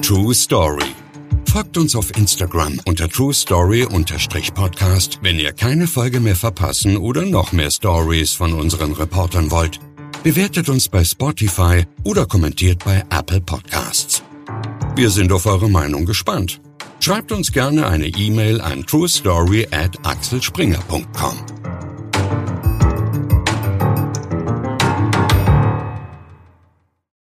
True 0.00 0.34
Story. 0.34 0.86
Folgt 1.44 1.76
uns 1.76 1.94
auf 1.96 2.16
Instagram 2.16 2.80
unter 2.86 3.08
True 3.08 3.34
Story-Podcast, 3.34 5.18
wenn 5.22 5.38
ihr 5.38 5.52
keine 5.52 5.86
Folge 5.86 6.20
mehr 6.20 6.36
verpassen 6.36 6.96
oder 6.96 7.26
noch 7.26 7.52
mehr 7.52 7.70
Stories 7.70 8.32
von 8.32 8.54
unseren 8.54 8.92
Reportern 8.92 9.50
wollt. 9.50 9.80
Bewertet 10.22 10.68
uns 10.68 10.88
bei 10.88 11.04
Spotify 11.04 11.84
oder 12.04 12.26
kommentiert 12.26 12.84
bei 12.84 13.04
Apple 13.10 13.40
Podcasts. 13.40 14.22
Wir 14.94 15.10
sind 15.10 15.32
auf 15.32 15.46
eure 15.46 15.70
Meinung 15.70 16.04
gespannt. 16.04 16.60
Schreibt 17.00 17.32
uns 17.32 17.52
gerne 17.52 17.86
eine 17.86 18.08
E-Mail 18.08 18.60
an 18.60 18.84
truestory 18.84 19.66
at 19.70 19.96
axelspringer.com. 20.04 21.59